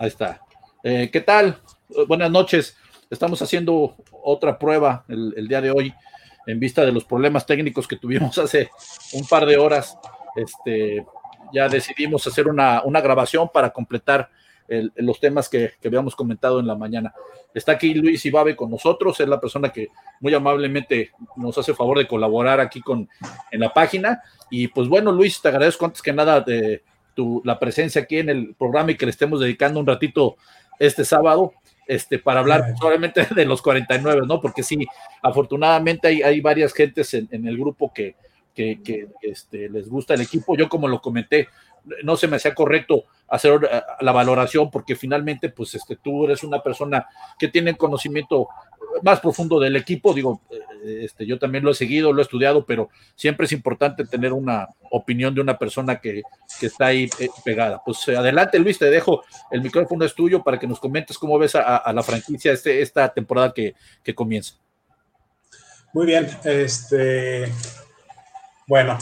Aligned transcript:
Ahí 0.00 0.08
está. 0.08 0.40
Eh, 0.82 1.10
¿Qué 1.12 1.20
tal? 1.20 1.58
Buenas 2.08 2.30
noches. 2.30 2.74
Estamos 3.10 3.42
haciendo 3.42 3.96
otra 4.10 4.58
prueba 4.58 5.04
el, 5.08 5.46
día 5.46 5.60
de 5.60 5.70
hoy 5.70 5.92
en 6.46 6.58
vista 6.58 6.86
de 6.86 6.92
los 6.92 7.04
problemas 7.04 7.44
técnicos 7.44 7.86
que 7.86 7.96
tuvimos 7.96 8.38
hace 8.38 8.70
un 9.12 9.26
par 9.26 9.44
de 9.44 9.58
horas. 9.58 9.98
Este, 10.36 11.04
ya 11.52 11.68
decidimos 11.68 12.26
hacer 12.26 12.48
una, 12.48 12.80
grabación 13.02 13.50
para 13.52 13.74
completar 13.74 14.30
los 14.96 15.20
temas 15.20 15.50
que, 15.50 15.74
habíamos 15.84 16.16
comentado 16.16 16.60
en 16.60 16.66
la 16.66 16.76
mañana. 16.76 17.12
Está 17.52 17.72
aquí 17.72 17.92
Luis 17.92 18.24
Ibabe 18.24 18.56
con 18.56 18.70
nosotros, 18.70 19.20
es 19.20 19.28
la 19.28 19.38
persona 19.38 19.68
que 19.68 19.88
muy 20.20 20.32
amablemente 20.32 21.10
nos 21.36 21.58
hace 21.58 21.74
favor 21.74 21.98
de 21.98 22.08
colaborar 22.08 22.58
aquí 22.58 22.80
con, 22.80 23.06
en 23.50 23.60
la 23.60 23.74
página. 23.74 24.22
Y 24.48 24.68
pues 24.68 24.88
bueno, 24.88 25.12
Luis, 25.12 25.42
te 25.42 25.48
agradezco 25.48 25.84
antes 25.84 26.00
que 26.00 26.14
nada 26.14 26.40
de 26.40 26.84
tu, 27.20 27.42
la 27.44 27.58
presencia 27.58 28.00
aquí 28.00 28.18
en 28.18 28.30
el 28.30 28.54
programa 28.54 28.92
y 28.92 28.96
que 28.96 29.04
le 29.04 29.10
estemos 29.10 29.40
dedicando 29.40 29.78
un 29.78 29.86
ratito 29.86 30.36
este 30.78 31.04
sábado, 31.04 31.52
este, 31.86 32.18
para 32.18 32.40
hablar 32.40 32.74
solamente 32.80 33.26
de 33.34 33.44
los 33.44 33.60
49, 33.60 34.22
¿no? 34.26 34.40
Porque 34.40 34.62
sí, 34.62 34.86
afortunadamente 35.20 36.08
hay, 36.08 36.22
hay 36.22 36.40
varias 36.40 36.72
gentes 36.72 37.12
en, 37.12 37.46
el 37.46 37.58
grupo 37.58 37.92
que, 37.92 38.16
que, 38.54 39.08
este, 39.20 39.68
les 39.68 39.86
gusta 39.90 40.14
el 40.14 40.22
equipo. 40.22 40.56
Yo 40.56 40.70
como 40.70 40.88
lo 40.88 41.02
comenté, 41.02 41.48
no 42.02 42.16
se 42.16 42.26
me 42.26 42.36
hacía 42.36 42.54
correcto 42.54 43.04
hacer 43.28 43.68
eh, 43.70 43.82
la 44.00 44.12
valoración 44.12 44.70
porque 44.70 44.96
finalmente 44.96 45.50
pues 45.50 45.74
este 45.74 45.96
tú 45.96 46.24
eres 46.24 46.42
una 46.42 46.62
persona 46.62 47.06
que 47.38 47.48
tiene 47.48 47.76
conocimiento 47.76 48.48
más 49.02 49.20
profundo 49.20 49.58
del 49.58 49.76
equipo, 49.76 50.14
digo, 50.14 50.40
eh, 50.50 51.04
este, 51.04 51.26
yo 51.26 51.38
también 51.38 51.64
lo 51.64 51.70
he 51.70 51.74
seguido, 51.74 52.12
lo 52.12 52.20
he 52.20 52.22
estudiado, 52.22 52.64
pero 52.64 52.88
siempre 53.14 53.46
es 53.46 53.52
importante 53.52 54.04
tener 54.04 54.32
una 54.32 54.68
opinión 54.90 55.34
de 55.34 55.40
una 55.40 55.58
persona 55.58 56.00
que, 56.00 56.22
está 56.60 56.86
ahí 56.86 57.08
eh, 57.18 57.28
pegada. 57.44 57.82
Pues 57.84 58.08
adelante 58.08 58.58
Luis, 58.58 58.78
te 58.78 58.90
dejo, 58.90 59.24
el 59.50 59.62
micrófono 59.62 60.04
es 60.04 60.14
tuyo 60.14 60.42
para 60.42 60.58
que 60.58 60.66
nos 60.66 60.80
comentes 60.80 61.18
cómo 61.18 61.38
ves 61.38 61.54
a, 61.54 61.92
la 61.92 62.02
franquicia 62.02 62.52
este, 62.52 62.82
esta 62.82 63.08
temporada 63.12 63.52
que, 63.52 63.74
que 64.02 64.14
comienza. 64.14 64.54
Muy 65.92 66.06
bien, 66.06 66.28
este, 66.44 67.52
bueno, 68.66 68.96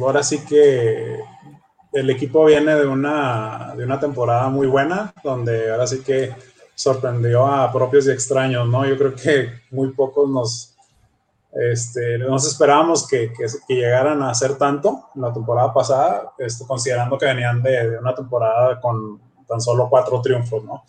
ahora 0.00 0.22
sí 0.22 0.44
que 0.44 1.20
el 1.92 2.10
equipo 2.10 2.44
viene 2.44 2.74
de 2.74 2.86
una, 2.86 3.74
de 3.76 3.84
una 3.84 3.98
temporada 3.98 4.48
muy 4.48 4.66
buena, 4.66 5.14
donde 5.22 5.70
ahora 5.70 5.86
sí 5.86 6.02
que 6.04 6.34
sorprendió 6.76 7.46
a 7.46 7.72
propios 7.72 8.06
y 8.06 8.10
extraños, 8.10 8.68
¿no? 8.68 8.86
Yo 8.86 8.98
creo 8.98 9.14
que 9.14 9.50
muy 9.70 9.92
pocos 9.92 10.28
nos, 10.28 10.76
este, 11.52 12.18
nos 12.18 12.46
esperábamos 12.46 13.08
que, 13.08 13.32
que, 13.32 13.74
llegaran 13.74 14.22
a 14.22 14.30
hacer 14.30 14.56
tanto 14.58 15.08
en 15.14 15.22
la 15.22 15.32
temporada 15.32 15.72
pasada, 15.72 16.34
este, 16.38 16.66
considerando 16.66 17.16
que 17.16 17.24
venían 17.24 17.62
de, 17.62 17.90
de, 17.90 17.98
una 17.98 18.14
temporada 18.14 18.78
con 18.78 19.18
tan 19.48 19.60
solo 19.60 19.88
cuatro 19.88 20.20
triunfos, 20.20 20.62
¿no? 20.64 20.84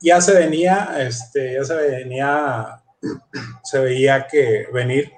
Ya 0.00 0.20
se 0.20 0.32
venía, 0.32 0.96
este, 0.98 1.54
ya 1.54 1.64
se 1.64 1.74
venía, 1.74 2.82
se 3.62 3.78
veía 3.78 4.26
que 4.26 4.66
venir 4.72 5.12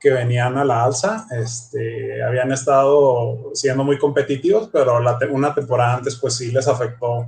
que 0.00 0.10
venían 0.12 0.56
a 0.56 0.64
la 0.64 0.84
alza, 0.84 1.26
este, 1.32 2.22
habían 2.22 2.52
estado 2.52 3.50
siendo 3.54 3.82
muy 3.82 3.98
competitivos, 3.98 4.70
pero 4.72 5.00
la, 5.00 5.18
una 5.30 5.52
temporada 5.52 5.94
antes 5.94 6.14
pues 6.16 6.36
sí 6.36 6.52
les 6.52 6.68
afectó 6.68 7.26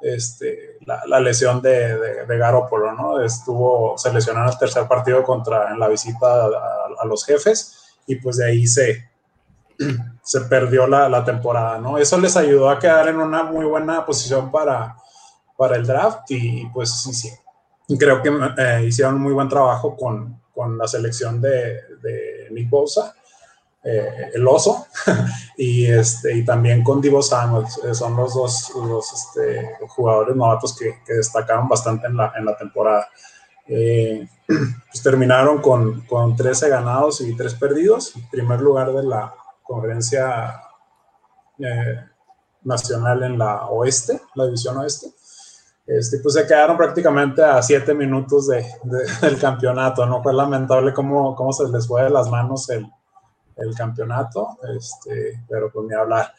este, 0.00 0.78
la, 0.86 1.20
lesión 1.20 1.60
de, 1.60 2.24
de, 2.26 2.38
Garópolo, 2.38 2.92
¿no? 2.92 3.20
Estuvo, 3.20 3.96
se 3.98 4.12
lesionó 4.12 4.42
en 4.42 4.48
el 4.48 4.58
tercer 4.58 4.86
partido 4.88 5.22
contra, 5.22 5.70
en 5.70 5.78
la 5.78 5.88
visita 5.88 6.46
a, 6.46 7.04
los 7.04 7.24
jefes 7.24 7.96
y 8.06 8.16
pues 8.16 8.38
de 8.38 8.46
ahí 8.46 8.66
se, 8.66 9.10
se 10.22 10.40
perdió 10.42 10.86
la, 10.86 11.24
temporada, 11.24 11.78
¿no? 11.78 11.98
Eso 11.98 12.18
les 12.18 12.36
ayudó 12.36 12.70
a 12.70 12.78
quedar 12.78 13.08
en 13.08 13.16
una 13.16 13.42
muy 13.42 13.64
buena 13.64 14.04
posición 14.06 14.50
para, 14.50 14.96
para 15.56 15.76
el 15.76 15.86
draft 15.86 16.30
y 16.30 16.66
pues 16.72 16.90
sí, 17.02 17.12
sí, 17.12 17.30
creo 17.98 18.22
que 18.22 18.30
eh, 18.58 18.84
hicieron 18.86 19.20
muy 19.20 19.32
buen 19.32 19.48
trabajo 19.48 19.96
con, 19.96 20.40
con 20.54 20.78
la 20.78 20.86
selección 20.86 21.40
de, 21.40 21.80
de 22.02 22.48
Nick 22.50 22.70
Bosa, 22.70 23.14
eh, 23.82 24.32
el 24.34 24.46
oso, 24.46 24.86
y, 25.56 25.86
este, 25.86 26.36
y 26.36 26.44
también 26.44 26.84
con 26.84 27.00
Divo 27.00 27.22
Samuel. 27.22 27.64
Eh, 27.84 27.94
son 27.94 28.14
los 28.14 28.34
dos 28.34 28.72
los, 28.76 29.10
este, 29.12 29.70
jugadores 29.88 30.36
novatos 30.36 30.76
que, 30.76 30.98
que, 31.06 31.14
destacaron 31.14 31.66
bastante 31.66 32.06
en 32.06 32.16
la, 32.16 32.32
en 32.36 32.44
la 32.44 32.56
temporada. 32.58 33.08
Eh, 33.66 34.28
pues 34.46 35.02
terminaron 35.02 35.62
con, 35.62 36.02
con 36.02 36.36
13 36.36 36.68
ganados 36.68 37.22
y 37.22 37.34
3 37.34 37.54
perdidos, 37.54 38.12
primer 38.30 38.60
lugar 38.60 38.92
de 38.92 39.02
la 39.02 39.34
conferencia 39.62 40.62
nacional 42.62 43.22
en 43.22 43.38
la 43.38 43.66
oeste, 43.66 44.20
la 44.34 44.46
división 44.46 44.78
oeste. 44.78 45.08
Este, 45.86 46.18
pues 46.18 46.34
se 46.34 46.46
quedaron 46.46 46.76
prácticamente 46.76 47.42
a 47.42 47.60
siete 47.62 47.94
minutos 47.94 48.46
de, 48.46 48.64
del 49.22 49.38
campeonato, 49.38 50.06
¿no? 50.06 50.22
Fue 50.22 50.32
lamentable 50.32 50.92
cómo, 50.92 51.34
cómo 51.34 51.52
se 51.52 51.68
les 51.68 51.86
fue 51.86 52.04
de 52.04 52.10
las 52.10 52.30
manos 52.30 52.68
el, 52.70 52.90
el 53.60 53.74
campeonato, 53.74 54.58
este, 54.76 55.42
pero 55.48 55.70
pues 55.70 55.86
ni 55.88 55.94
hablar. 55.94 56.34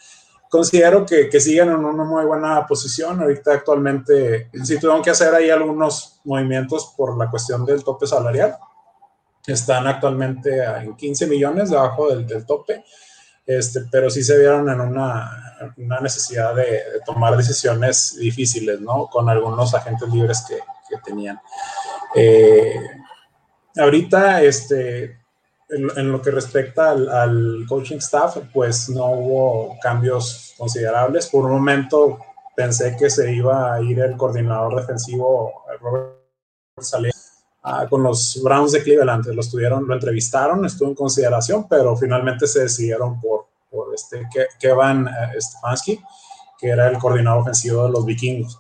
Considero 0.50 1.06
que, 1.06 1.30
que, 1.30 1.40
siguen 1.40 1.70
en 1.70 1.86
una 1.86 2.04
muy 2.04 2.26
buena 2.26 2.68
posición. 2.68 3.22
Ahorita 3.22 3.54
actualmente 3.54 4.50
sí 4.64 4.78
tuvieron 4.80 5.02
que 5.02 5.12
hacer 5.12 5.34
ahí 5.34 5.50
algunos 5.50 6.20
movimientos 6.26 6.94
por 6.98 7.18
la 7.18 7.30
cuestión 7.30 7.66
del 7.66 7.84
tope 7.84 8.06
salarial. 8.06 8.58
Están 9.48 9.88
actualmente 9.88 10.64
en 10.64 10.96
15 10.96 11.28
millones 11.28 11.70
debajo 11.70 12.10
del, 12.10 12.28
del 12.28 12.46
tope, 12.46 12.84
este, 13.46 13.82
pero 13.92 14.10
sí 14.10 14.24
se 14.24 14.38
vieron 14.38 14.70
en 14.70 14.82
una, 14.82 15.56
una 15.78 16.00
necesidad 16.00 16.56
de, 16.56 16.82
tomar 17.06 17.36
decisiones 17.36 18.18
difíciles, 18.18 18.80
¿no? 18.82 19.08
Con 19.08 19.30
algunos 19.30 19.74
agentes 19.74 20.10
libres 20.10 20.44
que, 20.48 20.56
que 20.56 21.02
tenían. 21.04 21.40
Eh, 22.16 22.76
ahorita, 23.78 24.42
este, 24.42 25.21
en, 25.72 26.12
lo 26.12 26.22
que 26.22 26.32
respecta 26.32 26.92
al, 26.92 27.66
coaching 27.68 27.98
staff, 27.98 28.38
pues 28.54 28.90
no 28.90 29.06
hubo 29.12 29.78
cambios 29.82 30.54
considerables. 30.58 31.28
Por 31.28 31.46
un 31.46 31.54
momento 31.54 32.20
pensé 32.56 32.96
que 32.98 33.10
se 33.10 33.34
iba 33.34 33.74
a 33.74 33.82
ir 33.82 34.00
el 34.00 34.18
coordinador 34.18 34.76
defensivo 34.76 35.64
Robert 35.80 36.18
Saleh 36.80 37.12
ah, 37.64 37.88
con 37.90 38.04
los 38.04 38.40
Browns 38.44 38.74
de 38.74 38.84
Cleveland. 38.84 39.26
Lo, 39.28 39.42
estuvieron, 39.42 39.88
lo 39.88 39.94
entrevistaron, 39.94 40.66
estuvo 40.66 40.90
en 40.90 40.96
consideración, 40.96 41.68
pero 41.70 41.96
finalmente 41.96 42.48
se 42.48 42.62
decidieron 42.62 43.20
por 43.20 43.52
por 43.72 43.96
este 43.96 44.28
Kevin 44.60 45.08
eh, 45.08 45.42
Stefanski, 45.42 46.00
que 46.60 46.68
era 46.68 46.90
el 46.90 47.00
coordinador 47.00 47.42
ofensivo 47.42 47.86
de 47.86 47.92
los 47.92 48.06
vikingos. 48.06 48.60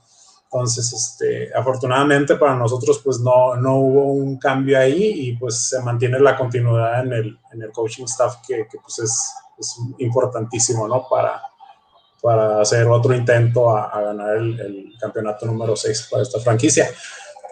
Entonces, 0.54 0.92
este, 0.92 1.50
afortunadamente 1.56 2.36
para 2.36 2.56
nosotros, 2.56 3.00
pues 3.02 3.22
no, 3.22 3.56
no 3.56 3.78
hubo 3.78 4.12
un 4.12 4.38
cambio 4.38 4.78
ahí 4.78 5.30
y 5.30 5.38
pues 5.38 5.70
se 5.70 5.82
mantiene 5.82 6.20
la 6.20 6.36
continuidad 6.36 7.06
en 7.06 7.14
el, 7.14 7.40
en 7.54 7.62
el 7.62 7.72
coaching 7.72 8.04
staff 8.04 8.36
que, 8.46 8.68
que 8.70 8.78
pues 8.80 9.00
es, 9.00 9.34
es, 9.58 9.78
importantísimo, 10.00 10.90
¿no? 10.90 11.08
Para, 11.10 11.42
para 12.22 12.60
hacer 12.60 12.86
otro 12.88 13.16
intento 13.16 13.76
a, 13.76 14.02
ganar 14.02 14.36
el, 14.36 14.60
el, 14.60 14.94
campeonato 15.00 15.46
número 15.46 15.74
6 15.74 16.10
para 16.12 16.24
esta 16.24 16.40
franquicia. 16.42 16.90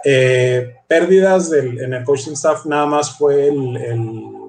Eh, 0.04 0.76
pérdidas 0.86 1.50
del, 1.50 1.80
en 1.80 1.94
el 1.94 2.04
coaching 2.04 2.34
staff 2.34 2.66
nada 2.66 2.86
más 2.86 3.18
fue 3.18 3.48
el, 3.48 3.78
el 3.78 4.40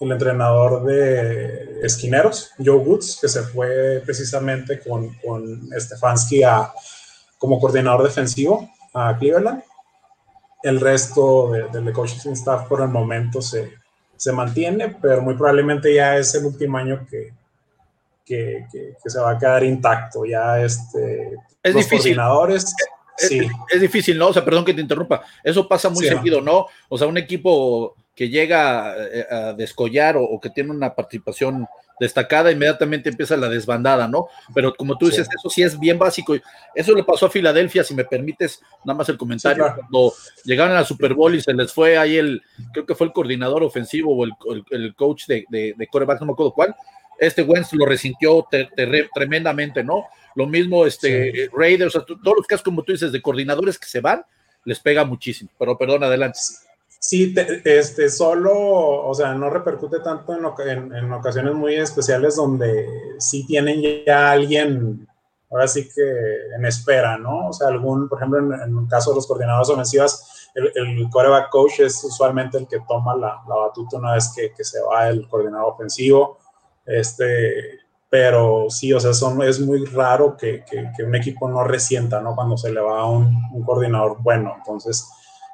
el 0.00 0.12
entrenador 0.12 0.82
de 0.84 1.80
esquineros, 1.82 2.52
Joe 2.56 2.76
Woods, 2.76 3.18
que 3.20 3.28
se 3.28 3.42
fue 3.42 4.00
precisamente 4.02 4.80
con, 4.80 5.14
con 5.22 5.68
Stefanski 5.78 6.42
a, 6.42 6.72
como 7.40 7.58
coordinador 7.58 8.04
defensivo 8.04 8.70
a 8.92 9.16
Cleveland. 9.18 9.64
El 10.62 10.78
resto 10.78 11.50
del 11.50 11.84
de, 11.86 11.92
coaching 11.92 12.32
staff 12.32 12.68
por 12.68 12.82
el 12.82 12.88
momento 12.88 13.40
se, 13.40 13.72
se, 14.14 14.30
mantiene, 14.30 14.94
pero 15.00 15.22
muy 15.22 15.34
probablemente 15.34 15.94
ya 15.94 16.18
es 16.18 16.34
el 16.34 16.44
último 16.44 16.76
año 16.76 17.06
que, 17.10 17.32
que, 18.26 18.66
que, 18.70 18.94
se 19.10 19.18
va 19.18 19.30
a 19.30 19.38
quedar 19.38 19.64
intacto. 19.64 20.26
Ya 20.26 20.60
este, 20.60 21.32
es 21.62 21.74
los 21.74 21.84
difícil. 21.84 22.14
coordinadores. 22.14 22.74
Sí. 23.16 23.40
Es, 23.70 23.80
difícil, 23.80 24.18
¿no? 24.18 24.28
O 24.28 24.32
sea, 24.34 24.44
perdón 24.44 24.66
que 24.66 24.74
te 24.74 24.82
interrumpa. 24.82 25.22
Eso 25.42 25.66
pasa 25.66 25.88
muy 25.88 26.04
seguido, 26.04 26.42
¿no? 26.42 26.66
O 26.90 26.98
sea, 26.98 27.06
un 27.06 27.16
equipo 27.16 27.94
que 28.14 28.28
llega 28.28 28.94
eh, 28.98 29.26
a, 29.30 29.52
descollar 29.54 30.16
o, 30.18 30.38
que 30.38 30.50
tiene 30.50 30.72
una 30.72 30.94
participación 30.94 31.66
destacada, 32.00 32.50
inmediatamente 32.50 33.10
empieza 33.10 33.36
la 33.36 33.48
desbandada, 33.48 34.08
¿no? 34.08 34.28
Pero 34.54 34.74
como 34.74 34.96
tú 34.96 35.06
dices, 35.06 35.28
eso 35.38 35.50
sí 35.50 35.62
es 35.62 35.78
bien 35.78 35.98
básico. 35.98 36.34
Eso 36.74 36.94
le 36.94 37.04
pasó 37.04 37.26
a 37.26 37.30
Filadelfia, 37.30 37.84
si 37.84 37.94
me 37.94 38.04
permites, 38.04 38.62
nada 38.84 38.96
más 38.96 39.08
el 39.10 39.18
comentario. 39.18 39.66
Cuando 39.76 40.14
llegaron 40.44 40.74
a 40.74 40.80
la 40.80 40.84
Super 40.84 41.12
Bowl 41.12 41.34
y 41.34 41.42
se 41.42 41.52
les 41.52 41.72
fue 41.72 41.98
ahí 41.98 42.16
el, 42.16 42.42
creo 42.72 42.86
que 42.86 42.94
fue 42.94 43.06
el 43.06 43.12
coordinador 43.12 43.62
ofensivo 43.62 44.16
o 44.16 44.24
el, 44.24 44.94
coach 44.94 45.26
de, 45.26 45.44
de, 45.50 45.86
coreback, 45.88 46.20
no 46.20 46.26
me 46.26 46.32
acuerdo 46.32 46.52
cuál. 46.52 46.74
Este 47.18 47.42
Wentz 47.42 47.74
lo 47.74 47.84
resintió 47.84 48.48
tremendamente, 49.14 49.84
¿no? 49.84 50.06
Lo 50.34 50.46
mismo, 50.46 50.86
este 50.86 51.50
Raiders, 51.52 51.92
todos 51.92 52.36
los 52.36 52.46
casos, 52.46 52.64
como 52.64 52.82
tú 52.82 52.92
dices, 52.92 53.12
de 53.12 53.20
coordinadores 53.20 53.78
que 53.78 53.86
se 53.86 54.00
van, 54.00 54.24
les 54.64 54.80
pega 54.80 55.04
muchísimo. 55.04 55.50
Pero 55.58 55.76
perdón, 55.76 56.02
adelante. 56.02 56.38
Sí, 57.02 57.34
este, 57.64 58.10
solo, 58.10 58.52
o 58.54 59.14
sea, 59.14 59.32
no 59.32 59.48
repercute 59.48 60.00
tanto 60.00 60.34
en, 60.34 60.94
en, 60.94 61.12
ocasiones 61.14 61.54
muy 61.54 61.74
especiales 61.74 62.36
donde 62.36 62.86
sí 63.18 63.46
tienen 63.46 63.80
ya 64.04 64.30
alguien 64.30 65.08
ahora 65.50 65.66
sí 65.66 65.88
que 65.88 66.02
en 66.54 66.66
espera, 66.66 67.16
¿no? 67.16 67.48
O 67.48 67.52
sea, 67.54 67.68
algún, 67.68 68.06
por 68.06 68.18
ejemplo, 68.18 68.38
en, 68.38 68.52
en 68.52 68.78
el 68.78 68.86
caso 68.86 69.10
de 69.10 69.16
los 69.16 69.26
coordinadores 69.26 69.70
ofensivas, 69.70 70.50
el, 70.54 70.70
el 70.74 71.08
coreback 71.10 71.48
coach 71.48 71.80
es 71.80 72.04
usualmente 72.04 72.58
el 72.58 72.68
que 72.68 72.80
toma 72.86 73.16
la, 73.16 73.42
la 73.48 73.54
batuta 73.54 73.96
una 73.96 74.12
vez 74.12 74.30
que, 74.36 74.52
que, 74.52 74.62
se 74.62 74.80
va 74.82 75.08
el 75.08 75.26
coordinador 75.26 75.72
ofensivo. 75.72 76.38
Este, 76.84 77.80
pero 78.10 78.66
sí, 78.68 78.92
o 78.92 79.00
sea, 79.00 79.14
son, 79.14 79.40
es 79.42 79.58
muy 79.58 79.86
raro 79.86 80.36
que, 80.36 80.64
que, 80.68 80.90
que, 80.94 81.02
un 81.02 81.14
equipo 81.14 81.48
no 81.48 81.64
resienta, 81.64 82.20
¿no? 82.20 82.34
Cuando 82.34 82.58
se 82.58 82.70
le 82.70 82.80
va 82.80 83.00
a 83.00 83.06
un, 83.06 83.34
un 83.52 83.62
coordinador 83.62 84.18
bueno. 84.20 84.54
Entonces, 84.58 85.08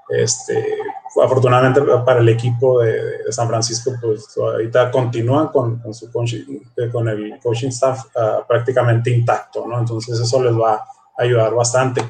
este, 0.08 0.78
afortunadamente 1.22 1.80
para 2.04 2.20
el 2.20 2.28
equipo 2.28 2.80
de, 2.80 3.24
de, 3.24 3.32
San 3.32 3.48
Francisco, 3.48 3.92
pues 4.00 4.36
ahorita 4.36 4.90
continúan 4.90 5.48
con, 5.48 5.78
con 5.78 5.92
su 5.92 6.10
coaching, 6.12 6.60
con 6.92 7.08
el 7.08 7.38
coaching 7.42 7.68
staff 7.68 8.06
uh, 8.14 8.46
prácticamente 8.46 9.10
intacto, 9.10 9.66
¿no? 9.66 9.78
Entonces 9.78 10.18
eso 10.20 10.42
les 10.42 10.54
va 10.54 10.74
a 10.74 10.86
ayudar 11.16 11.54
bastante. 11.54 12.06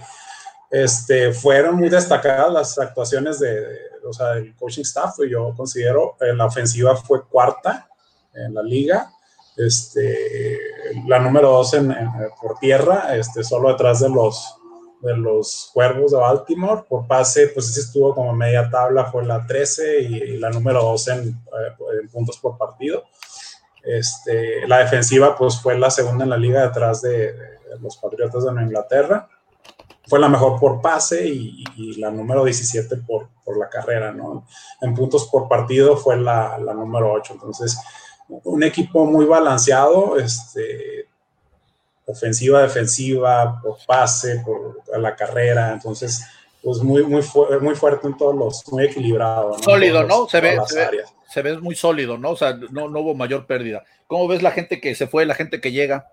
Este, 0.71 1.33
fueron 1.33 1.77
muy 1.77 1.89
destacadas 1.89 2.53
las 2.53 2.79
actuaciones 2.79 3.39
de, 3.39 3.61
de 3.61 4.07
o 4.07 4.13
sea, 4.13 4.35
del 4.35 4.55
coaching 4.57 4.83
staff, 4.83 5.17
yo 5.29 5.55
considero, 5.57 6.17
eh, 6.21 6.35
la 6.35 6.47
ofensiva 6.47 6.97
fue 6.97 7.25
cuarta 7.25 7.89
en 8.35 8.55
la 8.55 8.63
liga, 8.63 9.11
este, 9.57 10.59
la 11.07 11.19
número 11.19 11.51
dos 11.51 11.75
en, 11.75 11.91
en, 11.91 12.11
por 12.41 12.59
tierra, 12.59 13.17
este, 13.17 13.43
solo 13.43 13.71
detrás 13.71 14.01
de 14.01 14.11
los, 14.11 14.57
de 15.01 15.17
los 15.17 15.71
Cuervos 15.73 16.13
de 16.13 16.19
Baltimore. 16.19 16.83
Por 16.89 17.07
pase, 17.07 17.49
pues 17.49 17.73
sí 17.73 17.81
estuvo 17.81 18.15
como 18.15 18.33
media 18.33 18.69
tabla, 18.71 19.07
fue 19.07 19.25
la 19.25 19.47
13 19.47 20.03
y, 20.03 20.15
y 20.17 20.39
la 20.39 20.51
número 20.51 20.83
2 20.83 21.09
en, 21.09 21.29
eh, 21.29 22.01
en, 22.03 22.09
puntos 22.09 22.39
por 22.39 22.57
partido. 22.57 23.05
Este, 23.83 24.67
la 24.67 24.79
defensiva, 24.79 25.37
pues 25.37 25.61
fue 25.61 25.79
la 25.79 25.91
segunda 25.91 26.25
en 26.25 26.31
la 26.31 26.37
liga 26.37 26.67
detrás 26.67 27.03
de, 27.03 27.33
de 27.33 27.79
los 27.81 27.97
Patriotas 27.97 28.45
de 28.45 28.51
Nueva 28.51 28.67
Inglaterra. 28.67 29.29
Fue 30.09 30.19
la 30.21 30.29
mejor 30.29 30.59
por 30.61 30.81
pase 30.81 31.27
y, 31.27 31.65
y 31.77 32.01
la 32.01 32.11
número 32.11 32.45
17 32.45 32.97
por, 32.99 33.29
por, 33.45 33.59
la 33.59 33.69
carrera, 33.69 34.13
¿no? 34.13 34.47
En 34.81 34.95
puntos 34.95 35.29
por 35.29 35.49
partido 35.49 35.97
fue 35.97 36.17
la, 36.17 36.59
la 36.59 36.75
número 36.75 37.13
8. 37.13 37.35
Entonces, 37.35 37.77
un 38.29 38.63
equipo 38.63 39.05
muy 39.05 39.25
balanceado, 39.25 40.17
este, 40.19 41.09
ofensiva, 42.07 42.63
defensiva, 42.63 43.61
por 43.61 43.79
pase, 43.87 44.43
por 44.45 44.81
la 44.99 45.15
carrera, 45.15 45.73
entonces, 45.73 46.25
pues 46.63 46.79
muy, 46.79 47.03
muy, 47.03 47.23
fu 47.23 47.47
muy 47.61 47.75
fuerte 47.75 48.07
en 48.07 48.17
todos 48.17 48.35
los, 48.35 48.73
muy 48.73 48.85
equilibrado. 48.85 49.51
¿no? 49.51 49.59
Sólido, 49.59 50.03
¿no? 50.05 50.21
Los, 50.21 50.31
se, 50.31 50.41
ve, 50.41 50.59
se, 50.67 50.91
ve, 50.91 51.05
se, 51.29 51.43
ve, 51.43 51.59
muy 51.59 51.75
sólido, 51.75 52.17
¿no? 52.17 52.31
O 52.31 52.37
sea, 52.37 52.55
no, 52.71 52.89
no 52.89 53.01
hubo 53.01 53.15
mayor 53.15 53.47
pérdida. 53.47 53.85
¿Cómo 54.07 54.29
ves 54.29 54.43
la 54.43 54.53
gente 54.53 54.81
que 54.81 54.95
se 54.95 55.09
fue, 55.09 55.27
la 55.27 55.35
gente 55.35 55.61
que 55.61 55.73
llega? 55.73 56.09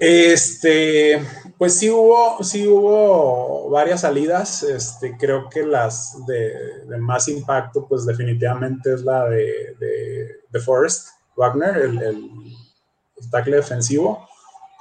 Este, 0.00 1.22
pues 1.58 1.78
sí 1.78 1.90
hubo, 1.90 2.42
sí 2.42 2.66
hubo 2.66 3.68
varias 3.68 4.00
salidas. 4.00 4.62
Este, 4.62 5.16
creo 5.18 5.50
que 5.50 5.64
las 5.64 6.26
de, 6.26 6.86
de 6.86 6.96
más 6.96 7.28
impacto, 7.28 7.86
pues 7.86 8.06
definitivamente 8.06 8.94
es 8.94 9.02
la 9.02 9.28
de, 9.28 9.76
de, 9.78 10.28
de 10.48 10.60
Forrest 10.60 11.08
Wagner, 11.36 11.76
el, 11.76 12.02
el, 12.02 12.30
el 13.16 13.30
tackle 13.30 13.56
defensivo 13.56 14.28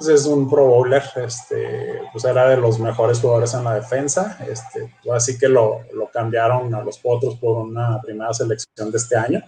es 0.08 0.26
un 0.26 0.50
pro 0.50 0.66
bowler, 0.68 1.04
este, 1.16 2.02
pues 2.12 2.24
era 2.26 2.50
de 2.50 2.58
los 2.58 2.80
mejores 2.80 3.20
jugadores 3.20 3.54
en 3.54 3.64
la 3.64 3.76
defensa, 3.76 4.38
este, 4.48 4.96
así 5.12 5.38
que 5.38 5.48
lo, 5.48 5.82
lo 5.94 6.10
cambiaron 6.10 6.74
a 6.74 6.84
los 6.84 7.00
Potros 7.00 7.36
por 7.36 7.58
una 7.58 8.02
primera 8.02 8.34
selección 8.34 8.92
de 8.92 8.98
este 8.98 9.16
año. 9.16 9.42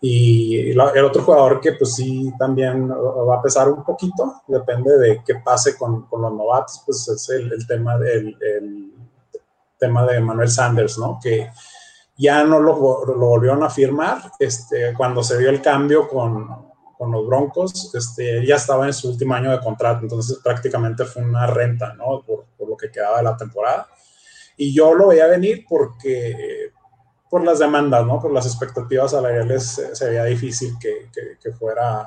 Y 0.00 0.74
la, 0.74 0.90
el 0.90 1.04
otro 1.04 1.22
jugador 1.22 1.60
que 1.60 1.72
pues 1.72 1.94
sí 1.94 2.32
también 2.38 2.90
va 2.90 3.36
a 3.36 3.42
pesar 3.42 3.68
un 3.68 3.82
poquito, 3.82 4.42
depende 4.46 4.98
de 4.98 5.22
qué 5.24 5.36
pase 5.36 5.76
con, 5.76 6.06
con 6.06 6.22
los 6.22 6.32
novatos, 6.32 6.82
pues 6.84 7.08
es 7.08 7.28
el, 7.30 7.52
el 7.52 7.66
tema 7.66 7.96
del 7.98 8.36
el 8.40 8.92
tema 9.78 10.04
de 10.06 10.20
Manuel 10.20 10.50
Sanders, 10.50 10.98
¿no? 10.98 11.18
Que 11.22 11.50
ya 12.18 12.44
no 12.44 12.60
lo, 12.60 13.04
lo 13.04 13.26
volvieron 13.26 13.62
a 13.62 13.70
firmar 13.70 14.30
este, 14.38 14.94
cuando 14.94 15.22
se 15.22 15.38
dio 15.38 15.50
el 15.50 15.60
cambio 15.60 16.08
con, 16.08 16.65
con 16.96 17.12
los 17.12 17.26
Broncos, 17.26 17.94
este, 17.94 18.44
ya 18.46 18.56
estaba 18.56 18.86
en 18.86 18.94
su 18.94 19.10
último 19.10 19.34
año 19.34 19.50
de 19.50 19.60
contrato, 19.60 20.00
entonces 20.02 20.38
prácticamente 20.42 21.04
fue 21.04 21.22
una 21.22 21.46
renta, 21.46 21.92
¿no? 21.94 22.22
Por, 22.22 22.46
por, 22.56 22.68
lo 22.68 22.76
que 22.76 22.90
quedaba 22.90 23.18
de 23.18 23.24
la 23.24 23.36
temporada. 23.36 23.86
Y 24.56 24.74
yo 24.74 24.94
lo 24.94 25.08
veía 25.08 25.26
venir 25.26 25.66
porque, 25.68 26.70
por 27.28 27.44
las 27.44 27.58
demandas, 27.58 28.06
¿no? 28.06 28.20
Por 28.20 28.32
las 28.32 28.46
expectativas 28.46 29.10
salariales, 29.10 29.66
se, 29.66 29.94
se 29.94 30.08
veía 30.08 30.24
difícil 30.24 30.74
que, 30.80 31.10
que, 31.12 31.38
que, 31.42 31.52
fuera 31.52 32.00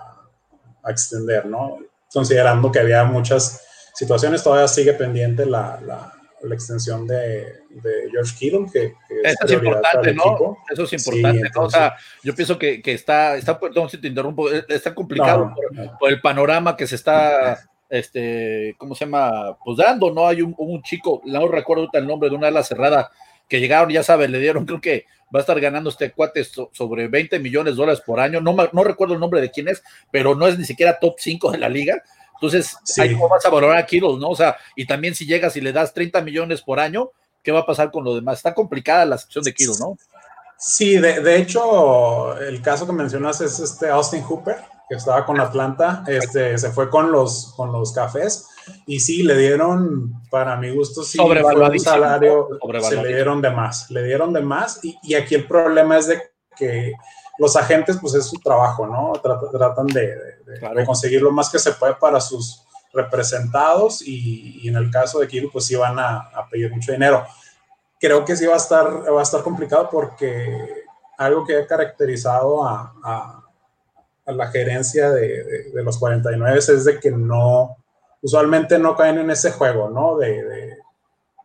a 0.83 0.91
extender, 0.91 1.45
¿no? 1.45 1.77
Considerando 2.11 2.71
que 2.71 2.79
había 2.79 3.03
muchas 3.03 3.63
situaciones, 3.93 4.43
todavía 4.43 4.67
sigue 4.67 4.93
pendiente 4.93 5.45
la, 5.45 5.79
la 5.81 6.18
la 6.43 6.55
extensión 6.55 7.07
de, 7.07 7.61
de 7.69 8.09
George 8.11 8.35
Kittle, 8.37 8.65
que, 8.71 8.93
que 9.07 9.21
es, 9.23 9.33
Eso 9.33 9.45
es 9.45 9.51
importante, 9.53 10.13
¿no? 10.13 10.23
Equipo. 10.23 10.57
Eso 10.69 10.83
es 10.83 10.93
importante, 10.93 11.39
sí, 11.39 11.45
entonces, 11.45 11.79
¿no? 11.79 11.85
O 11.85 11.89
sea, 11.89 11.97
yo 12.23 12.35
pienso 12.35 12.57
que, 12.57 12.81
que 12.81 12.93
está, 12.93 13.35
está, 13.35 13.59
perdón 13.59 13.89
si 13.89 13.97
te 13.97 14.07
interrumpo, 14.07 14.49
está 14.49 14.93
complicado 14.95 15.49
no, 15.49 15.55
por, 15.55 15.73
no. 15.73 15.97
por, 15.99 16.09
el 16.09 16.21
panorama 16.21 16.77
que 16.77 16.87
se 16.87 16.95
está, 16.95 17.59
este, 17.89 18.75
¿cómo 18.77 18.95
se 18.95 19.05
llama? 19.05 19.57
Pues 19.63 19.77
dando, 19.77 20.11
¿no? 20.11 20.27
Hay 20.27 20.41
un, 20.41 20.53
un 20.57 20.81
chico, 20.83 21.21
no 21.25 21.47
recuerdo 21.47 21.89
el 21.93 22.07
nombre 22.07 22.29
de 22.29 22.35
una 22.35 22.47
ala 22.47 22.63
cerrada, 22.63 23.11
que 23.49 23.59
llegaron, 23.59 23.89
ya 23.89 24.03
sabes, 24.03 24.29
le 24.29 24.39
dieron, 24.39 24.65
creo 24.65 24.79
que 24.79 25.05
va 25.33 25.39
a 25.39 25.41
estar 25.41 25.59
ganando 25.59 25.89
este 25.89 26.11
cuate 26.11 26.43
sobre 26.43 27.07
20 27.07 27.39
millones 27.39 27.73
de 27.73 27.77
dólares 27.77 28.01
por 28.05 28.19
año, 28.19 28.39
no, 28.39 28.55
no 28.71 28.83
recuerdo 28.83 29.15
el 29.15 29.19
nombre 29.19 29.41
de 29.41 29.51
quién 29.51 29.67
es, 29.67 29.83
pero 30.11 30.35
no 30.35 30.47
es 30.47 30.57
ni 30.57 30.65
siquiera 30.65 30.99
top 30.99 31.15
5 31.17 31.51
de 31.51 31.57
la 31.57 31.67
liga, 31.67 32.03
entonces, 32.41 32.77
sí. 32.85 33.01
ahí 33.01 33.13
cómo 33.13 33.27
vas 33.27 33.45
a 33.45 33.49
valorar 33.49 33.77
a 33.77 33.85
Kittle, 33.85 34.17
¿no? 34.17 34.29
O 34.29 34.35
sea, 34.35 34.55
y 34.75 34.85
también 34.85 35.13
si 35.13 35.25
llegas 35.25 35.57
y 35.57 35.61
le 35.61 35.73
das 35.73 35.93
30 35.93 36.21
millones 36.21 36.61
por 36.61 36.79
año, 36.79 37.11
¿qué 37.43 37.51
va 37.51 37.59
a 37.59 37.65
pasar 37.65 37.91
con 37.91 38.05
lo 38.05 38.15
demás? 38.15 38.37
Está 38.37 38.53
complicada 38.53 39.05
la 39.05 39.17
sección 39.17 39.43
de 39.43 39.53
Kittle, 39.53 39.75
¿no? 39.79 39.97
Sí, 40.57 40.97
de, 40.97 41.21
de, 41.21 41.37
hecho, 41.37 42.37
el 42.37 42.61
caso 42.61 42.85
que 42.85 42.93
mencionas 42.93 43.41
es 43.41 43.59
este 43.59 43.89
Austin 43.89 44.23
Hooper, 44.23 44.57
que 44.89 44.95
estaba 44.95 45.25
con 45.25 45.39
Atlanta, 45.39 46.03
este, 46.07 46.57
se 46.57 46.71
fue 46.71 46.89
con 46.89 47.11
los, 47.11 47.53
con 47.55 47.71
los 47.71 47.93
cafés, 47.93 48.47
y 48.85 48.99
sí, 48.99 49.23
le 49.23 49.37
dieron, 49.37 50.13
para 50.29 50.55
mi 50.57 50.71
gusto, 50.71 51.03
sí, 51.03 51.19
un 51.19 51.79
salario, 51.79 52.47
se 52.81 52.95
le 53.01 53.15
dieron 53.15 53.41
de 53.41 53.51
más, 53.51 53.89
le 53.91 54.03
dieron 54.03 54.33
de 54.33 54.41
más, 54.41 54.83
y, 54.83 54.97
y 55.03 55.15
aquí 55.15 55.35
el 55.35 55.45
problema 55.45 55.97
es 55.97 56.07
de 56.07 56.21
que 56.57 56.93
los 57.39 57.55
agentes, 57.55 57.97
pues 57.99 58.13
es 58.13 58.25
su 58.25 58.37
trabajo, 58.37 58.85
¿no? 58.85 59.13
Tratan 59.13 59.87
de, 59.87 60.15
de, 60.45 60.59
claro. 60.59 60.75
de, 60.75 60.85
conseguir 60.85 61.21
lo 61.21 61.31
más 61.31 61.49
que 61.49 61.57
se 61.57 61.71
puede 61.71 61.95
para 61.95 62.19
sus 62.19 62.63
representados 62.93 64.01
y, 64.01 64.59
y 64.61 64.67
en 64.67 64.75
el 64.75 64.91
caso 64.91 65.19
de 65.19 65.27
Kiro, 65.27 65.49
pues 65.51 65.65
sí 65.65 65.75
van 65.75 65.97
a, 65.97 66.17
a, 66.17 66.47
pedir 66.49 66.69
mucho 66.71 66.91
dinero. 66.91 67.25
Creo 67.99 68.25
que 68.25 68.35
sí 68.35 68.45
va 68.45 68.55
a 68.55 68.57
estar, 68.57 68.85
va 68.87 69.19
a 69.21 69.23
estar 69.23 69.41
complicado 69.41 69.89
porque 69.89 70.83
algo 71.17 71.45
que 71.45 71.57
ha 71.57 71.65
caracterizado 71.65 72.67
a, 72.67 72.93
a, 73.03 73.43
a 74.25 74.31
la 74.31 74.47
gerencia 74.47 75.09
de, 75.11 75.71
de, 75.73 75.83
los 75.83 75.97
49 75.97 76.57
es 76.57 76.85
de 76.85 76.99
que 76.99 77.11
no, 77.11 77.77
usualmente 78.21 78.77
no 78.77 78.95
caen 78.97 79.19
en 79.19 79.31
ese 79.31 79.51
juego, 79.51 79.89
¿no? 79.89 80.17
De, 80.17 80.43
de, 80.43 80.77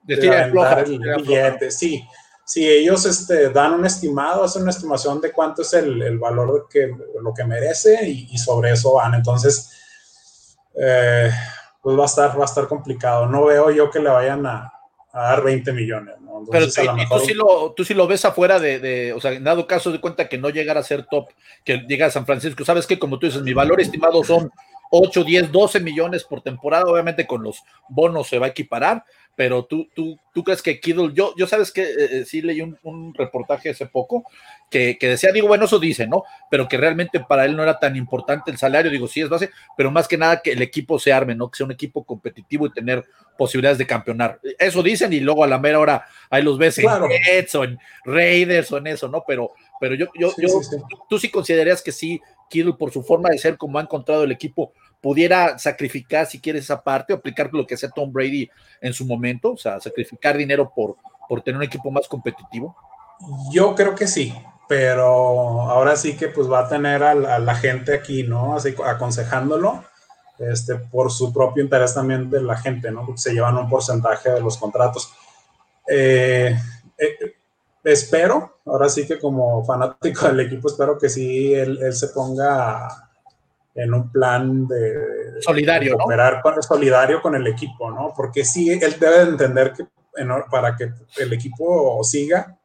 de, 0.02 0.16
de 0.16 0.42
el 0.42 1.22
billete, 1.22 1.70
sí 1.70 2.04
si 2.44 2.68
ellos 2.68 3.06
este, 3.06 3.48
dan 3.50 3.72
un 3.72 3.86
estimado, 3.86 4.44
hacen 4.44 4.62
una 4.62 4.70
estimación 4.70 5.20
de 5.20 5.32
cuánto 5.32 5.62
es 5.62 5.72
el, 5.72 6.02
el 6.02 6.18
valor 6.18 6.66
que 6.70 6.94
lo 7.20 7.32
que 7.32 7.44
merece 7.44 8.06
y, 8.06 8.28
y, 8.30 8.38
sobre 8.38 8.72
eso 8.72 8.94
van. 8.94 9.14
Entonces, 9.14 9.70
eh, 10.78 11.30
pues 11.80 11.98
va 11.98 12.02
a, 12.02 12.06
estar, 12.06 12.38
va 12.38 12.42
a 12.42 12.46
estar 12.46 12.68
complicado. 12.68 13.26
No 13.26 13.46
veo 13.46 13.70
yo 13.70 13.90
que 13.90 13.98
le 13.98 14.10
vayan 14.10 14.44
a, 14.44 14.72
a 15.12 15.22
dar 15.22 15.42
20 15.42 15.72
millones. 15.72 16.14
¿no? 16.20 16.40
Entonces, 16.40 16.74
Pero 16.76 16.94
mejor... 16.94 17.20
tú, 17.20 17.26
sí 17.26 17.34
lo, 17.34 17.72
tú 17.72 17.84
sí 17.84 17.94
lo 17.94 18.06
ves 18.06 18.24
afuera 18.24 18.60
de, 18.60 18.78
de, 18.78 19.12
o 19.14 19.20
sea, 19.20 19.32
en 19.32 19.44
dado 19.44 19.66
caso 19.66 19.90
de 19.90 20.00
cuenta 20.00 20.28
que 20.28 20.36
no 20.36 20.50
llegara 20.50 20.80
a 20.80 20.84
ser 20.84 21.06
top, 21.06 21.28
que 21.64 21.78
llega 21.88 22.06
a 22.06 22.10
San 22.10 22.26
Francisco, 22.26 22.64
sabes 22.64 22.86
que 22.86 22.98
como 22.98 23.18
tú 23.18 23.26
dices, 23.26 23.42
mi 23.42 23.54
valor 23.54 23.80
estimado 23.80 24.22
son 24.22 24.50
8, 24.96 25.24
10, 25.24 25.50
12 25.50 25.80
millones 25.80 26.22
por 26.22 26.40
temporada, 26.40 26.84
obviamente 26.86 27.26
con 27.26 27.42
los 27.42 27.64
bonos 27.88 28.28
se 28.28 28.38
va 28.38 28.46
a 28.46 28.50
equiparar, 28.50 29.04
pero 29.36 29.64
tú, 29.64 29.88
tú, 29.92 30.16
tú 30.32 30.44
crees 30.44 30.62
que 30.62 30.78
Kittle, 30.78 31.10
yo, 31.12 31.34
yo 31.36 31.48
sabes 31.48 31.72
que 31.72 31.82
eh, 31.82 32.24
sí 32.24 32.40
leí 32.40 32.60
un, 32.60 32.78
un, 32.84 33.12
reportaje 33.12 33.70
hace 33.70 33.86
poco 33.86 34.24
que, 34.70 34.96
que, 34.96 35.08
decía, 35.08 35.32
digo, 35.32 35.48
bueno, 35.48 35.64
eso 35.64 35.80
dice, 35.80 36.06
¿no? 36.06 36.22
Pero 36.48 36.68
que 36.68 36.76
realmente 36.76 37.18
para 37.18 37.44
él 37.44 37.56
no 37.56 37.64
era 37.64 37.80
tan 37.80 37.96
importante 37.96 38.52
el 38.52 38.56
salario, 38.56 38.90
digo, 38.90 39.08
sí 39.08 39.20
es 39.20 39.28
base, 39.28 39.50
pero 39.76 39.90
más 39.90 40.06
que 40.06 40.16
nada 40.16 40.40
que 40.40 40.52
el 40.52 40.62
equipo 40.62 41.00
se 41.00 41.12
arme, 41.12 41.34
¿no? 41.34 41.50
Que 41.50 41.56
sea 41.56 41.66
un 41.66 41.72
equipo 41.72 42.04
competitivo 42.04 42.66
y 42.66 42.72
tener 42.72 43.04
posibilidades 43.36 43.78
de 43.78 43.86
campeonar. 43.86 44.38
Eso 44.58 44.82
dicen 44.82 45.12
y 45.12 45.18
luego 45.18 45.42
a 45.42 45.48
la 45.48 45.58
mera 45.58 45.80
hora 45.80 46.06
ahí 46.30 46.42
los 46.42 46.56
ves 46.56 46.76
claro. 46.76 47.06
en 47.10 47.20
Jets 47.20 47.54
o 47.56 47.64
en 47.64 47.78
Raiders 48.04 48.70
o 48.70 48.78
en 48.78 48.86
eso, 48.86 49.08
¿no? 49.08 49.24
Pero, 49.26 49.50
pero 49.80 49.96
yo, 49.96 50.06
yo, 50.14 50.30
sí, 50.30 50.42
yo 50.42 50.48
sí, 50.48 50.70
sí. 50.70 50.76
Tú, 50.88 50.98
tú 51.10 51.18
sí 51.18 51.28
considerarías 51.30 51.82
que 51.82 51.90
sí, 51.90 52.20
Kittle, 52.48 52.74
por 52.74 52.92
su 52.92 53.02
forma 53.02 53.30
de 53.30 53.38
ser, 53.38 53.56
como 53.56 53.78
ha 53.78 53.82
encontrado 53.82 54.22
el 54.22 54.32
equipo, 54.32 54.72
pudiera 55.04 55.58
sacrificar, 55.58 56.24
si 56.24 56.40
quieres, 56.40 56.64
esa 56.64 56.82
parte, 56.82 57.12
aplicar 57.12 57.50
lo 57.52 57.66
que 57.66 57.74
hacía 57.74 57.90
Tom 57.90 58.10
Brady 58.10 58.48
en 58.80 58.94
su 58.94 59.04
momento, 59.04 59.52
o 59.52 59.56
sea, 59.58 59.78
sacrificar 59.78 60.34
dinero 60.34 60.72
por, 60.74 60.96
por 61.28 61.42
tener 61.42 61.58
un 61.58 61.62
equipo 61.62 61.90
más 61.90 62.08
competitivo? 62.08 62.74
Yo 63.52 63.74
creo 63.74 63.94
que 63.94 64.06
sí, 64.06 64.34
pero 64.66 65.60
ahora 65.60 65.94
sí 65.96 66.16
que 66.16 66.28
pues 66.28 66.50
va 66.50 66.60
a 66.60 66.68
tener 66.70 67.02
a 67.02 67.14
la, 67.14 67.36
a 67.36 67.38
la 67.38 67.54
gente 67.54 67.92
aquí, 67.92 68.22
¿no? 68.22 68.56
Así 68.56 68.74
aconsejándolo. 68.82 69.84
este, 70.38 70.76
por 70.76 71.12
su 71.12 71.34
propio 71.34 71.62
interés 71.62 71.92
también 71.92 72.30
de 72.30 72.40
la 72.40 72.56
gente, 72.56 72.90
¿no? 72.90 73.04
Porque 73.04 73.20
se 73.20 73.34
llevan 73.34 73.58
un 73.58 73.68
porcentaje 73.68 74.30
de 74.30 74.40
los 74.40 74.56
contratos. 74.56 75.12
Eh, 75.86 76.56
eh, 76.96 77.34
espero, 77.84 78.56
ahora 78.64 78.88
sí 78.88 79.06
que 79.06 79.18
como 79.18 79.62
fanático 79.66 80.28
del 80.28 80.40
equipo, 80.40 80.68
espero 80.68 80.96
que 80.96 81.10
sí 81.10 81.52
él, 81.52 81.92
se 81.92 82.08
ponga 82.08 83.03
en 83.74 83.92
un 83.92 84.10
plan 84.10 84.66
de 84.68 85.40
solidario, 85.40 85.96
operar 85.96 86.40
con, 86.40 86.62
solidario 86.62 87.20
con 87.20 87.34
el 87.34 87.46
equipo, 87.46 87.90
¿no? 87.90 88.12
Porque 88.16 88.44
sí, 88.44 88.70
él 88.70 88.96
debe 88.98 89.22
entender 89.22 89.72
que 89.72 89.86
para 90.50 90.76
que 90.76 90.92
el 91.18 91.32
equipo 91.32 92.02
siga 92.04 92.56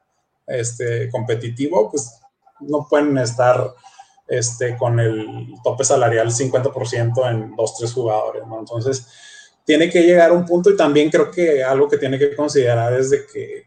este, 0.45 1.09
competitivo, 1.09 1.89
pues 1.89 2.19
no 2.59 2.85
pueden 2.87 3.17
estar 3.17 3.73
este, 4.27 4.77
con 4.77 4.99
el 4.99 5.55
tope 5.63 5.83
salarial 5.83 6.27
50% 6.29 7.31
en 7.31 7.55
dos, 7.55 7.75
tres 7.77 7.91
jugadores, 7.91 8.45
¿no? 8.45 8.59
Entonces, 8.59 9.07
tiene 9.65 9.89
que 9.89 10.03
llegar 10.03 10.29
a 10.29 10.33
un 10.33 10.45
punto 10.45 10.69
y 10.69 10.77
también 10.77 11.09
creo 11.09 11.31
que 11.31 11.63
algo 11.63 11.87
que 11.87 11.97
tiene 11.97 12.19
que 12.19 12.35
considerar 12.35 12.93
es 12.93 13.09
de 13.09 13.25
que, 13.25 13.65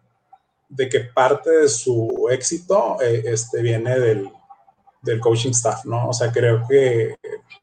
de 0.69 0.89
que 0.89 1.01
parte 1.01 1.51
de 1.51 1.69
su 1.69 2.29
éxito 2.31 2.99
eh, 3.03 3.23
este, 3.27 3.63
viene 3.63 3.99
del, 3.99 4.31
del 5.03 5.21
coaching 5.21 5.51
staff, 5.51 5.85
¿no? 5.85 6.09
O 6.09 6.13
sea, 6.13 6.31
creo 6.31 6.67
que 6.69 7.17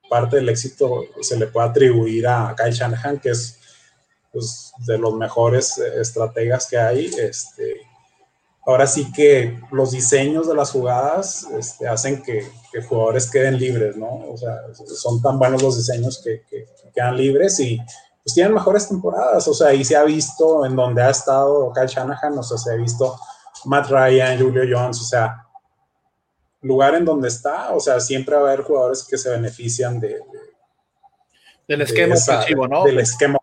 parte 0.09 0.37
del 0.37 0.49
éxito 0.49 1.05
se 1.21 1.37
le 1.37 1.47
puede 1.47 1.67
atribuir 1.67 2.27
a 2.27 2.53
Kyle 2.57 2.73
Shanahan, 2.73 3.19
que 3.19 3.29
es 3.29 3.59
pues, 4.31 4.73
de 4.85 4.97
los 4.97 5.13
mejores 5.13 5.77
estrategas 5.77 6.67
que 6.67 6.77
hay, 6.77 7.05
este, 7.05 7.81
ahora 8.65 8.85
sí 8.85 9.11
que 9.11 9.59
los 9.71 9.91
diseños 9.91 10.47
de 10.47 10.55
las 10.55 10.71
jugadas 10.71 11.47
este, 11.57 11.87
hacen 11.87 12.21
que, 12.21 12.45
jugadores 12.87 13.29
queden 13.29 13.57
libres, 13.57 13.97
¿no? 13.97 14.25
O 14.31 14.37
sea, 14.37 14.55
son 14.73 15.21
tan 15.21 15.39
buenos 15.39 15.63
los 15.63 15.77
diseños 15.77 16.21
que, 16.23 16.43
quedan 16.93 17.17
libres 17.17 17.59
y 17.59 17.79
pues 18.23 18.33
tienen 18.33 18.53
mejores 18.53 18.87
temporadas, 18.87 19.47
o 19.47 19.53
sea, 19.53 19.73
y 19.73 19.83
se 19.83 19.95
ha 19.95 20.03
visto 20.03 20.65
en 20.65 20.75
donde 20.75 21.01
ha 21.01 21.09
estado 21.09 21.71
Kyle 21.73 21.87
Shanahan, 21.87 22.37
o 22.37 22.43
sea, 22.43 22.57
se 22.57 22.73
ha 22.73 22.75
visto 22.75 23.15
Matt 23.65 23.89
Ryan, 23.89 24.39
Julio 24.39 24.63
Jones, 24.69 25.01
o 25.01 25.03
sea, 25.03 25.45
lugar 26.61 26.95
en 26.95 27.05
donde 27.05 27.27
está, 27.27 27.73
o 27.73 27.79
sea, 27.79 27.99
siempre 27.99 28.35
va 28.35 28.41
a 28.41 28.53
haber 28.53 28.61
jugadores 28.61 29.05
que 29.09 29.17
se 29.17 29.29
benefician 29.29 29.99
de, 29.99 30.19
del 31.67 31.81
esquema 31.81 32.15
ofensivo, 32.15 32.67
¿no? 32.67 32.83
Del 32.83 32.99
esquema 32.99 33.39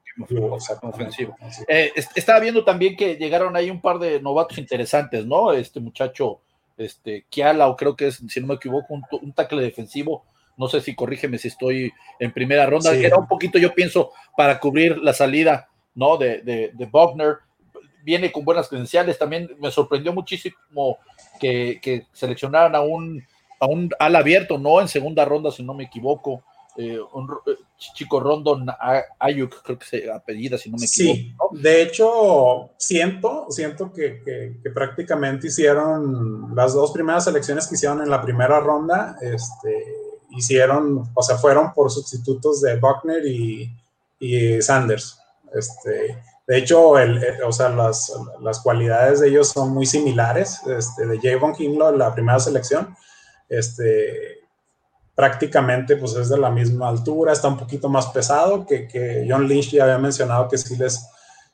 ofensivo. 0.83 1.37
Eh, 1.69 1.93
estaba 2.15 2.41
viendo 2.41 2.65
también 2.65 2.97
que 2.97 3.17
llegaron 3.17 3.57
ahí 3.57 3.71
un 3.71 3.81
par 3.81 3.99
de 3.99 4.21
novatos 4.21 4.59
interesantes, 4.59 5.25
¿no? 5.25 5.53
Este 5.53 5.79
muchacho, 5.79 6.41
este, 6.77 7.25
Kiala, 7.31 7.69
o 7.69 7.77
creo 7.77 7.95
que 7.95 8.09
es, 8.09 8.21
si 8.29 8.41
no 8.41 8.49
me 8.49 8.55
equivoco, 8.55 8.95
un, 8.95 9.03
un 9.23 9.33
tackle 9.33 9.63
defensivo. 9.63 10.25
No 10.57 10.69
sé 10.69 10.81
si 10.81 10.95
corrígeme 10.95 11.39
si 11.39 11.49
estoy 11.49 11.93
en 12.19 12.33
primera 12.33 12.67
ronda, 12.67 12.93
que 12.93 13.07
era 13.07 13.19
un 13.19 13.29
poquito, 13.29 13.59
yo 13.59 13.75
pienso, 13.75 14.13
para 14.37 14.59
cubrir 14.59 14.99
la 14.99 15.13
salida, 15.13 15.69
¿no? 15.95 16.17
De, 16.17 16.41
de, 16.41 16.73
de 16.75 16.87
Bogner. 16.87 17.37
Viene 18.07 18.31
con 18.31 18.45
buenas 18.45 18.69
credenciales. 18.69 19.19
También 19.19 19.51
me 19.59 19.73
sorprendió 19.73 20.13
muchísimo 20.13 20.99
que, 21.41 21.81
que 21.83 22.07
seleccionaran 22.13 22.77
a 22.77 22.81
un, 22.81 23.21
a 23.59 23.67
un 23.67 23.91
al 23.99 24.15
abierto, 24.15 24.59
no 24.59 24.81
en 24.81 24.87
segunda 24.87 25.25
ronda, 25.25 25.51
si 25.51 25.65
no 25.65 25.75
me 25.75 25.85
equivoco. 25.85 26.45
Eh, 26.79 27.01
un 27.15 27.29
eh, 27.47 27.57
chico 27.79 28.21
Rondon 28.21 28.67
Ayuk, 29.19 29.61
creo 29.63 29.79
que 29.79 29.87
se 29.87 30.11
apellida, 30.11 30.57
si 30.57 30.71
no 30.71 30.77
me 30.77 30.85
equivoco. 30.85 31.51
Sí, 31.57 31.63
de 31.63 31.83
hecho, 31.83 32.71
siento, 32.77 33.47
siento 33.51 33.93
que, 33.93 34.61
prácticamente 34.73 35.49
hicieron 35.49 36.55
las 36.55 36.75
dos 36.75 36.93
primeras 36.93 37.25
selecciones 37.25 37.67
que 37.67 37.75
hicieron 37.75 38.03
en 38.03 38.11
la 38.11 38.23
primera 38.23 38.61
ronda, 38.61 39.17
este, 39.21 39.85
hicieron, 40.31 41.11
o 41.13 41.23
sea, 41.23 41.39
fueron 41.39 41.73
por 41.73 41.91
sustitutos 41.91 42.61
de 42.61 42.79
Buckner 42.79 43.27
y, 43.27 44.63
Sanders. 44.63 45.19
Este, 45.53 46.23
de 46.47 46.59
hecho, 46.59 46.99
el, 46.99 47.23
eh, 47.23 47.39
o 47.45 47.51
sea, 47.51 47.69
las, 47.71 48.13
las, 48.41 48.61
cualidades 48.61 49.21
de 49.21 49.29
ellos 49.29 49.49
son 49.49 49.71
muy 49.71 49.85
similares. 49.85 50.61
Este, 50.67 51.07
de 51.07 51.19
Javon 51.21 51.55
Kinlo, 51.55 51.91
la 51.91 52.15
primera 52.15 52.39
selección, 52.39 52.95
este, 53.49 54.47
prácticamente 55.15 55.97
pues 55.97 56.15
es 56.15 56.29
de 56.29 56.39
la 56.39 56.51
misma 56.51 56.89
altura, 56.89 57.33
está 57.33 57.49
un 57.49 57.57
poquito 57.57 57.89
más 57.89 58.07
pesado, 58.09 58.65
que, 58.65 58.87
que 58.87 59.27
John 59.29 59.49
Lynch 59.49 59.73
ya 59.73 59.85
había 59.85 59.99
mencionado 59.99 60.47
que 60.47 60.57
sí 60.57 60.77
les, 60.77 61.05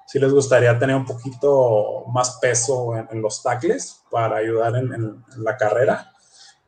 sí 0.06 0.18
les 0.18 0.32
gustaría 0.32 0.78
tener 0.78 0.96
un 0.96 1.06
poquito 1.06 2.04
más 2.12 2.38
peso 2.42 2.94
en, 2.96 3.22
los 3.22 3.42
tackles 3.42 4.02
para 4.10 4.36
ayudar 4.36 4.76
en, 4.76 5.24
la 5.38 5.56
carrera. 5.56 6.12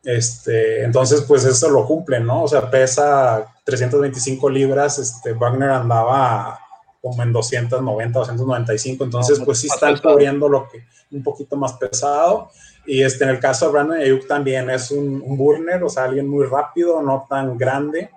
Este, 0.02 0.82
entonces, 0.82 1.22
pues 1.22 1.44
eso 1.44 1.68
lo 1.68 1.86
cumple, 1.86 2.20
¿no? 2.20 2.44
O 2.44 2.48
sea, 2.48 2.70
pesa 2.70 3.52
325 3.64 4.48
libras, 4.48 4.98
este, 4.98 5.32
Wagner 5.32 5.70
andaba 5.70 6.60
como 7.04 7.22
en 7.22 7.32
290, 7.32 8.18
295, 8.18 9.04
entonces 9.04 9.40
pues 9.44 9.60
sí 9.60 9.66
están 9.66 9.98
cubriendo 9.98 10.48
lo 10.48 10.66
que 10.68 10.84
un 11.12 11.22
poquito 11.22 11.54
más 11.54 11.74
pesado 11.74 12.50
y 12.86 13.02
este, 13.02 13.24
en 13.24 13.30
el 13.30 13.40
caso 13.40 13.66
de 13.66 13.72
Brandon 13.72 13.98
Ayuk 13.98 14.26
también 14.26 14.70
es 14.70 14.90
un, 14.90 15.36
burner, 15.36 15.84
o 15.84 15.90
sea, 15.90 16.04
alguien 16.04 16.28
muy 16.28 16.46
rápido, 16.46 17.02
no 17.02 17.26
tan 17.28 17.58
grande, 17.58 18.10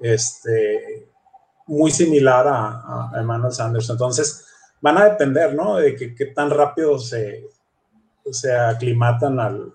este, 0.00 1.08
muy 1.66 1.92
similar 1.92 2.48
a, 2.48 3.10
a 3.12 3.20
Emmanuel 3.20 3.52
Sanders. 3.52 3.90
Entonces, 3.90 4.44
van 4.80 4.98
a 4.98 5.04
depender, 5.04 5.54
¿no? 5.54 5.76
De 5.76 5.96
qué 5.96 6.26
tan 6.26 6.50
rápido 6.50 6.98
se, 6.98 7.48
se 8.30 8.54
aclimatan 8.54 9.40
al, 9.40 9.72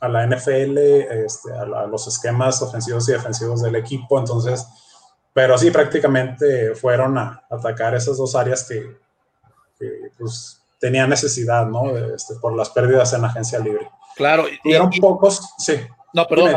a 0.00 0.08
la 0.08 0.26
NFL, 0.26 0.78
este, 0.78 1.52
a, 1.52 1.86
los 1.86 2.08
esquemas 2.08 2.60
ofensivos 2.62 3.08
y 3.08 3.12
defensivos 3.12 3.62
del 3.62 3.76
equipo. 3.76 4.18
Entonces, 4.18 4.66
pero 5.32 5.56
sí, 5.56 5.70
prácticamente 5.70 6.74
fueron 6.74 7.16
a 7.18 7.44
atacar 7.50 7.94
esas 7.94 8.16
dos 8.16 8.34
áreas 8.34 8.64
que, 8.64 8.96
que 9.78 10.10
pues, 10.18 10.60
tenía 10.78 11.06
necesidad, 11.06 11.66
¿no? 11.66 11.96
Este, 11.96 12.34
por 12.36 12.56
las 12.56 12.70
pérdidas 12.70 13.12
en 13.12 13.24
agencia 13.24 13.58
libre. 13.58 13.88
Claro. 14.16 14.46
Y, 14.64 14.72
eran 14.72 14.90
pocos, 14.90 15.54
sí. 15.58 15.74
No, 16.12 16.26
perdón, 16.26 16.52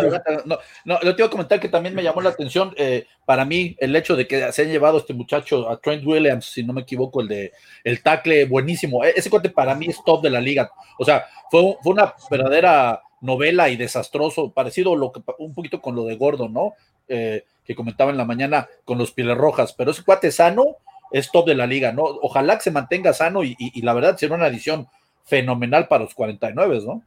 no, 0.46 0.58
no, 0.84 1.00
le 1.04 1.14
tengo 1.14 1.30
que 1.30 1.32
comentar 1.32 1.60
que 1.60 1.70
también 1.70 1.94
me 1.94 2.02
llamó 2.02 2.22
la 2.22 2.32
atención 2.32 2.74
eh, 2.76 3.06
para 3.24 3.46
mí 3.46 3.76
el 3.80 3.96
hecho 3.96 4.16
de 4.16 4.28
que 4.28 4.52
se 4.52 4.64
han 4.64 4.70
llevado 4.70 4.98
este 4.98 5.14
muchacho 5.14 5.70
a 5.70 5.78
Trent 5.78 6.04
Williams, 6.04 6.46
si 6.46 6.64
no 6.64 6.74
me 6.74 6.82
equivoco, 6.82 7.22
el 7.22 7.28
de 7.28 7.52
el 7.84 8.02
tackle 8.02 8.46
buenísimo. 8.46 9.04
E, 9.04 9.14
ese 9.16 9.30
corte 9.30 9.52
para 9.52 9.76
mí 9.76 9.86
es 9.88 10.04
top 10.04 10.24
de 10.24 10.32
la 10.32 10.42
liga. 10.42 10.72
O 10.98 11.06
sea, 11.06 11.26
fue, 11.52 11.78
fue 11.84 11.94
una 11.94 12.16
verdadera 12.32 13.00
novela 13.24 13.70
y 13.70 13.78
desastroso, 13.78 14.52
parecido 14.52 14.96
lo 14.96 15.12
que, 15.12 15.22
un 15.40 15.54
poquito 15.54 15.82
con 15.82 15.96
lo 15.96 16.04
de 16.06 16.18
Gordon, 16.18 16.54
¿no? 16.54 16.74
Eh, 17.08 17.46
que 17.66 17.76
comentaba 17.76 18.12
en 18.12 18.18
la 18.18 18.26
mañana 18.26 18.68
con 18.84 18.98
los 18.98 19.12
pieles 19.12 19.38
rojas, 19.38 19.74
pero 19.74 19.92
ese 19.92 20.04
cuate 20.04 20.32
sano, 20.32 20.78
es 21.12 21.32
top 21.32 21.48
de 21.48 21.56
la 21.56 21.66
liga, 21.66 21.92
¿no? 21.92 22.04
Ojalá 22.04 22.58
que 22.58 22.64
se 22.64 22.72
mantenga 22.72 23.14
sano 23.14 23.44
y, 23.44 23.56
la 23.82 23.94
verdad 23.94 24.18
será 24.18 24.36
una 24.36 24.48
adición 24.48 24.88
fenomenal 25.24 25.88
para 25.88 26.04
los 26.04 26.14
49, 26.14 26.82
¿no? 26.86 27.04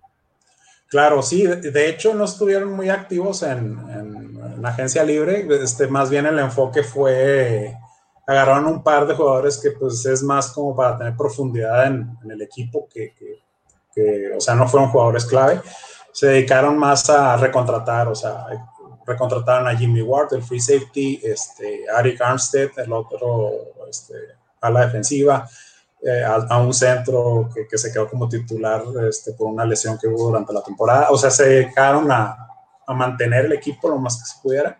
Claro, 0.88 1.20
sí, 1.22 1.44
de 1.44 1.88
hecho 1.88 2.14
no 2.14 2.24
estuvieron 2.24 2.72
muy 2.72 2.88
activos 2.88 3.42
en, 3.42 4.62
la 4.62 4.70
agencia 4.70 5.04
libre, 5.04 5.46
este, 5.62 5.88
más 5.88 6.08
bien 6.08 6.24
el 6.24 6.38
enfoque 6.38 6.82
fue, 6.82 7.76
agarraron 8.26 8.66
un 8.66 8.82
par 8.82 9.06
de 9.06 9.14
jugadores 9.14 9.58
que 9.58 9.72
pues 9.72 10.06
es 10.06 10.22
más 10.22 10.52
como 10.52 10.74
para 10.74 10.96
tener 10.96 11.16
profundidad 11.16 11.86
en, 11.88 12.16
el 12.30 12.40
equipo, 12.40 12.88
que, 12.88 13.12
que, 13.92 14.32
o 14.34 14.40
sea, 14.40 14.54
no 14.54 14.68
fueron 14.68 14.88
jugadores 14.90 15.26
clave, 15.26 15.60
se 16.16 16.28
dedicaron 16.28 16.78
más 16.78 17.10
a 17.10 17.36
recontratar, 17.36 18.08
o 18.08 18.14
sea, 18.14 18.46
recontrataron 19.04 19.68
a 19.68 19.76
Jimmy 19.76 20.00
Ward, 20.00 20.32
el 20.32 20.42
free 20.42 20.58
safety, 20.58 21.20
este, 21.22 21.84
Arik 21.94 22.18
Armstead, 22.22 22.70
el 22.78 22.90
otro 22.90 23.50
este, 23.86 24.14
a 24.62 24.70
la 24.70 24.86
defensiva, 24.86 25.46
eh, 26.02 26.24
a, 26.24 26.56
un 26.56 26.72
centro 26.72 27.50
que, 27.54 27.68
que, 27.68 27.76
se 27.76 27.92
quedó 27.92 28.08
como 28.08 28.30
titular 28.30 28.82
este, 29.06 29.32
por 29.32 29.48
una 29.48 29.66
lesión 29.66 29.98
que 29.98 30.06
hubo 30.06 30.28
durante 30.28 30.54
la 30.54 30.62
temporada. 30.62 31.08
O 31.10 31.18
sea, 31.18 31.30
se 31.30 31.50
dedicaron 31.50 32.10
a, 32.10 32.48
a 32.86 32.94
mantener 32.94 33.44
el 33.44 33.52
equipo 33.52 33.90
lo 33.90 33.98
más 33.98 34.16
que 34.16 34.24
se 34.24 34.40
pudiera. 34.42 34.78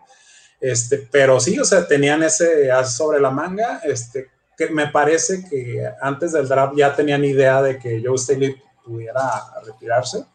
Este, 0.59 1.07
pero 1.11 1.39
sí, 1.39 1.59
o 1.59 1.65
sea, 1.65 1.87
tenían 1.87 2.23
ese 2.23 2.71
as 2.71 2.97
sobre 2.97 3.19
la 3.19 3.29
manga, 3.29 3.79
este, 3.83 4.31
que 4.57 4.69
me 4.71 4.87
parece 4.87 5.47
que 5.47 5.87
antes 6.01 6.31
del 6.31 6.47
draft 6.47 6.73
ya 6.75 6.95
tenían 6.95 7.23
idea 7.23 7.61
de 7.61 7.77
que 7.77 8.01
Joe 8.03 8.17
Staley 8.17 8.59
pudiera 8.83 9.21
retirarse 9.63 10.25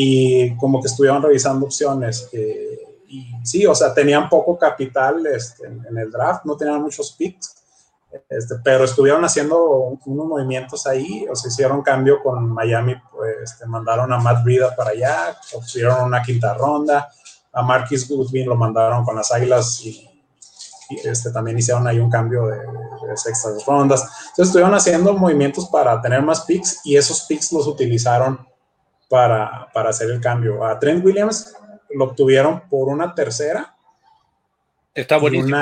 y 0.00 0.56
como 0.56 0.80
que 0.80 0.86
estuvieron 0.86 1.20
revisando 1.20 1.66
opciones. 1.66 2.28
Eh, 2.32 2.78
y 3.08 3.26
sí, 3.42 3.66
o 3.66 3.74
sea, 3.74 3.92
tenían 3.92 4.28
poco 4.28 4.56
capital 4.56 5.26
este, 5.26 5.66
en, 5.66 5.98
el 5.98 6.08
draft, 6.08 6.44
no 6.44 6.56
tenían 6.56 6.82
muchos 6.82 7.16
picks, 7.18 7.56
este, 8.28 8.54
pero 8.62 8.84
estuvieron 8.84 9.24
haciendo 9.24 9.98
unos 10.04 10.26
movimientos 10.26 10.86
ahí, 10.86 11.26
o 11.28 11.34
sea, 11.34 11.48
hicieron 11.48 11.82
cambio 11.82 12.22
con 12.22 12.48
Miami, 12.48 12.94
pues 13.10 13.38
este, 13.42 13.66
mandaron 13.66 14.12
a 14.12 14.18
Matt 14.18 14.44
Brida 14.44 14.76
para 14.76 14.90
allá, 14.90 15.36
obtuvieron 15.54 16.04
una 16.04 16.22
quinta 16.22 16.54
ronda, 16.54 17.08
a 17.52 17.62
Marquis 17.62 18.08
Goodwin 18.08 18.48
lo 18.48 18.54
mandaron 18.54 19.04
con 19.04 19.16
las 19.16 19.32
Águilas 19.32 19.80
y, 19.80 20.08
este, 21.02 21.32
también 21.32 21.58
hicieron 21.58 21.88
ahí 21.88 21.98
un 21.98 22.10
cambio 22.10 22.46
de, 22.46 22.58
de, 22.58 23.16
sextas 23.16 23.66
rondas. 23.66 24.02
Entonces 24.02 24.46
estuvieron 24.46 24.74
haciendo 24.74 25.12
movimientos 25.12 25.68
para 25.70 26.00
tener 26.00 26.22
más 26.22 26.42
picks 26.42 26.82
y 26.84 26.96
esos 26.96 27.22
picks 27.22 27.52
los 27.52 27.66
utilizaron 27.66 28.46
para, 29.08 29.68
para 29.72 29.90
hacer 29.90 30.10
el 30.10 30.20
cambio. 30.20 30.64
A 30.64 30.78
Trent 30.78 31.04
Williams 31.04 31.54
lo 31.90 32.04
obtuvieron 32.04 32.68
por 32.68 32.88
una 32.88 33.14
tercera. 33.14 33.74
Está 34.94 35.16
buenísimo. 35.18 35.56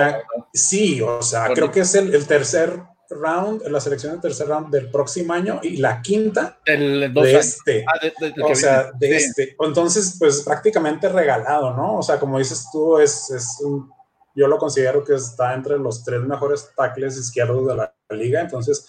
sí, 0.52 1.00
o 1.02 1.22
sea, 1.22 1.48
creo 1.48 1.70
que 1.70 1.80
es 1.80 1.94
el, 1.94 2.26
tercer 2.26 2.80
round, 3.10 3.66
la 3.68 3.80
selección 3.80 4.12
del 4.12 4.22
tercer 4.22 4.48
round 4.48 4.70
del 4.70 4.90
próximo 4.90 5.34
año 5.34 5.60
y 5.62 5.76
la 5.76 6.00
quinta 6.00 6.58
de 6.64 7.36
este. 7.38 7.84
Ah, 7.86 8.00
o 8.42 8.54
sea, 8.54 8.90
de 8.92 9.16
este. 9.16 9.56
Entonces, 9.60 10.16
pues 10.18 10.42
prácticamente 10.42 11.08
regalado, 11.08 11.74
¿no? 11.74 11.98
O 11.98 12.02
sea, 12.02 12.18
como 12.18 12.38
dices 12.38 12.68
tú, 12.72 12.98
es, 12.98 13.30
es 13.30 13.60
un, 13.60 13.90
yo 14.34 14.46
lo 14.46 14.58
considero 14.58 15.04
que 15.04 15.14
está 15.14 15.54
entre 15.54 15.78
los 15.78 16.02
tres 16.02 16.20
mejores 16.20 16.70
tackles 16.74 17.16
izquierdos 17.18 17.66
de 17.66 17.76
la 17.76 17.94
liga. 18.10 18.40
Entonces, 18.40 18.86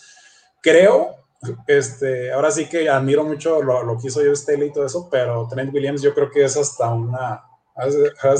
creo, 0.62 1.27
este, 1.68 2.32
ahora 2.32 2.52
sí 2.52 2.68
que 2.68 2.90
admiro 2.90 3.24
mucho 3.24 3.62
lo, 3.62 3.84
lo 3.84 3.98
que 3.98 4.08
hizo 4.08 4.24
yo 4.24 4.36
Staley 4.36 4.70
y 4.70 4.74
todo 4.74 4.86
eso, 4.86 5.08
pero 5.12 5.48
Trent 5.48 5.74
Williams 5.74 6.02
yo 6.02 6.14
creo 6.14 6.32
que 6.32 6.44
es 6.44 6.58
hasta 6.58 6.90
una 6.90 7.44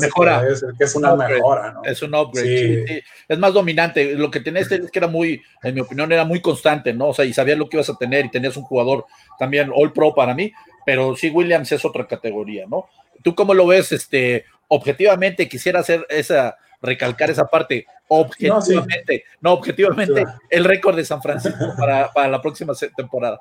mejora. 0.00 0.44
Que 0.76 0.84
es 0.84 0.94
una 0.94 1.14
mejora, 1.14 1.72
¿no? 1.72 1.84
Es 1.84 2.02
un 2.02 2.14
upgrade. 2.14 3.04
Es 3.28 3.38
más 3.38 3.52
dominante. 3.54 4.14
Lo 4.14 4.30
que 4.30 4.40
tenés 4.40 4.70
es 4.72 4.90
que 4.90 4.98
era 4.98 5.06
muy, 5.06 5.40
en 5.62 5.74
mi 5.74 5.80
opinión, 5.80 6.10
era 6.10 6.24
muy 6.24 6.40
constante, 6.40 6.92
¿no? 6.92 7.08
O 7.08 7.14
sea, 7.14 7.24
y 7.24 7.32
sabías 7.32 7.58
lo 7.58 7.68
que 7.68 7.76
ibas 7.76 7.90
a 7.90 7.96
tener 7.96 8.26
y 8.26 8.30
tenías 8.30 8.56
un 8.56 8.64
jugador 8.64 9.06
también 9.38 9.70
All 9.74 9.92
Pro 9.92 10.14
para 10.14 10.34
mí, 10.34 10.52
pero 10.84 11.14
sí, 11.16 11.30
Williams 11.30 11.70
es 11.72 11.84
otra 11.84 12.06
categoría, 12.06 12.66
¿no? 12.66 12.88
¿Tú 13.22 13.34
cómo 13.34 13.54
lo 13.54 13.66
ves? 13.66 13.92
Este, 13.92 14.44
objetivamente, 14.68 15.48
quisiera 15.48 15.80
hacer 15.80 16.06
esa, 16.08 16.56
recalcar 16.80 17.30
esa 17.30 17.46
parte. 17.46 17.86
Objetivamente, 18.08 19.24
no, 19.40 19.52
objetivamente, 19.52 20.24
el 20.48 20.64
récord 20.64 20.96
de 20.96 21.04
San 21.04 21.20
Francisco 21.20 21.72
para, 21.78 22.10
para 22.12 22.28
la 22.28 22.40
próxima 22.40 22.72
temporada. 22.96 23.40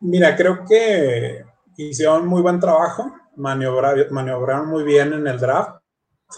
Mira, 0.00 0.34
creo 0.34 0.64
que 0.66 1.44
hicieron 1.76 2.26
muy 2.26 2.42
buen 2.42 2.58
trajo 2.58 3.12
maniobraron 3.40 4.68
muy 4.68 4.84
bien 4.84 5.12
en 5.12 5.26
el 5.26 5.38
draft, 5.38 5.80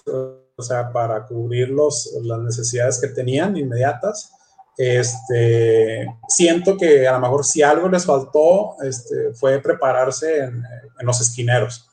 o 0.07 0.63
sea, 0.63 0.93
para 0.93 1.27
cubrir 1.27 1.71
los, 1.71 2.13
las 2.23 2.39
necesidades 2.41 3.01
que 3.01 3.09
tenían 3.09 3.57
inmediatas. 3.57 4.33
Este, 4.77 6.07
siento 6.29 6.77
que 6.77 7.07
a 7.07 7.13
lo 7.13 7.21
mejor 7.21 7.45
si 7.45 7.63
algo 7.63 7.89
les 7.89 8.07
faltó 8.07 8.77
este, 8.83 9.35
fue 9.35 9.59
prepararse 9.61 10.45
en, 10.45 10.65
en, 10.99 11.07
los 11.07 11.21
esquineros, 11.21 11.91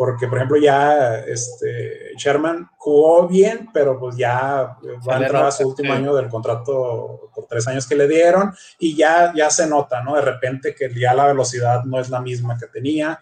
porque 0.00 0.28
por 0.28 0.38
ejemplo 0.38 0.56
ya 0.56 1.16
este, 1.18 2.14
Sherman 2.16 2.70
jugó 2.78 3.28
bien, 3.28 3.68
pero 3.70 4.00
pues 4.00 4.16
ya 4.16 4.78
va 5.06 5.16
a 5.16 5.18
entrar 5.18 5.44
a 5.44 5.50
su 5.50 5.68
último 5.68 5.92
año 5.92 6.14
del 6.14 6.30
contrato 6.30 7.30
por 7.34 7.44
tres 7.44 7.68
años 7.68 7.86
que 7.86 7.96
le 7.96 8.08
dieron 8.08 8.50
y 8.78 8.96
ya, 8.96 9.30
ya 9.36 9.50
se 9.50 9.66
nota, 9.66 10.02
¿no? 10.02 10.14
De 10.14 10.22
repente 10.22 10.74
que 10.74 10.90
ya 10.98 11.12
la 11.12 11.26
velocidad 11.26 11.84
no 11.84 12.00
es 12.00 12.08
la 12.08 12.22
misma 12.22 12.56
que 12.56 12.68
tenía, 12.68 13.20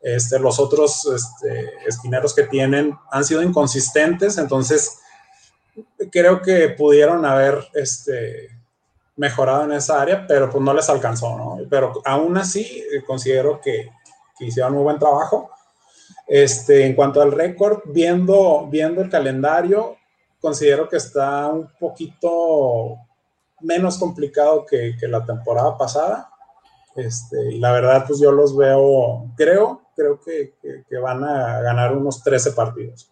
este, 0.00 0.38
los 0.38 0.60
otros 0.60 1.04
este, 1.12 1.68
esquineros 1.84 2.32
que 2.32 2.44
tienen 2.44 2.96
han 3.10 3.24
sido 3.24 3.42
inconsistentes, 3.42 4.38
entonces 4.38 5.00
creo 6.12 6.42
que 6.42 6.68
pudieron 6.68 7.26
haber 7.26 7.58
este, 7.74 8.56
mejorado 9.16 9.64
en 9.64 9.72
esa 9.72 10.00
área, 10.00 10.28
pero 10.28 10.48
pues 10.48 10.62
no 10.62 10.72
les 10.74 10.88
alcanzó, 10.88 11.36
¿no? 11.36 11.58
Pero 11.68 12.00
aún 12.04 12.38
así 12.38 12.84
eh, 12.92 13.02
considero 13.04 13.60
que, 13.60 13.90
que 14.38 14.44
hicieron 14.44 14.74
muy 14.74 14.84
buen 14.84 15.00
trabajo. 15.00 15.50
Este, 16.30 16.86
en 16.86 16.94
cuanto 16.94 17.20
al 17.20 17.32
récord, 17.32 17.82
viendo, 17.86 18.66
viendo 18.70 19.02
el 19.02 19.10
calendario, 19.10 19.96
considero 20.40 20.88
que 20.88 20.96
está 20.96 21.48
un 21.48 21.68
poquito 21.78 22.96
menos 23.60 23.98
complicado 23.98 24.64
que, 24.64 24.96
que 24.98 25.08
la 25.08 25.26
temporada 25.26 25.76
pasada. 25.76 26.30
Este, 26.94 27.54
y 27.54 27.58
la 27.58 27.72
verdad, 27.72 28.04
pues 28.06 28.20
yo 28.20 28.30
los 28.30 28.56
veo, 28.56 29.26
creo 29.36 29.82
creo 30.00 30.20
que, 30.20 30.54
que, 30.88 30.98
van 30.98 31.22
a 31.24 31.60
ganar 31.60 31.94
unos 31.96 32.22
13 32.22 32.52
partidos. 32.52 33.10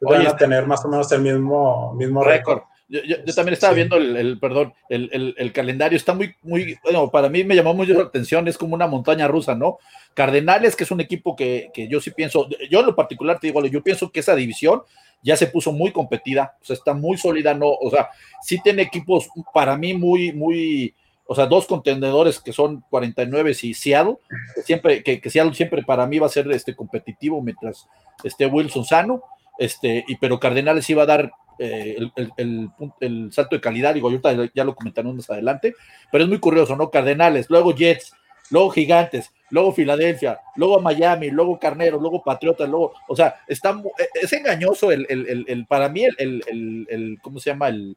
van 0.00 0.26
a 0.26 0.36
tener 0.36 0.66
más 0.66 0.84
o 0.84 0.88
menos 0.88 1.10
el 1.12 1.22
mismo, 1.22 1.92
mismo 1.94 2.22
récord. 2.22 2.62
Yo, 2.88 3.00
yo, 3.02 3.34
también 3.34 3.52
estaba 3.52 3.74
viendo 3.74 3.96
el, 3.96 4.16
el 4.16 4.38
perdón, 4.38 4.72
el, 4.88 5.10
el, 5.12 5.34
el, 5.36 5.52
calendario, 5.52 5.96
está 5.96 6.14
muy, 6.14 6.34
muy, 6.42 6.78
bueno, 6.82 7.10
para 7.10 7.28
mí 7.28 7.44
me 7.44 7.54
llamó 7.54 7.74
mucho 7.74 7.92
la 7.92 8.04
atención, 8.04 8.48
es 8.48 8.56
como 8.56 8.74
una 8.74 8.86
montaña 8.86 9.28
rusa, 9.28 9.54
¿no? 9.54 9.78
Cardenales, 10.14 10.74
que 10.74 10.84
es 10.84 10.90
un 10.90 11.02
equipo 11.02 11.36
que, 11.36 11.70
que 11.74 11.86
yo 11.86 12.00
sí 12.00 12.12
pienso, 12.12 12.48
yo 12.70 12.80
en 12.80 12.86
lo 12.86 12.96
particular 12.96 13.38
te 13.38 13.48
digo, 13.48 13.62
yo 13.66 13.82
pienso 13.82 14.10
que 14.10 14.20
esa 14.20 14.34
división 14.34 14.82
ya 15.22 15.36
se 15.36 15.48
puso 15.48 15.72
muy 15.72 15.92
competida, 15.92 16.56
o 16.60 16.64
sea, 16.64 16.74
está 16.74 16.94
muy 16.94 17.16
sólida, 17.18 17.54
¿no? 17.54 17.68
O 17.68 17.90
sea, 17.90 18.08
sí 18.42 18.60
tiene 18.62 18.82
equipos 18.82 19.28
para 19.52 19.76
mí 19.76 19.94
muy, 19.94 20.32
muy, 20.32 20.94
o 21.26 21.34
sea, 21.34 21.46
dos 21.46 21.66
contenedores 21.66 22.40
que 22.40 22.52
son 22.52 22.82
49 22.88 23.54
y 23.62 23.74
Seattle, 23.74 24.16
que 24.54 24.62
siempre, 24.62 25.02
que, 25.02 25.20
Seattle 25.28 25.54
siempre 25.54 25.82
para 25.82 26.06
mí 26.06 26.18
va 26.18 26.26
a 26.26 26.30
ser 26.30 26.50
este 26.52 26.74
competitivo 26.74 27.42
mientras 27.42 27.86
esté 28.24 28.46
Wilson 28.46 28.84
sano, 28.84 29.22
este, 29.58 30.04
y 30.06 30.16
pero 30.16 30.40
Cardenales 30.40 30.88
iba 30.88 31.02
a 31.02 31.06
dar 31.06 31.32
eh, 31.58 31.96
el, 32.36 33.32
salto 33.32 33.56
de 33.56 33.60
calidad, 33.60 33.94
digo, 33.94 34.08
ahorita 34.08 34.50
ya 34.54 34.64
lo 34.64 34.74
comentarán 34.74 35.16
más 35.16 35.28
adelante, 35.30 35.74
pero 36.10 36.24
es 36.24 36.30
muy 36.30 36.38
curioso, 36.38 36.76
¿no? 36.76 36.90
Cardenales, 36.90 37.46
luego 37.48 37.74
Jets, 37.74 38.12
luego 38.50 38.70
Gigantes, 38.70 39.32
luego 39.50 39.72
Filadelfia, 39.72 40.40
luego 40.56 40.80
Miami, 40.80 41.30
luego 41.30 41.58
Carneros, 41.58 42.00
luego 42.00 42.22
Patriotas, 42.22 42.68
luego, 42.68 42.92
o 43.08 43.16
sea, 43.16 43.36
está, 43.46 43.80
es 44.14 44.32
engañoso 44.32 44.90
el, 44.92 45.66
para 45.68 45.88
mí 45.88 46.04
el, 46.04 46.42
el, 46.88 47.18
¿cómo 47.22 47.40
se 47.40 47.50
llama? 47.50 47.68
El, 47.68 47.96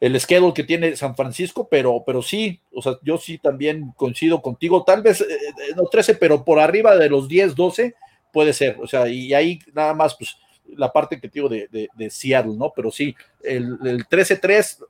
el 0.00 0.20
schedule 0.20 0.54
que 0.54 0.64
tiene 0.64 0.96
San 0.96 1.16
Francisco, 1.16 1.68
pero, 1.68 2.04
pero 2.06 2.22
sí, 2.22 2.60
o 2.72 2.80
sea, 2.80 2.98
yo 3.02 3.18
sí 3.18 3.38
también 3.38 3.92
coincido 3.96 4.40
contigo, 4.40 4.84
tal 4.84 5.02
vez 5.02 5.20
eh, 5.20 5.24
eh, 5.26 5.74
no 5.76 5.84
13, 5.84 6.14
pero 6.14 6.44
por 6.44 6.60
arriba 6.60 6.96
de 6.96 7.10
los 7.10 7.28
10, 7.28 7.54
12 7.56 7.94
puede 8.32 8.52
ser, 8.52 8.76
o 8.80 8.86
sea, 8.86 9.08
y 9.08 9.34
ahí 9.34 9.58
nada 9.72 9.94
más, 9.94 10.14
pues, 10.16 10.36
la 10.76 10.92
parte 10.92 11.20
que 11.20 11.28
te 11.28 11.34
digo 11.34 11.48
de, 11.48 11.88
de, 11.94 12.10
Seattle, 12.10 12.54
¿no? 12.56 12.72
Pero 12.74 12.90
sí, 12.90 13.14
el, 13.42 13.78
el 13.84 14.06
13-3 14.06 14.78
eh, 14.80 14.84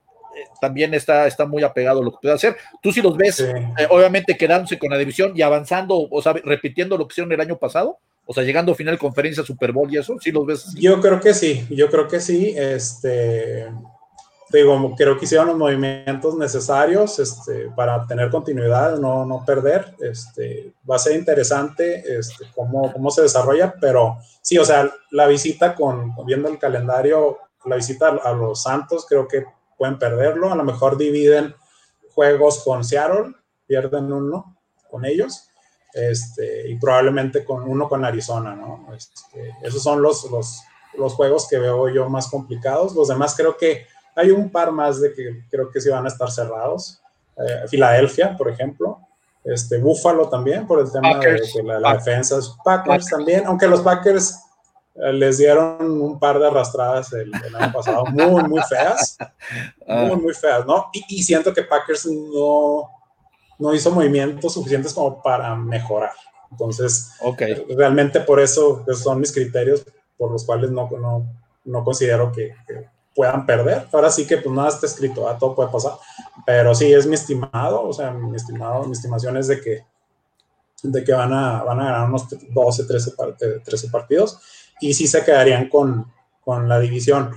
también 0.61 0.95
está, 0.95 1.27
está 1.27 1.47
muy 1.47 1.63
apegado 1.63 2.01
a 2.01 2.05
lo 2.05 2.13
que 2.13 2.19
puede 2.23 2.35
hacer. 2.35 2.57
Tú 2.83 2.93
sí 2.93 3.03
los 3.03 3.17
ves, 3.17 3.47
obviamente 3.91 4.37
quedándose 4.37 4.79
con 4.79 4.91
la 4.91 4.99
división 4.99 5.33
y 5.35 5.43
avanzando, 5.43 6.09
o 6.11 6.23
sea, 6.23 6.33
repitiendo 6.33 6.97
lo 6.97 7.07
que 7.07 7.13
hicieron 7.13 7.33
el 7.33 7.41
año 7.41 7.57
pasado, 7.57 7.99
o 8.31 8.35
sea, 8.35 8.45
llegando 8.45 8.73
a 8.73 8.75
final 8.75 8.95
de 8.95 8.99
conferencia 8.99 9.43
Super 9.43 9.73
Bowl 9.73 9.93
y 9.93 9.97
eso, 9.97 10.17
¿sí 10.21 10.31
los 10.31 10.45
ves? 10.45 10.75
Yo 10.75 11.01
creo 11.01 11.19
que 11.19 11.33
sí, 11.33 11.67
yo 11.71 11.89
creo 11.89 12.09
que 12.09 12.21
sí, 12.21 12.55
este 12.57 13.67
digo, 14.51 14.95
creo 14.97 15.19
que 15.19 15.27
hicieron 15.27 15.49
los 15.49 15.57
movimientos 15.57 16.37
necesarios 16.37 17.19
este, 17.19 17.71
para 17.77 18.07
tener 18.07 18.31
continuidad, 18.31 18.99
no, 18.99 19.27
no 19.27 19.45
perder. 19.45 19.95
Este, 20.01 20.73
va 20.89 20.97
a 20.97 21.01
ser 21.01 21.17
interesante 21.17 22.03
este, 22.19 22.47
cómo, 22.55 22.93
cómo 22.93 23.11
se 23.11 23.23
desarrolla, 23.23 23.75
pero 23.81 24.19
sí, 24.41 24.57
o 24.59 24.65
sea, 24.65 24.91
la 25.11 25.27
visita 25.27 25.75
con, 25.75 26.15
viendo 26.25 26.49
el 26.49 26.59
calendario, 26.59 27.39
la 27.65 27.77
visita 27.77 28.09
a, 28.09 28.33
los 28.33 28.63
Santos, 28.63 29.07
creo 29.07 29.29
que 29.29 29.45
pueden 29.77 29.99
perderlo. 29.99 30.51
A 30.51 30.57
lo 30.57 30.65
mejor 30.65 30.97
dividen 30.97 31.55
juegos 32.15 32.65
con 32.65 32.85
Seattle, 32.85 33.35
pierden 33.67 34.13
uno 34.13 34.57
con 34.91 35.05
ellos. 35.05 35.45
Este, 35.93 36.69
y 36.69 36.77
probablemente 36.77 37.45
con 37.45 37.63
uno 37.69 37.89
con 37.89 38.05
Arizona, 38.05 38.55
¿no? 38.55 38.89
Este, 38.95 39.55
esos 39.63 39.83
son 39.83 40.03
los, 40.03 40.31
los, 40.31 40.63
los 40.97 41.15
juegos 41.15 41.49
que 41.49 41.59
veo 41.59 41.89
yo 41.89 42.09
más 42.09 42.29
complicados. 42.29 42.95
Los 42.95 43.09
demás 43.09 43.35
creo 43.35 43.57
que 43.57 43.87
hay 44.19 44.31
un 44.31 44.51
par 44.51 44.73
más 44.73 45.01
de 45.01 45.13
que 45.13 45.45
creo 45.49 45.71
que 45.71 45.81
sí 45.81 45.89
van 45.89 46.05
a 46.05 46.09
estar 46.09 46.31
cerrados. 46.31 47.01
Eh, 47.37 47.69
Filadelfia, 47.69 48.37
por 48.37 48.51
ejemplo. 48.51 48.99
Este, 49.45 49.79
Buffalo 49.79 50.29
también, 50.29 50.67
por 50.67 50.81
el 50.81 50.91
tema 50.91 51.19
de, 51.19 51.41
la, 51.63 51.95
defensa. 51.95 52.39
Packers, 52.65 53.07
también, 53.07 53.47
aunque 53.47 53.69
los 53.69 53.81
Packers 53.81 54.37
eh, 54.97 55.13
les 55.13 55.39
dieron 55.39 56.03
un 56.03 56.19
par 56.19 56.39
de 56.39 56.49
arrastradas 56.49 57.13
el, 57.13 57.33
año 57.35 57.73
pasado, 57.73 58.05
muy, 58.07 58.43
muy 58.45 58.63
feas. 58.69 59.17
Ah. 59.91 60.05
Muy, 60.05 60.17
muy 60.17 60.35
feas, 60.35 60.67
¿no? 60.67 60.91
Y, 60.93 61.23
siento 61.23 61.55
que 61.55 61.63
Packers 61.63 62.05
no, 62.05 62.91
no 63.59 63.73
hizo 63.73 63.91
movimientos 63.91 64.53
suficientes 64.53 64.93
como 64.93 65.23
para 65.23 65.55
mejorar. 65.55 66.13
Entonces, 66.51 67.13
okay. 67.21 67.55
realmente 67.75 68.21
por 68.21 68.39
eso 68.39 68.85
son 68.93 69.21
mis 69.21 69.33
criterios 69.33 69.87
por 70.19 70.31
los 70.31 70.45
cuales 70.45 70.71
no, 70.71 70.91
no, 70.91 71.27
no 71.65 71.85
considero 71.85 72.31
que, 72.33 72.55
puedan 73.19 73.45
perder. 73.45 73.89
Ahora 73.91 74.13
sí 74.13 74.29
que 74.29 74.37
pues 74.37 74.55
nada 74.55 74.69
está 74.69 74.87
escrito, 74.87 75.29
a 75.29 75.37
todo 75.37 75.57
puede 75.57 75.71
pasar. 75.71 75.95
Pero 76.47 76.73
sí, 76.73 76.93
es 76.93 77.05
mi 77.05 77.17
estimado, 77.17 77.83
o 77.83 77.93
sea, 77.93 78.13
mi 78.13 78.37
estimado, 78.37 78.85
mi 78.85 78.93
estimación 78.93 79.37
es 79.37 79.49
de 79.49 79.61
que, 79.61 79.85
de 80.85 81.03
que 81.03 81.13
van, 81.13 81.33
a, 81.33 81.65
van 81.65 81.81
a 81.81 81.85
ganar 81.87 82.09
unos 82.09 82.29
12, 82.49 82.85
13, 82.85 83.13
13 83.65 83.89
partidos 83.89 84.39
y 84.81 84.95
sí 84.95 85.09
se 85.09 85.25
quedarían 85.25 85.69
con, 85.69 86.07
con 86.45 86.69
la 86.69 86.79
división. 86.79 87.35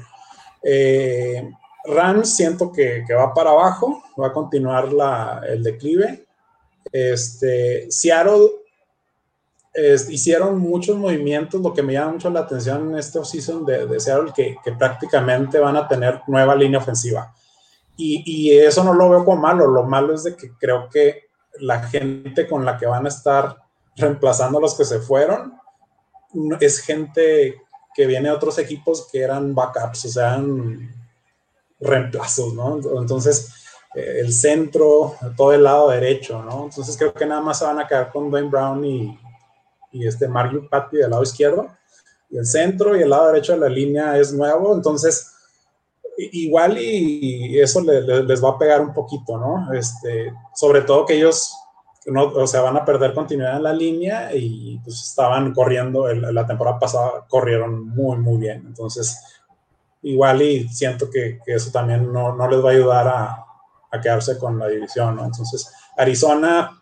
Eh, 0.61 1.49
Rams 1.85 2.35
siento 2.35 2.71
que, 2.71 3.03
que, 3.07 3.15
va 3.15 3.33
para 3.33 3.49
abajo, 3.49 4.03
va 4.21 4.27
a 4.27 4.33
continuar 4.33 4.93
la, 4.93 5.41
el 5.49 5.63
declive. 5.63 6.27
Este, 6.91 7.89
Seattle 7.89 8.49
hicieron 10.09 10.59
muchos 10.59 10.97
movimientos, 10.97 11.61
lo 11.61 11.73
que 11.73 11.81
me 11.81 11.93
llama 11.93 12.13
mucho 12.13 12.29
la 12.29 12.41
atención 12.41 12.89
en 12.89 12.97
este 12.97 13.19
offseason 13.19 13.65
de, 13.65 13.85
de 13.85 13.99
Seattle, 13.99 14.31
que, 14.35 14.57
que, 14.63 14.73
prácticamente 14.73 15.59
van 15.59 15.77
a 15.77 15.87
tener 15.87 16.21
nueva 16.27 16.55
línea 16.55 16.79
ofensiva. 16.79 17.33
Y, 17.95 18.23
y, 18.25 18.57
eso 18.57 18.83
no 18.83 18.93
lo 18.93 19.09
veo 19.09 19.23
como 19.23 19.41
malo, 19.41 19.67
lo 19.67 19.83
malo 19.83 20.13
es 20.13 20.23
de 20.23 20.35
que 20.35 20.51
creo 20.59 20.89
que 20.89 21.29
la 21.59 21.83
gente 21.83 22.47
con 22.47 22.65
la 22.65 22.77
que 22.77 22.85
van 22.85 23.05
a 23.05 23.09
estar 23.09 23.57
reemplazando 23.95 24.57
a 24.57 24.61
los 24.61 24.75
que 24.75 24.85
se 24.85 24.99
fueron 24.99 25.53
es 26.59 26.79
gente 26.79 27.61
que 27.93 28.07
viene 28.07 28.29
de 28.29 28.35
otros 28.35 28.57
equipos 28.57 29.07
que 29.11 29.21
eran 29.21 29.53
backups, 29.53 30.05
o 30.05 30.09
sea, 30.09 30.29
eran 30.29 30.89
reemplazos, 31.79 32.53
¿no? 32.53 32.79
Entonces, 32.99 33.51
eh, 33.93 34.19
el 34.19 34.31
centro, 34.31 35.15
todo 35.35 35.53
el 35.53 35.63
lado 35.63 35.89
derecho, 35.89 36.41
¿no? 36.41 36.65
Entonces 36.65 36.95
creo 36.97 37.13
que 37.13 37.25
nada 37.25 37.41
más 37.41 37.59
se 37.59 37.65
van 37.65 37.79
a 37.79 37.87
quedar 37.87 38.11
con 38.11 38.29
Dwayne 38.29 38.49
Brown 38.49 38.85
y, 38.85 39.19
y 39.91 40.07
este 40.07 40.27
Mario 40.27 40.67
Patti 40.69 40.97
del 40.97 41.09
lado 41.09 41.23
izquierdo. 41.23 41.67
Y 42.29 42.37
el 42.37 42.45
centro 42.45 42.95
y 42.95 43.01
el 43.01 43.09
lado 43.09 43.27
derecho 43.27 43.53
de 43.53 43.59
la 43.59 43.69
línea 43.69 44.17
es 44.17 44.33
nuevo, 44.33 44.73
entonces 44.73 45.27
igual 46.17 46.77
y 46.77 47.59
eso 47.59 47.81
les 47.81 48.43
va 48.43 48.49
a 48.51 48.57
pegar 48.57 48.81
un 48.81 48.93
poquito, 48.93 49.37
¿no? 49.37 49.73
Este, 49.73 50.33
sobre 50.53 50.81
todo 50.81 51.05
que 51.05 51.15
ellos 51.15 51.55
no, 52.05 52.25
o 52.25 52.47
sea, 52.47 52.61
van 52.61 52.77
a 52.77 52.85
perder 52.85 53.13
continuidad 53.13 53.57
en 53.57 53.63
la 53.63 53.73
línea 53.73 54.33
y 54.33 54.79
pues 54.83 55.01
estaban 55.01 55.53
corriendo, 55.53 56.11
la 56.13 56.47
temporada 56.47 56.79
pasada 56.79 57.25
corrieron 57.27 57.87
muy, 57.89 58.17
muy 58.17 58.37
bien. 58.39 58.63
Entonces, 58.65 59.19
igual 60.01 60.41
y 60.41 60.67
siento 60.69 61.09
que, 61.09 61.39
que 61.45 61.53
eso 61.53 61.71
también 61.71 62.11
no, 62.11 62.35
no, 62.35 62.49
les 62.49 62.63
va 62.63 62.69
a 62.69 62.73
ayudar 62.73 63.07
a, 63.07 63.45
a, 63.91 64.01
quedarse 64.01 64.37
con 64.39 64.57
la 64.57 64.67
división, 64.67 65.15
¿no? 65.15 65.25
Entonces, 65.25 65.71
Arizona 65.95 66.80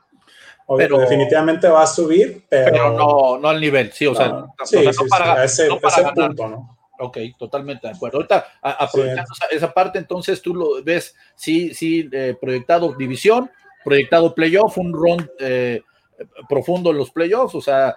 pero, 0.78 1.00
definitivamente 1.00 1.68
va 1.68 1.84
a 1.84 1.88
subir, 1.88 2.46
pero, 2.50 2.72
pero 2.72 2.92
no, 2.92 3.38
no 3.38 3.50
al 3.50 3.60
nivel, 3.60 3.92
sí, 3.92 4.06
o 4.06 4.16
sea, 4.16 4.28
no, 4.28 4.54
sí, 4.64 4.78
sí, 4.92 5.06
para, 5.10 5.44
ese, 5.44 5.68
ese 5.68 6.04
punto, 6.14 6.48
¿no? 6.48 6.80
Ok, 7.02 7.18
totalmente 7.38 7.88
de 7.88 7.94
acuerdo. 7.94 8.18
Ahorita, 8.18 8.46
aprovechando 8.62 9.32
esa 9.52 9.74
parte, 9.74 10.00
entonces 10.00 10.42
tú 10.42 10.54
lo 10.54 10.84
ves, 10.84 11.16
sí, 11.36 11.74
sí, 11.74 12.10
eh, 12.12 12.36
proyectado 12.40 12.94
división, 12.94 13.50
proyectado 13.86 14.36
playoff, 14.36 14.78
un 14.78 14.94
run 14.94 15.32
eh, 15.40 15.82
profundo 16.48 16.92
en 16.92 16.98
los 16.98 17.10
playoffs, 17.12 17.56
o 17.56 17.62
sea, 17.62 17.96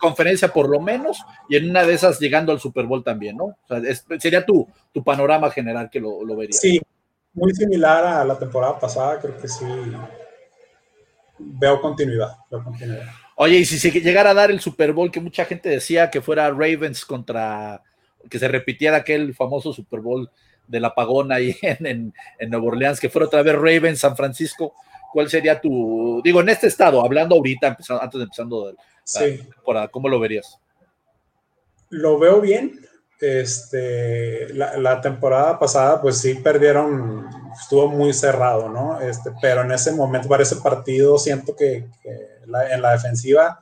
conferencia 0.00 0.48
por 0.48 0.68
lo 0.68 0.80
menos, 0.80 1.18
y 1.48 1.56
en 1.56 1.68
una 1.68 1.84
de 1.84 1.92
esas 1.92 2.18
llegando 2.18 2.52
al 2.52 2.60
Super 2.60 2.86
Bowl 2.86 3.04
también, 3.04 3.36
¿no? 3.36 3.44
O 3.44 3.66
sea, 3.68 3.80
sería 4.18 4.46
tu, 4.46 4.66
tu 4.92 5.04
panorama 5.04 5.50
general 5.50 5.90
que 5.90 6.00
lo, 6.00 6.24
lo 6.24 6.36
verías. 6.36 6.60
Sí, 6.60 6.80
muy 7.34 7.52
similar 7.54 8.04
a 8.04 8.24
la 8.24 8.38
temporada 8.38 8.78
pasada, 8.78 9.20
creo 9.20 9.36
que 9.38 9.48
sí. 9.48 9.64
Veo 11.44 11.80
continuidad, 11.80 12.36
veo 12.50 12.62
continuidad. 12.62 13.06
Oye, 13.36 13.58
y 13.58 13.64
si 13.64 13.78
se 13.78 13.90
llegara 13.90 14.30
a 14.30 14.34
dar 14.34 14.50
el 14.50 14.60
Super 14.60 14.92
Bowl 14.92 15.10
que 15.10 15.20
mucha 15.20 15.44
gente 15.44 15.68
decía 15.68 16.10
que 16.10 16.20
fuera 16.20 16.50
Ravens 16.50 17.04
contra, 17.04 17.82
que 18.28 18.38
se 18.38 18.48
repitiera 18.48 18.98
aquel 18.98 19.34
famoso 19.34 19.72
Super 19.72 20.00
Bowl 20.00 20.30
del 20.66 20.84
apagón 20.84 21.32
ahí 21.32 21.56
en, 21.62 22.14
en, 22.38 22.50
Nueva 22.50 22.66
Orleans, 22.66 23.00
que 23.00 23.08
fuera 23.08 23.26
otra 23.26 23.42
vez 23.42 23.54
Ravens, 23.54 24.00
San 24.00 24.16
Francisco, 24.16 24.74
¿cuál 25.12 25.28
sería 25.28 25.60
tu, 25.60 26.20
digo, 26.22 26.40
en 26.40 26.48
este 26.48 26.66
estado, 26.66 27.04
hablando 27.04 27.36
ahorita, 27.36 27.76
antes 28.00 28.18
de 28.18 28.22
empezando 28.22 28.74
sí. 29.04 29.40
¿cómo 29.90 30.08
lo 30.08 30.20
verías? 30.20 30.58
Lo 31.90 32.18
veo 32.18 32.40
bien. 32.40 32.80
Este, 33.24 34.52
la, 34.52 35.00
temporada 35.00 35.56
pasada, 35.56 36.00
pues 36.02 36.18
sí 36.18 36.34
perdieron, 36.34 37.28
estuvo 37.60 37.86
muy 37.86 38.12
cerrado, 38.12 38.68
¿no? 38.68 39.00
Este, 39.00 39.30
pero 39.40 39.62
en 39.62 39.70
ese 39.70 39.92
momento, 39.92 40.28
para 40.28 40.42
ese 40.42 40.56
partido, 40.56 41.16
siento 41.18 41.54
que, 41.54 41.88
en 42.04 42.82
la 42.82 42.92
defensiva, 42.92 43.60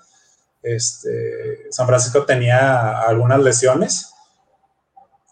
este, 0.63 1.67
San 1.71 1.87
Francisco 1.87 2.25
tenía 2.25 3.01
algunas 3.01 3.41
lesiones 3.41 4.15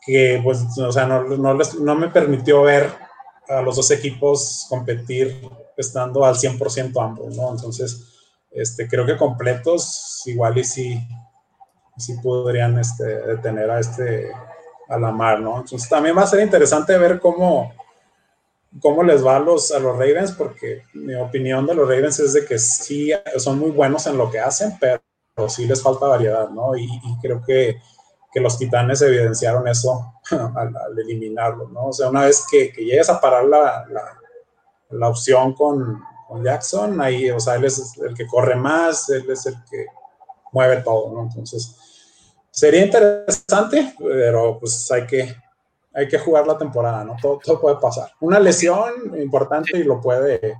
que 0.04 0.40
pues, 0.42 0.64
o 0.78 0.92
sea, 0.92 1.06
no, 1.06 1.22
no, 1.24 1.94
me 1.94 2.08
permitió 2.08 2.62
ver 2.62 2.90
a 3.48 3.60
los 3.60 3.76
dos 3.76 3.90
equipos 3.90 4.66
competir 4.68 5.40
estando 5.76 6.24
al 6.24 6.34
100% 6.34 7.02
ambos, 7.02 7.36
¿no? 7.36 7.50
Entonces, 7.50 8.04
este, 8.50 8.88
creo 8.88 9.04
que 9.04 9.16
completos 9.16 10.22
igual 10.26 10.58
y 10.58 10.64
sí, 10.64 10.98
sí 11.98 12.14
podrían 12.22 12.78
este, 12.78 13.04
detener 13.04 13.70
a 13.70 13.80
este, 13.80 14.30
a 14.88 14.98
la 14.98 15.10
mar, 15.10 15.40
¿no? 15.40 15.58
Entonces, 15.58 15.88
también 15.88 16.16
va 16.16 16.22
a 16.22 16.26
ser 16.26 16.40
interesante 16.40 16.96
ver 16.96 17.20
cómo, 17.20 17.72
cómo 18.80 19.02
les 19.02 19.24
va 19.24 19.36
a 19.36 19.40
los, 19.40 19.72
a 19.72 19.78
los 19.78 19.92
Ravens, 19.92 20.32
porque 20.32 20.84
mi 20.94 21.14
opinión 21.14 21.66
de 21.66 21.74
los 21.74 21.88
Ravens 21.88 22.20
es 22.20 22.32
de 22.32 22.44
que 22.44 22.58
sí 22.58 23.12
son 23.36 23.58
muy 23.58 23.70
buenos 23.70 24.06
en 24.06 24.16
lo 24.16 24.30
que 24.30 24.40
hacen, 24.40 24.78
pero 24.80 25.00
sí 25.48 25.66
les 25.66 25.82
falta 25.82 26.06
variedad, 26.06 26.48
¿no? 26.48 26.76
y 26.76 26.88
creo 27.20 27.42
que 27.44 27.78
que 28.32 28.40
los 28.40 28.58
titanes 28.58 29.00
evidenciaron 29.02 29.66
eso 29.68 30.14
al, 30.30 30.98
eliminarlo, 30.98 31.68
¿no? 31.68 31.86
O 31.86 31.92
sea, 31.92 32.08
una 32.10 32.24
vez 32.24 32.44
que, 32.50 32.72
que 32.72 32.84
llegues 32.84 33.08
a 33.08 33.20
parar 33.20 33.44
la, 33.44 33.86
la, 34.90 35.08
opción 35.08 35.54
con, 35.54 36.00
con, 36.26 36.44
Jackson, 36.44 37.00
ahí, 37.00 37.30
o 37.30 37.40
sea, 37.40 37.54
él 37.54 37.64
es 37.64 37.96
el 37.98 38.14
que 38.14 38.26
corre 38.26 38.56
más, 38.56 39.08
él 39.10 39.30
es 39.30 39.46
el 39.46 39.56
que 39.70 39.86
mueve 40.52 40.78
todo, 40.82 41.12
¿no? 41.12 41.22
Entonces, 41.22 41.76
sería 42.58 42.84
interesante, 42.84 43.94
pero 44.00 44.58
pues 44.58 44.90
hay 44.90 45.06
que, 45.06 45.32
hay 45.94 46.08
que 46.08 46.18
jugar 46.18 46.44
la 46.44 46.58
temporada, 46.58 47.04
¿no? 47.04 47.16
Todo, 47.22 47.38
todo 47.38 47.60
puede 47.60 47.76
pasar. 47.76 48.10
Una 48.18 48.40
lesión 48.40 49.16
importante 49.16 49.78
y 49.78 49.84
lo 49.84 50.00
puede 50.00 50.56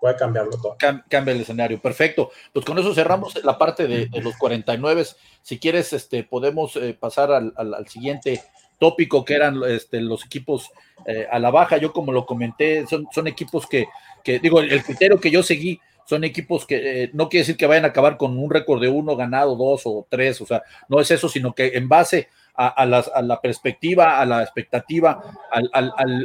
puede 0.00 0.14
cambiarlo 0.14 0.52
todo. 0.52 0.76
cambia 1.08 1.34
el 1.34 1.40
escenario, 1.40 1.82
perfecto. 1.82 2.30
Pues 2.52 2.64
con 2.64 2.78
eso 2.78 2.94
cerramos 2.94 3.34
la 3.42 3.58
parte 3.58 3.88
de, 3.88 4.08
los 4.20 4.36
49. 4.36 5.04
Si 5.42 5.58
quieres, 5.58 5.92
este, 5.92 6.22
podemos 6.22 6.76
eh, 6.76 6.96
pasar 6.98 7.32
al, 7.32 7.88
siguiente 7.88 8.40
tópico 8.78 9.24
que 9.24 9.34
eran 9.34 9.60
este, 9.66 10.00
los 10.00 10.24
equipos 10.24 10.70
eh, 11.04 11.26
a 11.28 11.40
la 11.40 11.50
baja. 11.50 11.78
Yo 11.78 11.92
como 11.92 12.12
lo 12.12 12.26
comenté, 12.26 12.86
son, 12.86 13.08
son 13.12 13.26
equipos 13.26 13.66
que, 13.66 13.88
que, 14.22 14.38
digo, 14.38 14.60
el 14.60 14.84
criterio 14.84 15.18
que 15.18 15.32
yo 15.32 15.42
seguí 15.42 15.80
son 16.08 16.24
equipos 16.24 16.64
que 16.64 17.04
eh, 17.04 17.10
no 17.12 17.28
quiere 17.28 17.42
decir 17.42 17.56
que 17.58 17.66
vayan 17.66 17.84
a 17.84 17.88
acabar 17.88 18.16
con 18.16 18.38
un 18.38 18.50
récord 18.50 18.80
de 18.80 18.88
uno 18.88 19.14
ganado, 19.14 19.56
dos 19.56 19.82
o 19.84 20.06
tres, 20.08 20.40
o 20.40 20.46
sea, 20.46 20.62
no 20.88 21.00
es 21.00 21.10
eso, 21.10 21.28
sino 21.28 21.54
que 21.54 21.72
en 21.74 21.86
base 21.88 22.28
a, 22.54 22.86
la 22.86 23.40
perspectiva, 23.40 24.18
a 24.18 24.26
la 24.26 24.42
expectativa, 24.42 25.22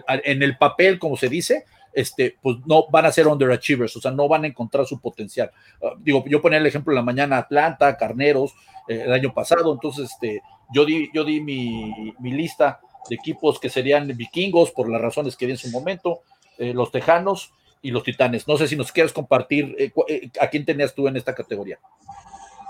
en 0.08 0.41
el 0.41 0.58
papel, 0.58 0.98
como 0.98 1.15
se 1.15 1.30
dice, 1.30 1.65
este, 1.93 2.38
pues 2.41 2.58
no 2.65 2.88
van 2.89 3.06
a 3.06 3.12
ser 3.12 3.28
underachievers, 3.28 3.96
o 3.96 4.02
sea, 4.02 4.12
no 4.12 4.28
van 4.28 4.46
a 4.46 4.48
encontrar 4.48 4.86
su 4.86 5.00
potencial. 5.00 5.52
Ah, 5.84 5.93
digo, 6.00 6.24
yo 6.28 6.41
ponía 6.41 6.58
el 6.58 6.65
ejemplo 6.65 6.91
en 6.91 6.96
la 6.96 7.04
mañana 7.04 7.38
Atlanta, 7.38 7.98
Carneros, 7.98 8.54
eh, 8.88 9.04
el 9.06 9.13
año 9.13 9.34
pasado, 9.34 9.72
entonces 9.72 10.12
este, 10.12 10.41
yo 10.74 10.86
di, 10.86 11.10
yo 11.13 11.24
di 11.24 11.39
mi, 11.39 12.13
lista 12.22 12.80
de 13.10 13.15
equipos 13.15 13.60
que 13.60 13.69
serían 13.69 14.08
vikingos 14.08 14.72
por 14.72 14.89
las 14.89 15.02
razones 15.02 15.36
que 15.36 15.46
di 15.46 15.52
en 15.52 15.58
su 15.58 15.69
momento, 15.69 16.22
eh, 16.58 16.74
los 16.74 16.91
tejanos 16.91 17.54
y 17.84 17.91
los 17.91 18.04
titanes. 18.04 18.48
No 18.48 18.58
sé 18.58 18.67
si 18.67 18.76
nos 18.76 18.91
quieres 18.91 19.13
compartir 19.13 19.76
eh, 19.78 20.32
a 20.41 20.48
quién 20.48 20.65
tenías 20.65 20.96
tú 20.96 21.08
en 21.08 21.17
esta 21.17 21.36
categoría. 21.36 21.78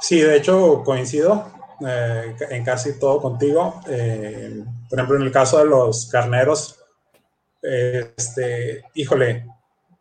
Sí, 0.02 0.20
de 0.20 0.36
hecho 0.36 0.84
coincido 0.84 1.48
en 2.50 2.64
casi 2.64 3.00
todo 3.00 3.22
contigo. 3.22 3.82
por 3.84 5.00
ejemplo, 5.00 5.18
en 5.18 5.24
el 5.24 5.32
caso 5.32 5.60
de 5.60 5.66
los 5.66 6.08
carneros, 6.08 6.80
este, 7.62 8.84
híjole, 8.94 9.46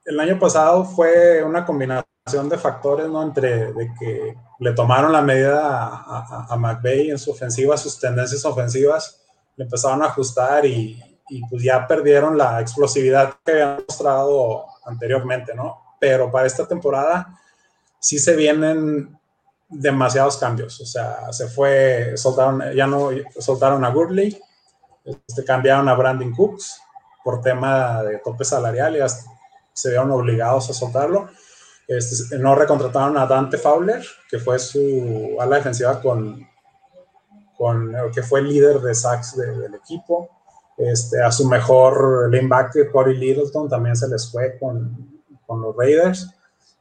el 0.05 0.21
año 0.21 0.39
pasado 0.39 0.85
fue 0.85 1.43
una 1.43 1.65
combinación 1.65 2.49
de 2.49 2.59
factores, 2.59 3.09
¿no? 3.09 3.23
Entre 3.23 3.73
de 3.73 3.93
que 3.99 4.35
le 4.59 4.73
tomaron 4.73 5.13
la 5.13 5.23
medida 5.23 5.61
a, 5.65 6.47
a, 6.49 6.57
McVeigh 6.57 7.11
en 7.11 7.19
su 7.19 7.33
ofensiva, 7.33 7.77
sus 7.77 7.99
tendencias 7.99 8.45
ofensivas, 8.45 9.23
le 9.57 9.65
empezaron 9.65 10.03
a 10.03 10.07
ajustar 10.07 10.67
y, 10.67 11.01
y, 11.29 11.41
pues 11.49 11.63
ya 11.63 11.87
perdieron 11.87 12.37
la 12.37 12.61
explosividad 12.61 13.35
que 13.45 13.53
habían 13.53 13.85
mostrado 13.89 14.67
anteriormente, 14.85 15.55
¿no? 15.55 15.97
Pero 15.99 16.31
para 16.31 16.47
esta 16.47 16.67
temporada 16.67 17.39
sí 17.99 18.19
se 18.19 18.35
vienen 18.37 19.19
demasiados 19.69 20.37
cambios, 20.37 20.81
o 20.81 20.87
sea, 20.87 21.33
se 21.33 21.49
fue, 21.49 22.13
soltaron, 22.17 22.63
ya 22.75 22.87
no, 22.87 23.11
soltaron 23.39 23.85
a 23.85 23.91
Gurley, 23.91 24.39
este, 25.05 25.45
cambiaron 25.45 25.89
a 25.89 25.95
Brandon 25.95 26.33
Cooks, 26.35 26.83
por 27.23 27.41
tema 27.41 28.03
de 28.03 28.19
tope 28.19 28.45
salarial 28.45 28.97
y 28.97 29.01
se 29.73 29.91
vieron 29.91 30.11
obligados 30.11 30.71
a 30.71 30.73
soltarlo. 30.73 31.29
Este, 31.87 32.39
no 32.39 32.55
recontrataron 32.55 33.17
a 33.17 33.27
Dante 33.27 33.59
Fowler, 33.59 34.05
que 34.31 34.39
fue 34.39 34.59
su 34.59 35.37
ala 35.41 35.57
defensiva 35.57 36.01
con, 36.01 36.47
con 37.57 37.95
que 38.15 38.23
fue 38.23 38.41
el 38.41 38.49
líder 38.49 38.81
de 38.81 38.95
sacks 38.95 39.37
del 39.37 39.75
equipo. 39.75 40.31
Este, 40.83 41.23
a 41.23 41.31
su 41.31 41.47
mejor 41.49 42.29
linebacker, 42.31 42.91
Corey 42.91 43.17
Littleton, 43.17 43.69
también 43.69 43.95
se 43.95 44.09
les 44.09 44.31
fue 44.31 44.59
con, 44.59 45.21
con 45.47 45.63
los 45.63 45.77
Raiders. 45.77 46.29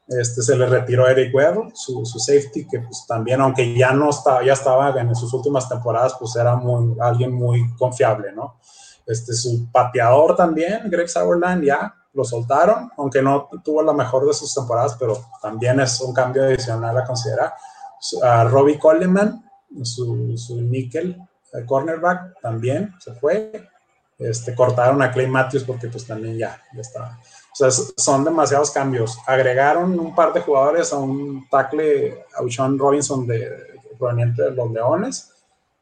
Este, 0.08 0.42
se 0.42 0.58
le 0.58 0.66
retiró 0.66 1.08
Eric 1.08 1.34
Webb, 1.34 1.72
su, 1.74 2.06
su, 2.06 2.20
safety, 2.20 2.68
que 2.68 2.80
pues 2.80 3.06
también, 3.08 3.40
aunque 3.40 3.78
ya 3.78 3.94
no 3.94 4.10
estaba, 4.10 4.44
ya 4.44 4.54
estaba 4.54 4.90
en 5.00 5.16
sus 5.16 5.32
últimas 5.34 5.70
temporadas, 5.70 6.16
pues 6.20 6.36
era 6.36 6.56
muy, 6.56 6.98
alguien 7.00 7.32
muy 7.32 7.74
confiable, 7.76 8.32
¿no? 8.34 8.56
Este, 9.06 9.34
su 9.34 9.72
pateador 9.72 10.36
también, 10.36 10.90
Greg 10.90 11.08
Sauerland, 11.08 11.64
ya 11.64 11.94
lo 12.14 12.24
soltaron, 12.24 12.92
aunque 12.98 13.22
no 13.22 13.50
tuvo 13.64 13.84
la 13.84 13.94
mejor 13.94 14.28
de 14.28 14.34
sus 14.34 14.54
temporadas, 14.54 14.98
pero 15.00 15.18
también 15.42 15.80
es 15.80 16.02
un 16.02 16.14
cambio 16.14 16.44
adicional 16.44 16.98
a 16.98 17.06
considerar. 17.06 17.54
A 18.24 18.44
Robbie 18.46 18.80
Coleman, 18.80 19.46
su, 19.84 20.36
su 20.38 20.60
nickel, 20.62 21.18
el 21.54 21.66
cornerback, 21.66 22.42
también 22.42 22.94
se 23.00 23.14
fue. 23.14 23.70
Este, 24.22 24.54
cortaron 24.54 25.02
a 25.02 25.12
Clay 25.12 25.28
Matthews 25.28 25.64
porque 25.64 25.88
pues 25.88 26.06
también 26.06 26.38
ya, 26.38 26.62
ya 26.74 26.82
está. 26.82 27.20
O 27.52 27.56
sea, 27.56 27.72
son 27.72 28.24
demasiados 28.24 28.70
cambios. 28.70 29.18
Agregaron 29.26 30.00
un 30.00 30.14
par 30.14 30.32
de 30.32 30.42
jugadores 30.42 30.94
a 30.94 30.98
un 30.98 31.48
tackle, 31.50 32.26
a 32.36 32.50
Sean 32.50 32.78
Robinson 32.78 33.26
de, 33.26 33.50
proveniente 33.98 34.44
de 34.44 34.52
los 34.52 34.72
Leones 34.72 35.32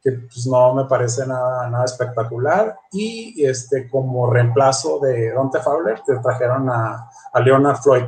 que 0.01 0.11
pues 0.11 0.47
no 0.47 0.73
me 0.73 0.85
parece 0.85 1.27
nada, 1.27 1.69
nada 1.69 1.83
espectacular. 1.83 2.77
Y 2.91 3.43
este, 3.45 3.89
como 3.89 4.31
reemplazo 4.31 4.99
de 4.99 5.33
Dante 5.33 5.59
Fowler, 5.59 6.01
te 6.05 6.17
trajeron 6.19 6.69
a, 6.69 7.09
a 7.33 7.39
Leonard 7.41 7.77
Floyd, 7.77 8.05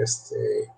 este, 0.00 0.72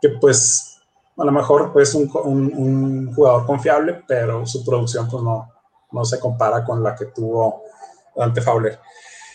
que 0.00 0.08
pues 0.20 0.80
a 1.16 1.24
lo 1.24 1.32
mejor 1.32 1.72
es 1.76 1.94
un, 1.94 2.10
un, 2.24 3.14
jugador 3.14 3.46
confiable, 3.46 4.02
pero 4.06 4.46
su 4.46 4.64
producción 4.64 5.08
pues 5.08 5.22
no, 5.22 5.48
no 5.92 6.04
se 6.04 6.18
compara 6.18 6.64
con 6.64 6.82
la 6.82 6.94
que 6.94 7.06
tuvo 7.06 7.62
Dante 8.18 8.42
Fowler. 8.42 8.78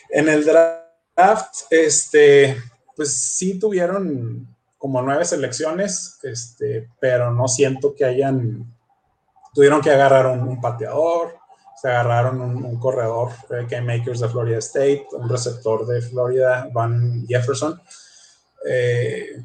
En 0.09 0.29
el 0.29 0.45
draft, 0.45 1.55
este, 1.71 2.57
pues 2.95 3.15
sí 3.15 3.57
tuvieron 3.57 4.47
como 4.77 5.01
nueve 5.01 5.23
selecciones, 5.23 6.19
este, 6.23 6.89
pero 6.99 7.31
no 7.31 7.47
siento 7.47 7.95
que 7.95 8.03
hayan, 8.03 8.65
tuvieron 9.53 9.81
que 9.81 9.89
agarrar 9.89 10.27
un, 10.27 10.59
pateador, 10.59 11.37
se 11.81 11.87
agarraron 11.87 12.41
un, 12.41 12.79
corredor, 12.79 13.31
eh, 13.49 13.81
Makers 13.81 14.19
de 14.19 14.27
Florida 14.27 14.59
State, 14.59 15.07
un 15.13 15.29
receptor 15.29 15.87
de 15.87 16.01
Florida, 16.01 16.67
Van 16.73 17.25
Jefferson. 17.25 17.81
Eh, 18.67 19.41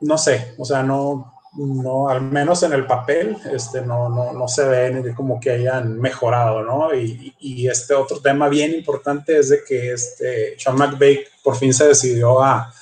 no 0.00 0.18
sé, 0.18 0.54
o 0.58 0.64
sea, 0.64 0.82
no, 0.82 1.39
no, 1.52 2.08
al 2.08 2.22
menos 2.22 2.62
en 2.62 2.72
el 2.72 2.86
papel, 2.86 3.36
este, 3.52 3.82
no, 3.82 4.08
no, 4.08 4.32
no 4.32 4.46
se 4.46 4.68
ven 4.68 5.14
como 5.14 5.40
que 5.40 5.50
hayan 5.50 5.98
mejorado, 5.98 6.62
¿no? 6.62 6.94
Y, 6.94 7.34
este 7.68 7.94
otro 7.94 8.20
tema 8.20 8.48
bien 8.48 8.72
importante 8.72 9.38
es 9.38 9.50
de 9.50 9.62
que 9.64 9.92
este 9.92 10.58
Sean 10.58 10.76
McVay 10.76 11.24
por 11.42 11.56
fin 11.56 11.74
se 11.74 11.88
decidió 11.88 12.42
a, 12.42 12.72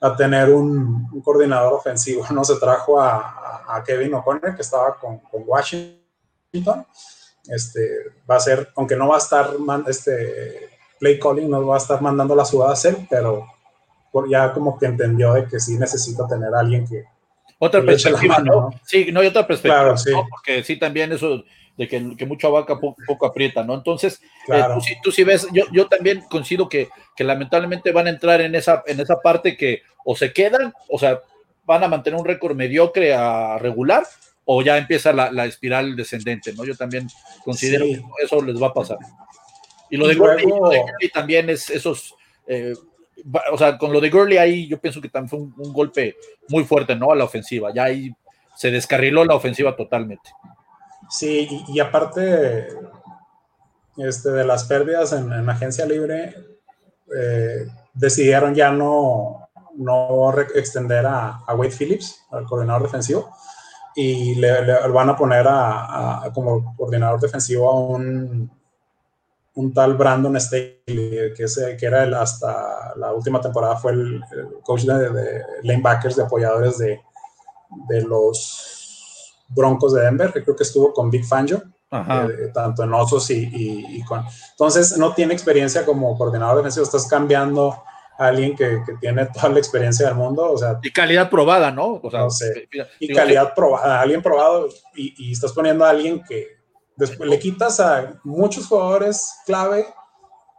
a 0.00 0.16
tener 0.16 0.50
un, 0.50 1.08
un, 1.12 1.20
coordinador 1.20 1.74
ofensivo, 1.74 2.24
¿no? 2.30 2.44
Se 2.44 2.56
trajo 2.56 3.00
a, 3.00 3.38
Kevin 3.86 4.14
O'Connor, 4.14 4.54
que 4.54 4.62
estaba 4.62 4.96
con, 4.98 5.20
Washington. 5.32 6.86
Este, 7.48 7.88
va 8.30 8.36
a 8.36 8.40
ser, 8.40 8.68
aunque 8.76 8.96
no 8.96 9.08
va 9.08 9.16
a 9.16 9.18
estar, 9.18 9.50
este, 9.86 10.70
play 11.00 11.18
calling, 11.18 11.50
no 11.50 11.66
va 11.66 11.76
a 11.76 11.78
estar 11.78 12.00
mandando 12.00 12.36
la 12.36 12.44
jugada 12.44 12.70
a 12.70 12.74
hacer, 12.74 12.96
pero 13.08 13.46
ya 14.28 14.52
como 14.52 14.78
que 14.78 14.86
entendió 14.86 15.32
de 15.32 15.46
que 15.46 15.58
sí 15.58 15.78
necesita 15.78 16.26
tener 16.28 16.54
alguien 16.54 16.86
que, 16.86 17.04
otra 17.64 17.80
perspectiva, 17.80 18.40
¿no? 18.40 18.70
Sí, 18.84 19.12
no 19.12 19.20
hay 19.20 19.28
otra 19.28 19.46
perspectiva, 19.46 19.94
¿no? 20.10 20.26
Porque 20.28 20.64
sí, 20.64 20.76
también 20.76 21.12
eso 21.12 21.44
de 21.76 21.86
que, 21.86 22.16
que 22.16 22.26
mucha 22.26 22.48
vaca 22.48 22.80
poco, 22.80 23.24
aprieta, 23.24 23.62
¿no? 23.62 23.74
Entonces, 23.74 24.20
eh, 24.48 24.62
tú, 25.00 25.12
sí, 25.12 25.22
ves, 25.22 25.46
yo, 25.52 25.64
yo 25.70 25.86
también 25.86 26.22
coincido 26.28 26.68
que, 26.68 26.88
que, 27.14 27.22
lamentablemente 27.22 27.92
van 27.92 28.08
a 28.08 28.10
entrar 28.10 28.40
en 28.40 28.56
esa, 28.56 28.82
en 28.84 28.98
esa 28.98 29.20
parte 29.20 29.56
que 29.56 29.82
o 30.04 30.16
se 30.16 30.32
quedan, 30.32 30.74
o 30.88 30.98
sea, 30.98 31.20
van 31.64 31.84
a 31.84 31.88
mantener 31.88 32.18
un 32.18 32.26
récord 32.26 32.56
mediocre 32.56 33.14
a 33.14 33.58
regular, 33.58 34.02
o 34.44 34.60
ya 34.60 34.76
empieza 34.76 35.12
la, 35.12 35.30
la 35.30 35.46
espiral 35.46 35.94
descendente, 35.94 36.52
¿no? 36.54 36.64
Yo 36.64 36.76
también 36.76 37.06
considero 37.44 37.84
que 37.84 38.24
eso 38.24 38.42
les 38.42 38.60
va 38.60 38.66
a 38.66 38.74
pasar. 38.74 38.98
Y 39.88 39.96
lo 39.98 40.08
de, 40.08 40.16
y 40.98 41.08
también 41.10 41.48
es 41.48 41.70
esos 41.70 42.16
eh, 42.48 42.74
o 43.52 43.58
sea, 43.58 43.78
con 43.78 43.92
lo 43.92 44.00
de 44.00 44.10
Gurley 44.10 44.38
ahí 44.38 44.68
yo 44.68 44.80
pienso 44.80 45.00
que 45.00 45.08
también 45.08 45.28
fue 45.28 45.38
un, 45.38 45.72
golpe 45.72 46.16
muy 46.48 46.64
fuerte, 46.64 46.96
¿no? 46.96 47.12
A 47.12 47.16
la 47.16 47.24
ofensiva, 47.24 47.72
ya 47.72 47.84
ahí 47.84 48.14
se 48.56 48.70
descarriló 48.70 49.24
la 49.24 49.34
ofensiva 49.34 49.76
totalmente. 49.76 50.30
Sí, 51.08 51.48
y, 51.68 51.80
aparte 51.80 52.68
este, 53.96 54.30
de 54.30 54.44
las 54.44 54.64
pérdidas 54.64 55.12
en, 55.12 55.48
agencia 55.48 55.84
libre, 55.84 56.34
eh, 57.16 57.66
decidieron 57.92 58.54
ya 58.54 58.70
no, 58.70 59.48
no 59.76 60.38
extender 60.54 61.06
a, 61.06 61.42
Wade 61.54 61.70
Phillips, 61.70 62.24
al 62.30 62.44
coordinador 62.44 62.84
defensivo, 62.84 63.30
y 63.94 64.36
le, 64.36 64.88
van 64.88 65.10
a 65.10 65.16
poner 65.16 65.46
a, 65.48 66.30
como 66.34 66.74
coordinador 66.76 67.20
defensivo 67.20 67.70
a 67.70 67.78
un 67.78 68.50
un 69.54 69.72
tal 69.72 69.94
Brandon 69.94 70.40
Staley, 70.40 71.34
que, 71.36 71.46
que 71.78 71.86
era 71.86 72.04
el, 72.04 72.14
hasta 72.14 72.94
la 72.96 73.12
última 73.12 73.40
temporada 73.40 73.76
fue 73.76 73.92
el, 73.92 74.20
coach 74.62 74.82
de, 74.82 75.10
de, 75.10 75.42
lanebackers, 75.62 76.16
de 76.16 76.22
apoyadores 76.22 76.78
de, 76.78 77.00
de, 77.88 78.02
los 78.02 79.34
Broncos 79.48 79.92
de 79.92 80.02
Denver, 80.02 80.32
que 80.32 80.42
creo 80.42 80.56
que 80.56 80.62
estuvo 80.62 80.92
con 80.92 81.10
Big 81.10 81.26
Fangio, 81.26 81.62
eh, 81.90 82.50
tanto 82.54 82.84
en 82.84 82.94
Osos 82.94 83.30
y, 83.30 83.50
y, 83.52 84.02
con... 84.04 84.24
Entonces, 84.52 84.96
no 84.96 85.12
tiene 85.12 85.34
experiencia 85.34 85.84
como 85.84 86.16
coordinador 86.16 86.56
defensivo, 86.56 86.84
estás 86.84 87.06
cambiando 87.06 87.82
a 88.18 88.26
alguien 88.26 88.56
que, 88.56 88.82
que, 88.86 88.94
tiene 89.00 89.26
toda 89.26 89.50
la 89.50 89.58
experiencia 89.58 90.06
del 90.06 90.14
mundo, 90.14 90.50
o 90.50 90.56
sea... 90.56 90.78
Y 90.82 90.90
calidad 90.90 91.28
probada, 91.28 91.70
¿no? 91.70 92.00
O 92.02 92.10
sea, 92.10 92.20
no 92.20 92.30
sé, 92.30 92.68
y 92.98 93.12
calidad 93.12 93.54
probada, 93.54 94.00
alguien 94.00 94.22
probado, 94.22 94.68
y, 94.96 95.28
y 95.28 95.32
estás 95.32 95.52
poniendo 95.52 95.84
a 95.84 95.90
alguien 95.90 96.22
que 96.26 96.61
Después 96.96 97.28
le 97.28 97.38
quitas 97.38 97.80
a 97.80 98.20
muchos 98.24 98.66
jugadores 98.66 99.34
clave 99.46 99.86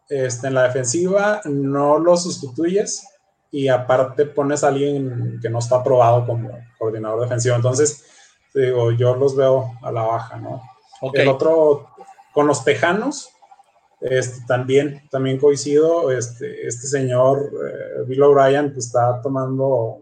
este, 0.10 0.48
en 0.48 0.54
la 0.56 0.64
defensiva, 0.64 1.42
no 1.46 1.98
los 2.00 2.24
sustituyes 2.24 3.08
y 3.52 3.68
aparte 3.68 4.26
pones 4.26 4.64
a 4.64 4.70
alguien 4.70 5.40
que 5.42 5.50
no 5.50 5.60
está 5.60 5.78
aprobado 5.78 6.26
como 6.26 6.50
coordinador 6.78 7.22
defensivo. 7.22 7.56
Entonces, 7.56 8.04
digo, 8.54 8.92
yo 8.92 9.16
los 9.16 9.36
veo 9.36 9.74
a 9.84 9.92
la 9.92 10.02
baja, 10.02 10.38
¿no? 10.38 10.62
El 11.14 11.28
otro, 11.28 11.90
con 12.34 12.48
los 12.48 12.64
Tejanos, 12.64 13.30
este, 14.02 14.44
también, 14.48 15.08
también 15.10 15.40
coincido, 15.40 16.12
este, 16.12 16.68
este 16.68 16.88
señor 16.88 17.52
eh, 17.54 18.04
Bill 18.06 18.24
O'Brien 18.24 18.74
pues, 18.74 18.88
está 18.88 19.22
tomando 19.22 20.02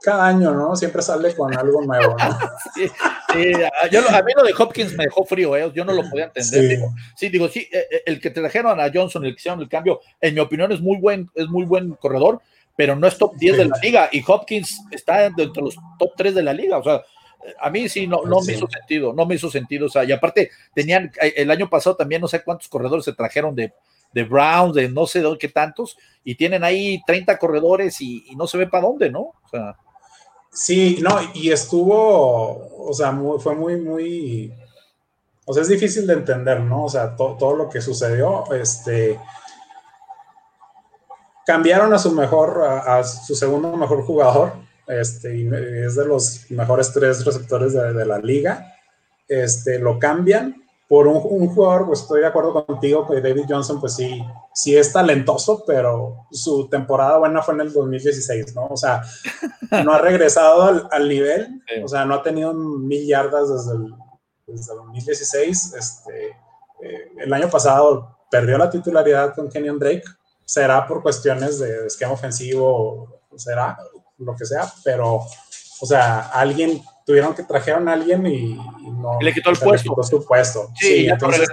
cada 0.00 0.26
año, 0.26 0.52
¿no? 0.52 0.76
Siempre 0.76 1.02
sale 1.02 1.34
con 1.34 1.54
algo 1.56 1.82
nuevo, 1.82 2.16
¿no? 2.16 2.38
sí, 2.74 2.90
a 3.28 4.22
mí 4.22 4.32
lo 4.36 4.42
de 4.42 4.54
Hopkins 4.56 4.96
me 4.96 5.04
dejó 5.04 5.24
frío, 5.24 5.56
¿eh? 5.56 5.70
yo 5.74 5.84
no 5.84 5.92
lo 5.92 6.08
podía 6.08 6.26
entender. 6.26 6.80
Sí, 7.16 7.28
digo, 7.28 7.48
sí, 7.48 7.68
eh, 7.72 7.86
eh, 7.90 8.02
el 8.06 8.20
que 8.20 8.30
trajeron 8.30 8.80
a 8.80 8.90
Johnson, 8.92 9.24
el 9.24 9.32
que 9.32 9.40
hicieron 9.40 9.60
el 9.60 9.68
cambio, 9.68 10.00
en 10.20 10.34
mi 10.34 10.40
opinión 10.40 10.72
es 10.72 10.80
muy 10.80 10.98
buen, 10.98 11.30
es 11.34 11.46
muy 11.48 11.64
buen 11.64 11.94
corredor, 11.94 12.40
pero 12.76 12.96
no 12.96 13.06
es 13.06 13.18
top 13.18 13.36
10 13.36 13.56
de 13.56 13.64
la 13.66 13.78
liga 13.82 14.08
y 14.12 14.22
Hopkins 14.26 14.80
está 14.90 15.26
entre 15.26 15.46
los 15.62 15.76
top 15.98 16.12
3 16.16 16.34
de 16.34 16.42
la 16.42 16.52
liga, 16.52 16.78
o 16.78 16.84
sea, 16.84 17.02
a 17.60 17.70
mí 17.70 17.88
sí 17.88 18.06
no, 18.06 18.22
no 18.24 18.40
me 18.40 18.52
hizo 18.52 18.68
sentido, 18.68 19.12
no 19.12 19.26
me 19.26 19.34
hizo 19.34 19.50
sentido, 19.50 19.86
o 19.86 19.90
sea, 19.90 20.04
y 20.04 20.12
aparte 20.12 20.50
tenían, 20.74 21.10
el 21.20 21.50
año 21.50 21.68
pasado 21.68 21.96
también 21.96 22.20
no 22.20 22.28
sé 22.28 22.42
cuántos 22.42 22.68
corredores 22.68 23.04
se 23.04 23.12
trajeron 23.12 23.54
de, 23.54 23.72
de 24.12 24.24
Browns, 24.24 24.74
de 24.74 24.88
no 24.88 25.06
sé 25.06 25.22
de 25.22 25.38
qué 25.38 25.48
tantos, 25.48 25.96
y 26.24 26.34
tienen 26.34 26.64
ahí 26.64 27.00
30 27.06 27.38
corredores 27.38 28.00
y, 28.00 28.24
y 28.28 28.36
no 28.36 28.46
se 28.46 28.58
ve 28.58 28.66
para 28.66 28.86
dónde, 28.86 29.10
¿no? 29.10 29.20
O 29.20 29.48
sea. 29.50 29.76
Sí, 30.52 30.98
no, 31.00 31.18
y 31.34 31.50
estuvo, 31.50 32.88
o 32.88 32.92
sea, 32.92 33.16
fue 33.38 33.54
muy, 33.54 33.76
muy, 33.80 34.52
o 35.44 35.52
sea, 35.52 35.62
es 35.62 35.68
difícil 35.68 36.06
de 36.06 36.14
entender, 36.14 36.60
¿no? 36.60 36.84
O 36.84 36.88
sea, 36.88 37.14
todo 37.16 37.54
lo 37.54 37.68
que 37.68 37.80
sucedió, 37.80 38.44
este, 38.52 39.18
cambiaron 41.46 41.94
a 41.94 41.98
su 41.98 42.12
mejor, 42.12 42.62
a, 42.62 43.02
su 43.04 43.34
segundo 43.34 43.76
mejor 43.76 44.04
jugador, 44.04 44.52
este, 44.86 45.36
y 45.36 45.46
es 45.84 45.94
de 45.96 46.06
los 46.06 46.50
mejores 46.50 46.92
tres 46.92 47.24
receptores 47.24 47.72
de 47.72 48.04
la 48.04 48.18
liga, 48.18 48.74
este, 49.28 49.78
lo 49.78 49.98
cambian, 49.98 50.67
por 50.88 51.06
un, 51.06 51.20
jugador, 51.20 51.86
pues 51.86 52.00
estoy 52.00 52.22
de 52.22 52.28
acuerdo 52.28 52.64
contigo 52.64 53.06
que 53.06 53.20
David 53.20 53.44
Johnson, 53.46 53.78
pues 53.78 53.94
sí, 53.94 54.24
sí 54.54 54.74
es 54.74 54.90
talentoso, 54.90 55.62
pero 55.66 56.26
su 56.30 56.66
temporada 56.68 57.18
buena 57.18 57.42
fue 57.42 57.54
en 57.54 57.60
el 57.60 57.72
2016, 57.74 58.54
¿no? 58.54 58.68
O 58.68 58.76
sea, 58.76 59.02
no 59.84 59.92
ha 59.92 59.98
regresado 59.98 60.88
al, 60.90 61.08
nivel, 61.08 61.62
o 61.84 61.88
sea, 61.88 62.06
no 62.06 62.14
ha 62.14 62.22
tenido 62.22 62.54
mil 62.54 63.06
yardas 63.06 63.50
desde 63.50 63.76
el, 63.76 63.94
desde 64.46 64.72
el 64.72 64.78
2016. 64.78 65.74
Este, 65.74 66.28
eh, 66.80 67.12
el 67.18 67.32
año 67.34 67.50
pasado 67.50 68.16
perdió 68.30 68.56
la 68.56 68.70
titularidad 68.70 69.34
con 69.34 69.50
Kenyon 69.50 69.78
Drake, 69.78 70.04
será 70.42 70.86
por 70.86 71.02
cuestiones 71.02 71.58
de, 71.58 71.86
esquema 71.86 72.12
ofensivo, 72.12 73.20
será 73.36 73.76
lo 74.16 74.34
que 74.34 74.46
sea, 74.46 74.72
pero, 74.82 75.20
o 75.80 75.86
sea, 75.86 76.30
alguien 76.30 76.82
tuvieron 77.08 77.32
que 77.34 77.42
trajeron 77.42 77.88
a 77.88 77.94
alguien 77.94 78.26
y, 78.26 78.52
no. 78.52 79.16
le 79.18 79.32
quitó 79.32 79.48
el 79.48 79.56
puesto. 79.56 80.02
su 80.02 80.26
puesto. 80.26 80.70
Sí, 80.78 81.08
entonces, 81.08 81.48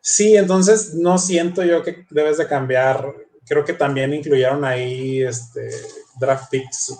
sí, 0.00 0.36
entonces 0.36 0.94
no 0.94 1.18
siento 1.18 1.62
yo 1.62 1.84
que 1.84 2.04
debes 2.10 2.38
de 2.38 2.48
cambiar. 2.48 3.14
Creo 3.46 3.64
que 3.64 3.74
también 3.74 4.12
incluyeron 4.12 4.64
ahí 4.64 5.22
este, 5.22 5.70
draft 6.18 6.50
picks 6.50 6.98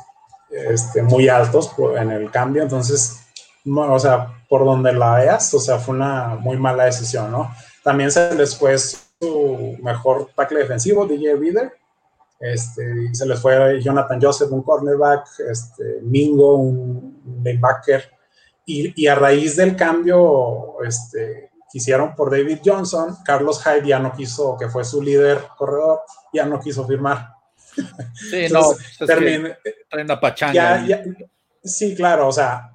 este, 0.49 1.03
muy 1.03 1.29
altos 1.29 1.73
en 1.99 2.13
el 2.13 2.31
cambio. 2.31 2.63
Entonces, 2.63 3.19
o 3.67 3.99
sea, 3.99 4.45
por 4.49 4.65
donde 4.65 4.93
la 4.93 5.17
veas, 5.17 5.53
o 5.53 5.59
sea, 5.59 5.81
fue 5.81 5.97
una 5.97 6.37
muy 6.37 6.57
mala 6.57 6.85
decisión, 6.85 7.33
¿no? 7.33 7.53
También 7.83 8.13
se 8.13 8.33
les 8.37 8.57
fue 8.57 8.79
su 8.79 9.77
mejor 9.83 10.31
tackle 10.37 10.61
defensivo, 10.61 11.05
DJ 11.05 11.35
Reader, 11.35 11.73
este, 12.41 13.15
se 13.15 13.27
les 13.27 13.39
fue 13.39 13.81
Jonathan 13.83 14.19
Joseph, 14.21 14.51
un 14.51 14.63
cornerback, 14.63 15.29
este, 15.51 16.01
Mingo, 16.03 16.57
un 16.57 17.41
linebacker, 17.45 18.11
y, 18.65 19.03
y, 19.03 19.07
a 19.07 19.15
raíz 19.15 19.57
del 19.57 19.77
cambio 19.77 20.83
este, 20.83 21.51
que 21.71 21.79
hicieron 21.79 22.15
por 22.15 22.31
David 22.31 22.61
Johnson, 22.65 23.17
Carlos 23.25 23.63
Hyde 23.63 23.87
ya 23.87 23.99
no 23.99 24.13
quiso, 24.13 24.57
que 24.59 24.69
fue 24.69 24.85
su 24.85 25.03
líder 25.03 25.41
corredor, 25.57 26.01
ya 26.33 26.47
no 26.47 26.61
quiso 26.61 26.87
firmar. 26.87 27.35
Sí, 28.15 28.49
no, 28.51 28.73
pues 28.73 30.19
pachanga. 30.21 30.85
sí, 31.63 31.95
claro, 31.95 32.29
o 32.29 32.33
sea, 32.33 32.71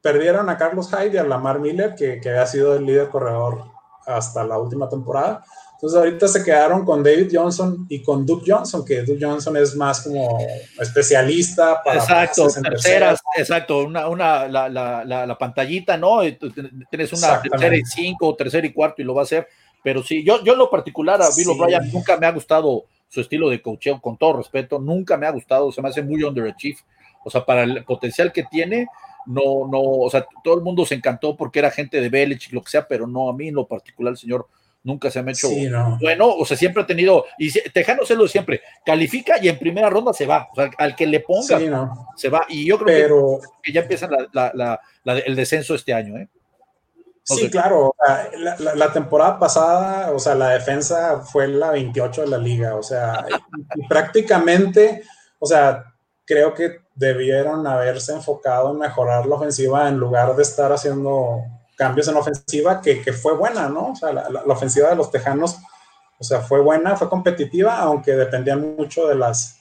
perdieron 0.00 0.48
a 0.48 0.56
Carlos 0.56 0.90
Hyde 0.90 1.14
y 1.14 1.16
a 1.18 1.24
Lamar 1.24 1.58
Miller, 1.58 1.94
que, 1.94 2.20
que 2.20 2.30
había 2.30 2.46
sido 2.46 2.76
el 2.76 2.86
líder 2.86 3.08
corredor 3.08 3.64
hasta 4.06 4.44
la 4.44 4.58
última 4.58 4.88
temporada. 4.88 5.44
Entonces 5.78 5.96
ahorita 5.96 6.26
se 6.26 6.42
quedaron 6.42 6.84
con 6.84 7.04
David 7.04 7.28
Johnson 7.32 7.86
y 7.88 8.02
con 8.02 8.26
Duke 8.26 8.50
Johnson, 8.50 8.84
que 8.84 9.02
Duke 9.02 9.24
Johnson 9.24 9.56
es 9.56 9.76
más 9.76 10.02
como 10.02 10.36
especialista 10.80 11.80
para... 11.84 12.00
Exacto, 12.00 12.48
terceras, 12.48 13.20
exacto, 13.36 13.84
una, 13.84 14.08
una, 14.08 14.48
la, 14.48 14.68
la, 14.68 15.04
la, 15.04 15.38
pantallita, 15.38 15.96
¿no? 15.96 16.18
Tienes 16.90 17.12
una 17.12 17.40
tercera 17.40 17.76
y 17.76 17.84
cinco, 17.84 18.34
tercera 18.34 18.66
y 18.66 18.72
cuarto 18.72 19.02
y 19.02 19.04
lo 19.04 19.14
va 19.14 19.22
a 19.22 19.24
hacer. 19.24 19.46
Pero 19.84 20.02
sí, 20.02 20.24
yo, 20.24 20.42
yo 20.42 20.54
en 20.54 20.58
lo 20.58 20.68
particular 20.68 21.22
a 21.22 21.28
Bill 21.36 21.50
O'Brien 21.50 21.92
nunca 21.92 22.16
me 22.16 22.26
ha 22.26 22.32
gustado 22.32 22.86
su 23.08 23.20
estilo 23.20 23.48
de 23.48 23.62
coaching, 23.62 23.98
con 24.00 24.16
todo 24.16 24.38
respeto, 24.38 24.80
nunca 24.80 25.16
me 25.16 25.28
ha 25.28 25.30
gustado, 25.30 25.70
se 25.70 25.80
me 25.80 25.90
hace 25.90 26.02
muy 26.02 26.24
underachieve. 26.24 26.80
O 27.24 27.30
sea, 27.30 27.44
para 27.44 27.62
el 27.62 27.84
potencial 27.84 28.32
que 28.32 28.42
tiene, 28.42 28.88
no, 29.26 29.68
no, 29.70 29.80
o 29.80 30.10
sea, 30.10 30.26
todo 30.42 30.56
el 30.56 30.62
mundo 30.62 30.84
se 30.84 30.96
encantó 30.96 31.36
porque 31.36 31.60
era 31.60 31.70
gente 31.70 32.00
de 32.00 32.08
Belichick, 32.08 32.52
lo 32.52 32.62
que 32.62 32.70
sea, 32.70 32.88
pero 32.88 33.06
no, 33.06 33.28
a 33.28 33.32
mí 33.32 33.46
en 33.46 33.54
lo 33.54 33.68
particular, 33.68 34.10
el 34.10 34.18
señor 34.18 34.48
nunca 34.82 35.10
se 35.10 35.22
me 35.22 35.30
ha 35.30 35.34
hecho 35.34 35.48
bueno, 36.00 36.28
o 36.28 36.44
sea, 36.44 36.56
siempre 36.56 36.82
ha 36.82 36.86
tenido, 36.86 37.24
y 37.38 37.52
Tejano 37.70 38.04
se 38.04 38.14
lo 38.14 38.24
de 38.24 38.28
siempre, 38.28 38.62
califica 38.84 39.36
y 39.42 39.48
en 39.48 39.58
primera 39.58 39.90
ronda 39.90 40.12
se 40.12 40.26
va, 40.26 40.48
o 40.52 40.54
sea, 40.54 40.70
al 40.78 40.94
que 40.96 41.06
le 41.06 41.20
ponga 41.20 41.58
se 42.16 42.28
va, 42.28 42.46
y 42.48 42.66
yo 42.66 42.78
creo 42.78 43.40
que, 43.62 43.72
ya 43.72 43.82
empieza 43.82 44.08
el 45.04 45.36
descenso 45.36 45.74
este 45.74 45.92
año, 45.92 46.16
¿eh? 46.16 46.28
sí, 47.22 47.50
claro, 47.50 47.94
la, 48.74 48.92
temporada 48.92 49.38
pasada, 49.38 50.12
o 50.12 50.18
sea, 50.18 50.34
la 50.34 50.50
defensa 50.50 51.20
fue 51.20 51.48
la 51.48 51.72
28 51.72 52.22
de 52.22 52.28
la 52.28 52.38
liga, 52.38 52.74
o 52.74 52.82
sea, 52.82 53.26
prácticamente, 53.88 55.02
o 55.38 55.46
sea, 55.46 55.84
creo 56.24 56.54
que 56.54 56.80
debieron 56.94 57.66
haberse 57.66 58.12
enfocado 58.12 58.72
en 58.72 58.78
mejorar 58.78 59.26
la 59.26 59.36
ofensiva 59.36 59.88
en 59.88 59.98
lugar 59.98 60.34
de 60.36 60.42
estar 60.42 60.72
haciendo 60.72 61.42
cambios 61.78 62.08
en 62.08 62.16
ofensiva, 62.16 62.80
que, 62.80 63.00
que 63.00 63.12
fue 63.12 63.34
buena, 63.36 63.68
¿no? 63.68 63.92
O 63.92 63.96
sea, 63.96 64.12
la, 64.12 64.28
la, 64.28 64.52
ofensiva 64.52 64.90
de 64.90 64.96
los 64.96 65.12
Tejanos, 65.12 65.58
o 66.18 66.24
sea, 66.24 66.40
fue 66.40 66.60
buena, 66.60 66.96
fue 66.96 67.08
competitiva, 67.08 67.78
aunque 67.78 68.16
dependía 68.16 68.56
mucho 68.56 69.06
de 69.06 69.14
las, 69.14 69.60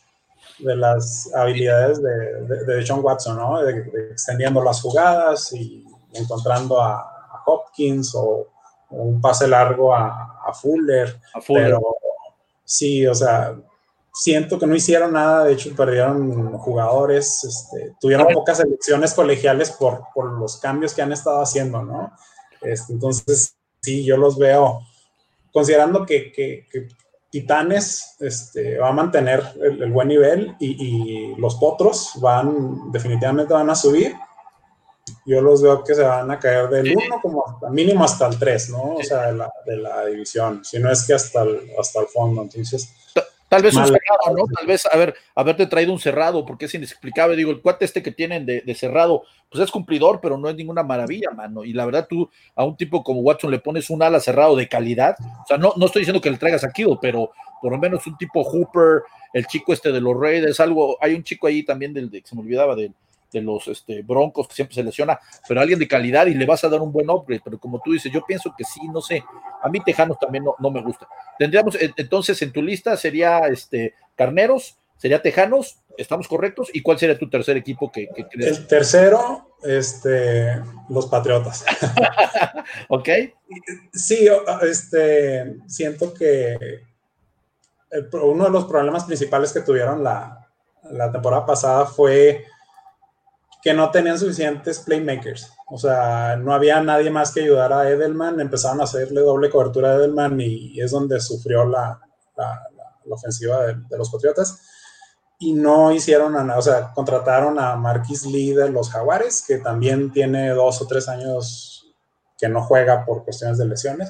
de 0.58 0.76
las 0.76 1.32
habilidades 1.36 2.02
de, 2.02 2.66
de, 2.66 2.86
John 2.86 3.02
Watson, 3.04 3.38
¿no? 3.38 3.62
De, 3.62 4.10
extendiendo 4.12 4.64
las 4.64 4.82
jugadas 4.82 5.54
y 5.54 5.86
encontrando 6.14 6.82
a, 6.82 7.14
Hopkins 7.46 8.14
o, 8.14 8.48
un 8.90 9.22
pase 9.22 9.48
largo 9.48 9.94
a, 9.94 10.42
a, 10.46 10.54
Fuller. 10.54 11.20
a 11.34 11.40
Fuller. 11.40 11.66
Pero 11.66 11.82
sí, 12.66 13.06
o 13.06 13.14
sea, 13.14 13.56
siento 14.18 14.58
que 14.58 14.66
no 14.66 14.76
hicieron 14.76 15.14
nada, 15.14 15.46
de 15.46 15.54
hecho 15.54 15.76
perdieron 15.76 16.58
jugadores, 16.58 17.44
este, 17.44 17.94
tuvieron 18.02 18.28
pocas 18.34 18.60
elecciones 18.60 19.14
colegiales 19.14 19.72
por, 19.72 20.06
por, 20.14 20.32
los 20.40 20.58
cambios 20.58 20.94
que 20.94 21.04
han 21.04 21.12
estado 21.12 21.40
haciendo, 21.40 21.84
¿no? 21.84 22.12
Este, 22.62 22.94
entonces, 22.94 23.56
sí, 23.80 24.04
yo 24.04 24.18
los 24.18 24.38
veo, 24.38 24.82
considerando 25.54 26.06
que, 26.06 26.32
que, 26.32 26.66
Titanes 27.30 28.16
este, 28.22 28.78
va 28.78 28.88
a 28.88 28.94
mantener 28.94 29.44
el, 29.62 29.92
buen 29.92 30.08
nivel 30.08 30.56
y, 30.60 31.34
y, 31.34 31.36
los 31.36 31.56
potros 31.56 32.14
van, 32.22 32.90
definitivamente 32.90 33.54
van 33.54 33.70
a 33.70 33.76
subir. 33.76 34.16
Yo 35.26 35.42
los 35.42 35.62
veo 35.62 35.84
que 35.84 35.94
se 35.94 36.04
van 36.04 36.32
a 36.32 36.40
caer 36.40 36.70
del 36.70 36.96
1 36.96 37.22
como 37.22 37.46
hasta, 37.46 37.70
mínimo 37.70 38.06
hasta 38.06 38.28
el 38.28 38.40
3, 38.40 38.70
¿no? 38.70 38.96
O 38.96 39.04
sea, 39.04 39.28
de 39.28 39.34
la, 39.34 39.52
de 39.66 39.76
la 39.76 40.06
división, 40.06 40.64
si 40.64 40.80
no 40.80 40.90
es 40.90 41.06
que 41.06 41.14
hasta 41.16 41.44
el, 41.44 41.70
hasta 41.78 42.00
el 42.00 42.08
fondo. 42.08 42.44
Entonces, 42.44 42.94
Tal 43.50 43.62
vez 43.62 43.76
un 43.76 43.86
cerrado, 43.86 44.36
¿no? 44.36 44.44
Tal 44.54 44.68
vez 44.68 44.86
haber, 44.92 45.16
haberte 45.34 45.68
traído 45.68 45.94
un 45.94 46.00
cerrado, 46.00 46.46
porque 46.46 46.66
es 46.66 46.74
inexplicable. 46.74 47.36
Digo, 47.38 47.52
el 47.52 47.62
cuate 47.62 47.86
este 47.86 48.04
que 48.04 48.12
tienen 48.12 48.46
de, 48.46 48.76
cerrado, 48.76 49.24
pues 49.50 49.64
es 49.64 49.72
cumplidor, 49.72 50.20
pero 50.22 50.38
no 50.38 50.50
es 50.50 50.56
ninguna 50.56 50.84
maravilla, 50.84 51.32
mano. 51.32 51.64
Y 51.64 51.72
la 51.72 51.86
verdad, 51.86 52.08
tú 52.10 52.30
a 52.56 52.66
un 52.66 52.76
tipo 52.76 53.04
como 53.04 53.22
Watson 53.22 53.52
le 53.52 53.60
pones 53.60 53.90
un 53.90 54.04
ala 54.04 54.20
cerrado 54.20 54.56
de 54.56 54.68
calidad. 54.68 55.16
O 55.44 55.48
sea, 55.48 55.58
no, 55.58 55.74
no 55.78 55.86
estoy 55.86 56.02
diciendo 56.02 56.22
que 56.22 56.30
le 56.30 56.38
traigas 56.38 56.66
a 56.66 56.72
Kido, 56.72 57.00
pero 57.00 57.32
por 57.62 57.72
lo 57.72 57.78
menos 57.78 58.06
un 58.06 58.18
tipo 58.18 58.44
Hooper, 58.44 59.04
el 59.34 59.46
chico 59.48 59.72
este 59.72 59.92
de 59.92 60.02
los 60.02 60.20
Raiders, 60.20 60.60
algo. 60.60 60.98
Hay 61.02 61.14
un 61.14 61.24
chico 61.24 61.48
ahí 61.48 61.64
también 61.64 61.94
del 61.94 62.10
de, 62.10 62.22
que 62.22 62.28
se 62.28 62.36
me 62.36 62.42
olvidaba 62.42 62.76
del 62.76 62.94
de 63.32 63.42
los 63.42 63.68
este, 63.68 64.02
Broncos, 64.02 64.48
que 64.48 64.56
siempre 64.56 64.76
se 64.76 64.84
lesiona, 64.84 65.20
pero 65.48 65.62
alguien 65.62 65.80
de 65.80 65.88
calidad 65.88 66.28
y 66.28 66.34
le 66.34 66.46
vas 66.46 66.64
a 66.64 66.70
dar 66.70 66.82
un 66.82 66.92
buen 66.92 67.10
upgrade. 67.10 67.42
Pero 67.44 67.60
como 67.60 67.82
tú 67.84 67.92
dices, 67.92 68.12
yo 68.12 68.24
pienso 68.26 68.54
que 68.58 68.64
sí, 68.64 68.88
no 68.88 69.02
sé. 69.02 69.24
A 69.62 69.70
mí 69.70 69.80
Tejanos 69.84 70.18
también 70.20 70.44
no, 70.44 70.56
no 70.60 70.72
me 70.72 70.82
gusta. 70.82 71.08
Tendríamos 71.38 71.78
entonces 71.80 72.42
en 72.42 72.52
tu 72.52 72.62
lista 72.62 72.96
sería 72.98 73.40
este 73.48 73.94
Carneros, 74.16 74.78
sería 74.98 75.22
Tejanos, 75.22 75.80
¿estamos 75.98 76.28
correctos? 76.28 76.70
¿Y 76.74 76.82
cuál 76.82 76.98
sería 76.98 77.18
tu 77.18 77.30
tercer 77.30 77.58
equipo 77.58 77.92
que, 77.92 78.08
crees? 78.30 78.58
El 78.58 78.68
tercero, 78.68 79.56
este, 79.64 80.62
los 80.90 81.08
Patriotas. 81.08 81.66
ok. 82.90 83.10
Sí, 83.94 84.28
este, 84.64 85.58
siento 85.68 86.14
que 86.14 86.82
uno 88.14 88.46
de 88.46 88.52
los 88.52 88.66
problemas 88.66 89.06
principales 89.06 89.52
que 89.52 89.62
tuvieron 89.62 90.04
la, 90.04 90.48
la 90.92 91.12
temporada 91.12 91.46
pasada 91.46 91.86
fue 91.86 92.46
que 93.62 93.74
no 93.74 93.92
tenían 93.92 94.20
suficientes 94.20 94.80
playmakers. 94.80 95.52
O 95.70 95.78
sea, 95.78 96.36
no 96.38 96.54
había 96.54 96.82
nadie 96.82 97.10
más 97.10 97.32
que 97.32 97.42
ayudar 97.42 97.74
a 97.74 97.90
Edelman. 97.90 98.40
Empezaron 98.40 98.80
a 98.82 98.86
hacerle 98.86 99.22
doble 99.22 99.50
cobertura 99.50 99.92
a 99.92 99.96
Edelman 99.96 100.40
y 100.40 100.80
es 100.80 100.92
donde 100.92 101.20
sufrió 101.20 101.66
la, 101.66 102.00
ofensiva 103.10 103.66
de, 103.66 103.98
los 103.98 104.10
Patriotas. 104.10 104.62
Y 105.40 105.54
no 105.54 105.92
hicieron 105.92 106.34
nada. 106.34 106.58
O 106.58 106.62
sea, 106.62 106.92
contrataron 106.94 107.60
a 107.60 107.76
Marquis 107.76 108.26
Lee 108.26 108.54
de 108.54 108.70
los 108.70 108.90
Jaguares, 108.90 109.44
que 109.46 109.58
también 109.58 110.12
tiene 110.12 110.50
dos 110.50 110.82
o 110.82 110.88
tres 110.88 111.08
años 111.10 111.94
que 112.38 112.48
no 112.48 112.64
juega 112.64 113.06
por 113.06 113.24
cuestiones 113.24 113.58
de 113.58 113.66
lesiones. 113.66 114.10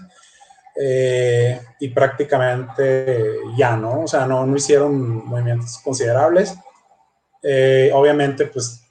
Eh, 0.79 1.59
y 1.79 1.89
prácticamente 1.89 3.37
ya, 3.57 3.75
¿no? 3.75 4.01
O 4.01 4.07
sea, 4.07 4.27
no, 4.27 4.45
no 4.45 4.55
hicieron 4.55 5.25
movimientos 5.25 5.79
considerables. 5.83 6.55
Eh, 7.41 7.89
obviamente, 7.93 8.45
pues 8.45 8.86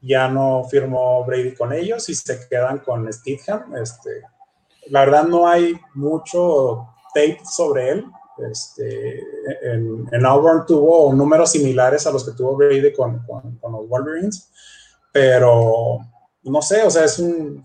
ya 0.00 0.28
no 0.28 0.64
firmó 0.64 1.24
Brady 1.24 1.54
con 1.54 1.72
ellos 1.72 2.08
y 2.08 2.14
se 2.14 2.48
quedan 2.48 2.78
con 2.78 3.10
Stidham. 3.12 3.76
Este, 3.76 4.22
la 4.86 5.00
verdad 5.00 5.24
no 5.24 5.46
hay 5.46 5.78
mucho 5.94 6.88
tape 7.14 7.40
sobre 7.44 7.90
él. 7.90 8.06
Este, 8.50 9.20
en, 9.62 10.24
Auburn 10.24 10.64
tuvo 10.66 11.12
números 11.12 11.50
similares 11.50 12.06
a 12.06 12.10
los 12.10 12.24
que 12.24 12.32
tuvo 12.32 12.56
Brady 12.56 12.92
con, 12.94 13.24
con, 13.26 13.72
los 13.72 13.86
Wolverines, 13.86 14.50
pero 15.12 15.98
no 16.44 16.62
sé, 16.62 16.82
o 16.82 16.90
sea, 16.90 17.04
es 17.04 17.18
un, 17.18 17.62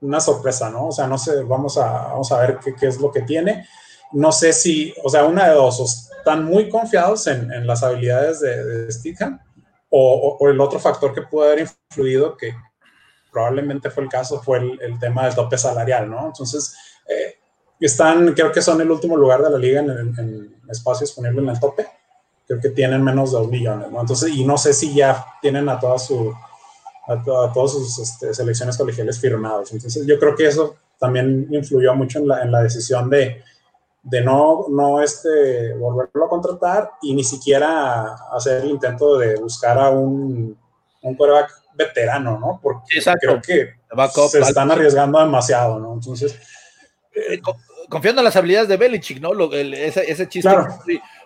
una 0.00 0.18
sorpresa, 0.18 0.68
¿no? 0.70 0.88
O 0.88 0.92
sea, 0.92 1.06
no 1.06 1.16
sé, 1.16 1.44
vamos 1.44 1.78
a, 1.78 2.08
vamos 2.08 2.32
a 2.32 2.40
ver 2.40 2.58
qué, 2.58 2.74
qué, 2.74 2.88
es 2.88 3.00
lo 3.00 3.12
que 3.12 3.22
tiene. 3.22 3.68
No 4.12 4.32
sé 4.32 4.52
si, 4.52 4.92
o 5.04 5.08
sea, 5.08 5.24
una 5.24 5.48
de 5.48 5.54
dos, 5.54 6.10
están 6.18 6.44
muy 6.44 6.68
confiados 6.68 7.28
en, 7.28 7.52
en 7.52 7.68
las 7.68 7.84
habilidades 7.84 8.40
de, 8.40 8.64
de 8.64 8.86
o, 9.98 10.48
el 10.48 10.60
otro 10.60 10.78
factor 10.78 11.14
que 11.14 11.22
pudo 11.22 11.44
haber 11.44 11.60
influido, 11.60 12.36
que 12.36 12.54
probablemente 13.32 13.90
fue 13.90 14.04
el 14.04 14.08
caso, 14.08 14.42
fue 14.42 14.58
el, 14.58 14.98
tema 14.98 15.24
del 15.24 15.34
tope 15.34 15.58
salarial, 15.58 16.08
¿no? 16.10 16.26
Entonces, 16.26 16.74
eh, 17.08 17.38
están, 17.80 18.32
creo 18.32 18.50
que 18.50 18.62
son 18.62 18.80
el 18.80 18.90
último 18.90 19.16
lugar 19.16 19.42
de 19.42 19.50
la 19.50 19.58
liga 19.58 19.80
en, 19.80 20.56
espacio 20.68 21.06
disponible 21.06 21.42
en 21.42 21.48
el 21.48 21.60
tope. 21.60 21.86
Creo 22.46 22.60
que 22.60 22.70
tienen 22.70 23.02
menos 23.02 23.32
de 23.32 23.38
dos 23.38 23.48
millones, 23.48 23.90
¿no? 23.90 24.00
Entonces, 24.00 24.30
y 24.34 24.44
no 24.44 24.56
sé 24.56 24.72
si 24.72 24.94
ya 24.94 25.24
tienen 25.40 25.68
a 25.68 25.78
todas 25.78 26.06
su, 26.06 26.32
a, 27.06 27.22
todas 27.22 27.72
sus 27.72 27.98
este, 27.98 28.34
selecciones 28.34 28.76
colegiales 28.76 29.18
firmadas. 29.20 29.72
Entonces, 29.72 30.06
yo 30.06 30.18
creo 30.18 30.34
que 30.34 30.46
eso 30.46 30.76
también 30.98 31.46
influyó 31.50 31.94
mucho 31.94 32.18
en 32.20 32.28
la, 32.28 32.42
en 32.42 32.52
la 32.52 32.62
decisión 32.62 33.10
de, 33.10 33.42
de 34.08 34.20
no, 34.20 34.66
no 34.68 35.02
este, 35.02 35.74
volverlo 35.74 36.26
a 36.26 36.28
contratar 36.28 36.92
y 37.02 37.12
ni 37.12 37.24
siquiera 37.24 38.14
hacer 38.32 38.62
el 38.62 38.70
intento 38.70 39.18
de 39.18 39.34
buscar 39.34 39.76
a 39.78 39.90
un, 39.90 40.56
un 41.02 41.14
quarterback 41.16 41.50
veterano, 41.74 42.38
¿no? 42.38 42.60
Porque 42.62 43.00
creo 43.20 43.40
que 43.40 43.74
se 44.28 44.40
están 44.40 44.70
arriesgando 44.70 45.18
demasiado, 45.18 45.80
¿no? 45.80 45.94
Entonces... 45.94 46.38
Eh, 47.14 47.40
confiando 47.88 48.20
en 48.20 48.26
las 48.26 48.36
habilidades 48.36 48.68
de 48.68 48.76
Belichick, 48.76 49.20
¿no? 49.20 49.32
ese, 49.52 50.10
ese, 50.10 50.28
chiste 50.28 50.50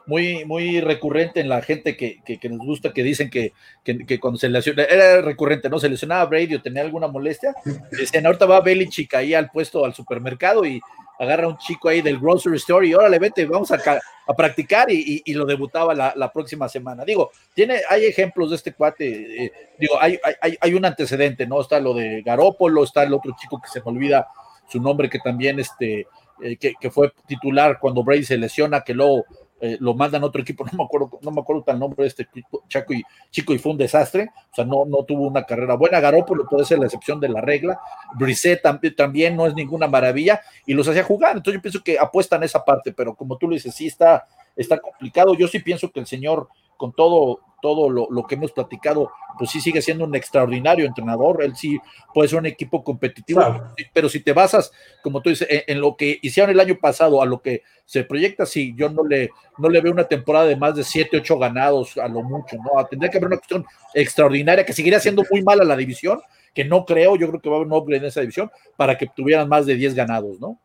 muy, 0.07 0.45
muy 0.47 0.81
recurrente 0.81 1.41
en 1.41 1.49
la 1.49 1.61
gente 1.61 1.97
que, 1.97 2.21
que, 2.25 2.49
nos 2.49 2.67
gusta, 2.67 2.93
que 2.93 3.03
dicen 3.03 3.29
que, 3.29 3.53
que, 3.85 4.19
cuando 4.21 4.39
se 4.39 4.49
lesiona, 4.49 4.85
era 4.85 5.21
recurrente, 5.21 5.69
¿no? 5.69 5.79
Se 5.79 5.89
lesionaba 5.89 6.25
Brady 6.25 6.55
o 6.55 6.63
tenía 6.63 6.83
alguna 6.83 7.09
molestia, 7.09 7.55
decían, 7.91 8.25
ahorita 8.25 8.47
va 8.47 8.61
Belichick 8.61 9.13
ahí 9.15 9.35
al 9.35 9.51
puesto, 9.51 9.85
al 9.85 9.95
supermercado 9.95 10.65
y 10.65 10.81
agarra 11.21 11.49
un 11.49 11.59
chico 11.59 11.91
ahí 11.91 12.01
del 12.01 12.19
grocery 12.19 12.57
store 12.57 12.87
y 12.89 12.95
órale, 12.95 13.19
vete, 13.19 13.45
vamos 13.45 13.71
a, 13.71 13.79
a 14.27 14.35
practicar 14.35 14.91
y, 14.91 15.23
y, 15.23 15.35
lo 15.35 15.45
debutaba 15.45 15.95
la, 15.95 16.15
la, 16.17 16.33
próxima 16.33 16.67
semana. 16.67 17.05
Digo, 17.05 17.31
tiene, 17.53 17.83
hay 17.91 18.07
ejemplos 18.07 18.49
de 18.49 18.57
este 18.57 18.73
cuate, 18.73 19.45
eh, 19.45 19.53
digo, 19.79 20.01
hay, 20.01 20.19
hay, 20.41 20.57
hay, 20.59 20.75
un 20.75 20.87
antecedente, 20.87 21.47
¿no? 21.47 21.61
Está 21.61 21.79
lo 21.79 21.93
de 21.93 22.23
Garópolo, 22.23 22.85
está 22.85 23.03
el 23.03 23.13
otro 23.13 23.37
chico 23.39 23.61
que 23.61 23.69
se 23.69 23.81
me 23.81 23.91
olvida 23.91 24.29
su 24.67 24.81
nombre, 24.81 25.11
que 25.11 25.19
también 25.19 25.61
este, 25.61 26.07
eh, 26.43 26.57
que, 26.57 26.73
que, 26.81 26.91
fue 26.91 27.13
titular 27.27 27.79
cuando 27.79 28.03
Brady 28.03 28.25
se 28.25 28.39
lesiona, 28.39 28.81
que 28.81 28.95
luego 28.95 29.27
eh, 29.61 29.77
lo 29.81 29.95
mandan 29.95 30.23
a 30.23 30.27
otro 30.27 30.41
equipo, 30.41 30.65
no 30.73 30.79
me 30.79 30.85
acuerdo, 30.85 31.19
no 31.23 31.31
me 31.31 31.41
acuerdo 31.41 31.65
nombre 31.75 32.05
de 32.05 32.09
este 32.09 32.29
Chaco 32.69 32.95
y, 32.95 33.03
chico 33.31 33.53
y 33.53 33.59
fue 33.59 33.73
un 33.73 33.79
desastre, 33.79 34.31
o 34.51 34.55
sea, 34.55 34.65
no, 34.65 34.85
no 34.85 35.05
tuvo 35.05 35.27
una 35.27 35.45
carrera 35.45 35.75
buena, 35.75 36.01
Garoppolo 36.01 36.47
puede 36.47 36.65
ser 36.65 36.79
la 36.79 36.87
excepción 36.87 37.21
de 37.21 37.29
la 37.29 37.41
regla, 37.41 37.81
Brisset 38.15 38.63
también, 38.63 38.95
también 38.97 39.37
no 39.37 39.47
es 39.47 39.55
ninguna 39.55 39.87
maravilla, 39.87 40.41
y 40.67 40.75
los 40.75 40.89
hacía 40.89 41.05
jugar, 41.05 41.37
entonces 41.37 41.59
yo 41.59 41.63
pienso 41.63 41.83
que 41.83 41.99
apuestan 41.99 42.43
esa 42.43 42.65
parte, 42.65 42.93
pero 42.93 43.15
como 43.15 43.37
tú 43.37 43.49
lo 43.49 43.55
dices, 43.55 43.75
sí 43.75 43.87
está, 43.87 44.27
está 44.57 44.79
complicado, 44.79 45.35
yo 45.35 45.47
sí 45.49 45.59
pienso 45.59 45.91
que 45.91 46.01
el 46.01 46.07
señor, 46.07 46.49
con 46.81 46.95
todo, 46.95 47.41
todo 47.61 47.91
lo, 47.91 48.09
lo, 48.11 48.27
que 48.27 48.37
hemos 48.37 48.53
platicado, 48.53 49.13
pues 49.39 49.51
sí 49.51 49.61
sigue 49.61 49.83
siendo 49.83 50.07
un 50.07 50.15
extraordinario 50.15 50.87
entrenador, 50.87 51.43
él 51.45 51.55
sí 51.55 51.79
puede 52.15 52.31
ser 52.31 52.39
un 52.39 52.47
equipo 52.47 52.83
competitivo, 52.83 53.41
claro. 53.41 53.75
pero 53.93 54.09
si 54.09 54.21
te 54.21 54.33
basas, 54.33 54.73
como 55.03 55.21
tú 55.21 55.29
dices, 55.29 55.47
en, 55.51 55.65
en, 55.67 55.81
lo 55.83 55.95
que 55.95 56.19
hicieron 56.23 56.51
el 56.51 56.59
año 56.59 56.79
pasado, 56.81 57.21
a 57.21 57.27
lo 57.27 57.43
que 57.43 57.65
se 57.85 58.03
proyecta, 58.05 58.47
sí, 58.47 58.73
yo 58.75 58.89
no 58.89 59.05
le, 59.05 59.29
no 59.59 59.69
le 59.69 59.83
veo 59.83 59.93
una 59.93 60.09
temporada 60.09 60.47
de 60.47 60.57
más 60.57 60.75
de 60.75 60.85
7, 60.85 61.19
8 61.19 61.39
ganados 61.39 61.99
a 61.99 62.09
lo 62.09 62.23
mucho, 62.23 62.57
¿no? 62.57 62.83
Tendría 62.87 63.11
que 63.11 63.19
haber 63.19 63.27
una 63.27 63.37
cuestión 63.37 63.67
extraordinaria 63.93 64.65
que 64.65 64.73
seguiría 64.73 64.99
siendo 64.99 65.23
muy 65.31 65.43
mala 65.43 65.63
la 65.63 65.77
división, 65.77 66.19
que 66.55 66.65
no 66.65 66.87
creo, 66.87 67.15
yo 67.17 67.29
creo 67.29 67.43
que 67.43 67.51
va 67.51 67.57
a 67.57 67.59
haber 67.59 67.67
un 67.71 67.75
upgrade 67.75 68.01
en 68.01 68.09
esa 68.09 68.23
división 68.23 68.51
para 68.79 68.97
que 68.97 69.07
tuvieran 69.07 69.51
más 69.51 69.67
de 69.67 69.75
10 69.75 69.95
ganados, 69.95 70.41
¿no? 70.41 70.59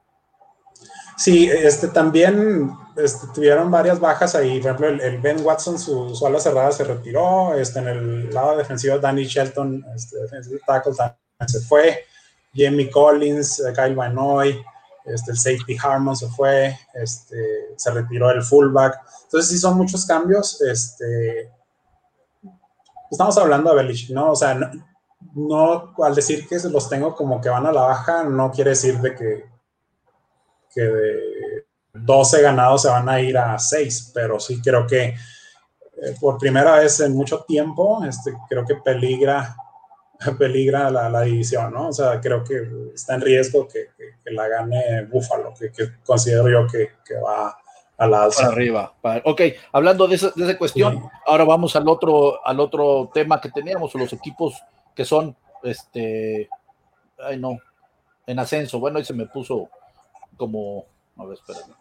Sí, 1.18 1.49
este, 1.49 1.88
también 1.88 2.72
este, 2.97 3.28
tuvieron 3.34 3.72
varias 3.72 3.99
bajas 3.99 4.36
ahí. 4.36 4.59
Por 4.59 4.72
ejemplo, 4.72 4.88
el, 5.05 5.22
Ben 5.22 5.45
Watson, 5.45 5.80
su, 5.80 6.13
su, 6.13 6.28
ala 6.28 6.39
cerrada 6.39 6.72
se 6.72 6.84
retiró. 6.84 7.53
Este, 7.53 7.80
en 7.80 7.88
el 7.88 8.34
lado 8.34 8.57
defensivo, 8.57 8.99
Danny 8.99 9.26
Shelton, 9.26 9.86
este, 9.95 10.18
defensive 10.18 10.59
tackle, 10.66 10.93
también 10.93 11.18
se 11.47 11.59
fue. 11.61 12.05
Jamie 12.53 12.89
Collins, 12.89 13.59
eh, 13.59 13.74
Kyle 13.74 13.95
Vanoy, 13.95 14.61
este, 15.05 15.32
el 15.32 15.38
safety 15.38 15.78
Harmon 15.82 16.16
se 16.16 16.28
fue. 16.28 16.78
Este, 16.93 17.74
se 17.78 17.91
retiró 17.91 18.30
el 18.32 18.43
fullback. 18.43 18.99
Entonces, 19.24 19.51
sí, 19.51 19.57
son 19.57 19.78
muchos 19.78 20.05
cambios. 20.05 20.61
Este, 20.61 21.49
estamos 23.09 23.38
hablando 23.38 23.70
de 23.70 23.78
Belichick, 23.78 24.09
¿no? 24.11 24.32
O 24.32 24.36
sea, 24.36 24.59
no, 25.34 25.93
al 26.03 26.16
decir 26.16 26.47
que 26.47 26.57
los 26.70 26.89
tengo 26.89 27.16
como 27.16 27.39
que 27.39 27.49
van 27.49 27.66
a 27.66 27.72
la 27.72 27.82
baja, 27.82 28.24
no 28.24 28.51
quiere 28.51 28.72
decir 28.72 28.99
de 28.99 29.16
que 29.16 29.54
que 30.76 30.82
de 30.82 31.65
12 31.93 32.41
ganados 32.41 32.82
se 32.82 32.89
van 32.89 33.07
a 33.07 33.21
ir 33.21 33.38
a 33.38 33.57
6, 33.57 34.11
pero 34.13 34.39
sí 34.39 34.61
creo 34.61 34.86
que 34.86 35.05
eh, 35.05 36.15
por 36.19 36.38
primera 36.38 36.76
vez 36.80 36.99
en 36.99 37.13
mucho 37.13 37.45
tiempo, 37.47 38.03
este, 38.03 38.34
creo 38.49 38.65
que 38.65 38.76
peligra, 38.76 39.55
peligra 40.38 40.91
la, 40.91 41.09
la, 41.09 41.21
división, 41.21 41.73
¿no? 41.73 41.89
O 41.89 41.93
sea, 41.93 42.19
creo 42.19 42.43
que 42.43 42.67
está 42.93 43.15
en 43.15 43.21
riesgo 43.21 43.67
que, 43.67 43.91
que, 43.97 44.15
que 44.23 44.32
la 44.32 44.47
gane 44.47 45.05
Búfalo, 45.05 45.53
que, 45.57 45.71
que, 45.71 46.01
considero 46.05 46.49
yo 46.49 46.67
que, 46.67 46.89
va 47.19 47.57
a 47.97 48.07
la 48.07 48.23
alza. 48.23 48.43
Para 48.43 48.53
arriba. 48.53 48.93
Para, 49.01 49.21
ok, 49.23 49.41
hablando 49.71 50.07
de 50.07 50.15
esa, 50.15 50.32
de 50.36 50.43
esa 50.43 50.57
cuestión, 50.57 50.95
sí. 50.95 51.09
ahora 51.26 51.45
vamos 51.45 51.78
al 51.78 51.88
otro, 51.88 52.45
al 52.45 52.59
otro 52.59 53.09
tema 53.13 53.39
que 53.39 53.49
teníamos, 53.49 53.95
los 53.95 54.11
equipos 54.11 54.61
que 54.93 55.05
son, 55.05 55.36
este, 55.63 56.49
ay 57.19 57.39
no, 57.39 57.57
en 58.28 58.39
ascenso. 58.39 58.80
Bueno, 58.80 58.97
ahí 58.97 59.05
se 59.05 59.13
me 59.13 59.28
puso 59.28 59.69
como, 60.38 60.86
a 61.17 61.25
ver, 61.25 61.38
espérame. 61.38 61.75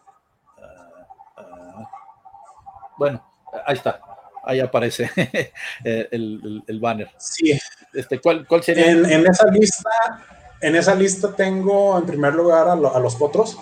Uh, 0.59 1.40
uh, 1.40 1.86
bueno, 2.96 3.24
ahí 3.66 3.76
está, 3.76 4.00
ahí 4.44 4.61
aparece 4.61 5.11
el, 5.84 6.09
el, 6.11 6.64
el, 6.66 6.80
banner. 6.80 7.11
Sí. 7.18 7.59
Este, 7.92 8.20
¿cuál, 8.20 8.46
¿Cuál 8.46 8.62
sería? 8.62 8.90
En, 8.90 9.05
en, 9.05 9.26
esa 9.26 9.46
lista, 9.48 9.90
en 10.61 10.76
esa 10.76 10.94
lista 10.94 11.32
tengo 11.34 11.98
en 11.98 12.07
primer 12.07 12.34
lugar 12.34 12.68
a, 12.68 12.76
lo, 12.76 12.94
a 12.94 13.00
los 13.00 13.16
potros. 13.16 13.59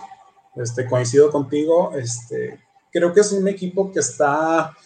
Este, 0.56 0.86
coincido 0.86 1.30
contigo. 1.30 1.92
Este, 1.96 2.60
creo 2.90 3.12
que 3.12 3.20
es 3.20 3.32
un 3.32 3.48
equipo 3.48 3.90
que 3.90 4.00
está 4.00 4.76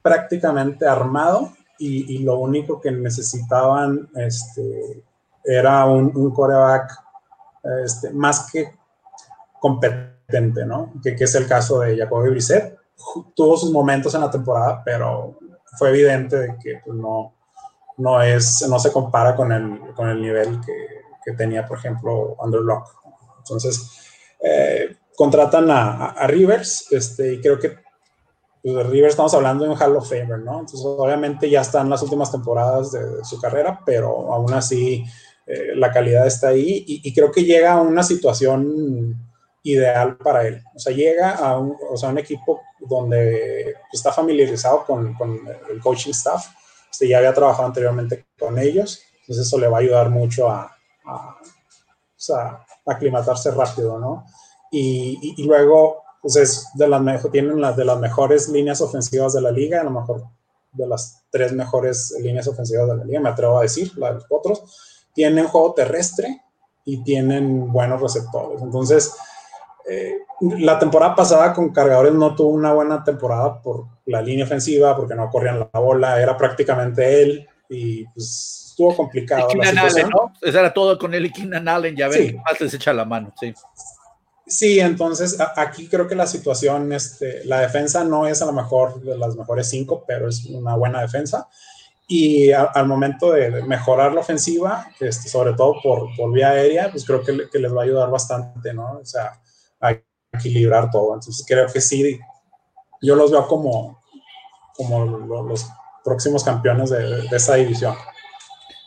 prácticamente 0.00 0.86
armado 0.86 1.52
y, 1.78 2.14
y 2.14 2.18
lo 2.18 2.38
único 2.38 2.80
que 2.80 2.90
necesitaban 2.90 4.08
este, 4.14 5.02
era 5.44 5.84
un, 5.86 6.16
un 6.16 6.30
coreback 6.32 6.92
este, 7.84 8.10
más 8.10 8.50
que 8.50 8.72
competente, 9.62 10.66
¿no? 10.66 10.92
Que, 11.00 11.14
que 11.14 11.24
es 11.24 11.34
el 11.36 11.46
caso 11.46 11.78
de 11.78 11.96
Jacoby 11.96 12.30
Brissett. 12.30 12.76
Tuvo 13.36 13.56
sus 13.56 13.70
momentos 13.70 14.12
en 14.16 14.22
la 14.22 14.30
temporada, 14.30 14.82
pero 14.84 15.38
fue 15.78 15.90
evidente 15.90 16.36
de 16.36 16.56
que 16.60 16.80
pues, 16.84 16.96
no, 16.96 17.36
no, 17.98 18.20
es, 18.20 18.66
no 18.68 18.80
se 18.80 18.90
compara 18.90 19.36
con 19.36 19.52
el, 19.52 19.94
con 19.94 20.08
el 20.08 20.20
nivel 20.20 20.60
que, 20.66 20.74
que 21.24 21.32
tenía, 21.32 21.64
por 21.64 21.78
ejemplo, 21.78 22.34
Underlock. 22.40 22.88
Entonces, 23.38 23.88
eh, 24.40 24.96
contratan 25.14 25.70
a, 25.70 26.06
a, 26.06 26.26
Rivers, 26.26 26.90
este, 26.90 27.34
y 27.34 27.40
creo 27.40 27.60
que 27.60 27.76
pues, 28.64 28.86
Rivers 28.88 29.12
estamos 29.12 29.32
hablando 29.34 29.62
de 29.62 29.70
un 29.70 29.80
Hall 29.80 29.96
of 29.96 30.08
Famer, 30.08 30.40
¿no? 30.40 30.58
Entonces, 30.58 30.82
obviamente 30.84 31.48
ya 31.48 31.60
están 31.60 31.88
las 31.88 32.02
últimas 32.02 32.32
temporadas 32.32 32.90
de, 32.90 33.18
de 33.18 33.24
su 33.24 33.40
carrera, 33.40 33.80
pero 33.86 34.32
aún 34.32 34.52
así 34.52 35.04
eh, 35.46 35.76
la 35.76 35.92
calidad 35.92 36.26
está 36.26 36.48
ahí 36.48 36.84
y, 36.84 37.00
y, 37.04 37.12
creo 37.12 37.30
que 37.30 37.44
llega 37.44 37.72
a 37.72 37.80
una 37.80 38.02
situación 38.02 39.31
ideal 39.62 40.16
para 40.16 40.46
él. 40.46 40.62
O 40.74 40.78
sea, 40.78 40.92
llega 40.92 41.32
a 41.32 41.58
un, 41.58 41.76
o 41.90 41.96
sea, 41.96 42.08
un 42.08 42.18
equipo 42.18 42.60
donde 42.80 43.76
está 43.92 44.12
familiarizado 44.12 44.84
con, 44.84 45.16
el 45.70 45.80
coaching 45.80 46.10
staff, 46.10 46.46
este, 46.90 47.08
ya 47.08 47.18
había 47.18 47.32
trabajado 47.32 47.66
anteriormente 47.66 48.26
con 48.38 48.58
ellos, 48.58 49.02
entonces 49.20 49.46
eso 49.46 49.58
le 49.58 49.68
va 49.68 49.78
a 49.78 49.80
ayudar 49.80 50.10
mucho 50.10 50.50
a, 50.50 50.76
a, 51.06 51.36
o 52.28 52.34
a 52.34 52.66
aclimatarse 52.86 53.50
rápido, 53.50 53.98
¿no? 53.98 54.24
Y, 54.70 55.44
luego, 55.44 56.02
pues 56.22 56.36
es 56.36 56.68
de 56.74 56.88
las 56.88 57.30
tienen 57.30 57.60
las 57.60 57.76
de 57.76 57.84
las 57.84 57.98
mejores 57.98 58.48
líneas 58.48 58.80
ofensivas 58.80 59.34
de 59.34 59.42
la 59.42 59.50
liga, 59.50 59.82
a 59.82 59.84
lo 59.84 59.90
mejor 59.90 60.24
de 60.72 60.86
las 60.86 61.24
tres 61.30 61.52
mejores 61.52 62.14
líneas 62.20 62.48
ofensivas 62.48 62.88
de 62.88 62.96
la 62.96 63.04
liga, 63.04 63.20
me 63.20 63.28
atrevo 63.28 63.58
a 63.58 63.62
decir, 63.62 63.92
la 63.98 64.08
de 64.08 64.14
los 64.14 64.26
otros. 64.30 64.62
Tienen 65.12 65.46
juego 65.46 65.74
terrestre 65.74 66.42
y 66.86 67.02
tienen 67.04 67.70
buenos 67.70 68.00
receptores. 68.00 68.62
Entonces, 68.62 69.12
eh, 69.88 70.18
la 70.58 70.78
temporada 70.78 71.14
pasada 71.14 71.52
con 71.52 71.72
cargadores 71.72 72.12
no 72.12 72.34
tuvo 72.34 72.50
una 72.50 72.72
buena 72.72 73.02
temporada 73.02 73.60
por 73.60 73.86
la 74.06 74.22
línea 74.22 74.44
ofensiva, 74.44 74.96
porque 74.96 75.14
no 75.14 75.30
corrían 75.30 75.58
la 75.58 75.80
bola, 75.80 76.20
era 76.20 76.36
prácticamente 76.36 77.22
él 77.22 77.48
y 77.68 78.04
pues 78.06 78.68
estuvo 78.70 78.94
complicado. 78.96 79.48
Keenan 79.48 79.78
Allen, 79.78 80.08
¿no? 80.08 80.32
Eso 80.40 80.58
era 80.58 80.72
todo 80.72 80.98
con 80.98 81.14
él 81.14 81.26
y 81.26 81.32
Keenan 81.32 81.68
Allen, 81.68 81.96
ya 81.96 82.08
ven, 82.08 82.28
sí. 82.28 82.36
más 82.36 82.60
les 82.60 82.74
echa 82.74 82.92
la 82.92 83.04
mano, 83.04 83.32
sí. 83.38 83.54
Sí, 84.46 84.80
entonces 84.80 85.40
a, 85.40 85.52
aquí 85.56 85.88
creo 85.88 86.06
que 86.06 86.14
la 86.14 86.26
situación, 86.26 86.92
este, 86.92 87.44
la 87.44 87.60
defensa 87.60 88.04
no 88.04 88.26
es 88.26 88.42
a 88.42 88.46
lo 88.46 88.52
mejor 88.52 89.00
de 89.00 89.16
las 89.16 89.36
mejores 89.36 89.68
cinco, 89.68 90.04
pero 90.06 90.28
es 90.28 90.44
una 90.46 90.76
buena 90.76 91.00
defensa. 91.00 91.48
Y 92.08 92.50
a, 92.50 92.64
al 92.64 92.86
momento 92.86 93.32
de 93.32 93.62
mejorar 93.62 94.12
la 94.12 94.20
ofensiva, 94.20 94.88
este, 95.00 95.28
sobre 95.28 95.54
todo 95.54 95.76
por, 95.82 96.08
por 96.16 96.32
vía 96.32 96.50
aérea, 96.50 96.90
pues 96.90 97.06
creo 97.06 97.22
que, 97.22 97.48
que 97.50 97.58
les 97.58 97.74
va 97.74 97.82
a 97.82 97.84
ayudar 97.84 98.10
bastante, 98.10 98.74
¿no? 98.74 98.98
O 99.00 99.04
sea, 99.04 99.40
equilibrar 100.32 100.90
todo. 100.90 101.14
Entonces 101.14 101.44
creo 101.46 101.66
que 101.72 101.80
sí, 101.80 102.18
yo 103.00 103.16
los 103.16 103.30
veo 103.30 103.46
como, 103.46 104.00
como 104.76 105.04
los 105.44 105.66
próximos 106.04 106.44
campeones 106.44 106.90
de, 106.90 107.28
de 107.28 107.36
esa 107.36 107.54
división. 107.56 107.94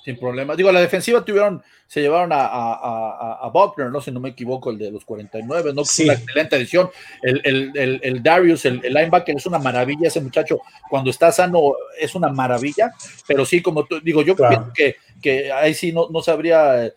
Sin 0.04 0.20
problema. 0.20 0.56
Digo, 0.56 0.72
la 0.72 0.82
defensiva 0.82 1.26
tuvieron, 1.26 1.64
se 1.88 2.00
llevaron 2.00 2.32
a, 2.32 2.46
a, 2.46 2.74
a, 2.74 3.40
a 3.42 3.50
Buckner, 3.50 3.90
¿no? 3.90 4.00
Si 4.00 4.12
no 4.12 4.20
me 4.20 4.30
equivoco, 4.30 4.70
el 4.70 4.78
de 4.78 4.92
los 4.92 5.04
49, 5.04 5.74
¿no? 5.74 5.84
Sí. 5.84 6.04
Una 6.04 6.14
excelente 6.14 6.56
edición. 6.58 6.92
El, 7.24 7.42
el, 7.44 7.72
el, 7.76 8.00
el 8.04 8.22
Darius, 8.22 8.66
el, 8.66 8.82
linebacker, 8.82 9.36
es 9.36 9.48
una 9.48 9.58
maravilla. 9.58 10.08
Ese 10.08 10.22
muchacho, 10.22 10.60
cuando 10.92 11.10
está 11.10 11.32
sano, 11.32 11.74
es 12.00 12.14
una 12.14 12.30
maravilla. 12.30 12.92
Pero 13.28 13.46
sí, 13.46 13.64
como 13.64 13.86
tú, 13.86 14.00
digo, 14.00 14.22
yo 14.22 14.36
claro. 14.36 14.72
que, 14.76 14.98
que 15.24 15.52
ahí 15.52 15.74
sí 15.74 15.92
no, 15.92 16.08
no 16.12 16.22
sabría 16.22 16.94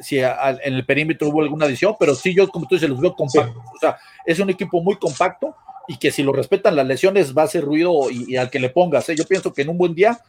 si 0.00 0.20
a, 0.20 0.50
en 0.62 0.74
el 0.74 0.84
perímetro 0.84 1.28
hubo 1.28 1.42
alguna 1.42 1.66
adición, 1.66 1.96
pero 1.98 2.14
sí, 2.14 2.34
yo, 2.34 2.48
como 2.48 2.66
tú 2.66 2.74
dices, 2.74 2.88
los 2.88 3.00
veo 3.00 3.14
compactos. 3.14 3.62
Sí. 3.62 3.70
O 3.76 3.78
sea, 3.78 3.98
es 4.26 4.38
un 4.38 4.50
equipo 4.50 4.82
muy 4.82 4.96
compacto 4.96 5.54
y 5.88 5.96
que 5.98 6.10
si 6.10 6.22
lo 6.22 6.32
respetan 6.32 6.76
las 6.76 6.86
lesiones 6.86 7.36
va 7.36 7.42
a 7.42 7.44
hacer 7.46 7.64
ruido 7.64 8.10
y, 8.10 8.32
y 8.32 8.36
al 8.36 8.50
que 8.50 8.60
le 8.60 8.70
pongas. 8.70 9.08
¿eh? 9.08 9.16
Yo 9.16 9.24
pienso 9.24 9.52
que 9.52 9.62
en 9.62 9.68
un 9.68 9.78
buen 9.78 9.94
día 9.94 10.20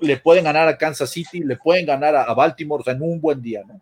le 0.00 0.16
pueden 0.16 0.44
ganar 0.44 0.68
a 0.68 0.76
Kansas 0.76 1.10
City, 1.10 1.40
le 1.40 1.56
pueden 1.56 1.86
ganar 1.86 2.16
a, 2.16 2.24
a 2.24 2.34
Baltimore, 2.34 2.80
o 2.80 2.84
sea, 2.84 2.94
en 2.94 3.02
un 3.02 3.20
buen 3.20 3.40
día, 3.40 3.62
¿no? 3.66 3.80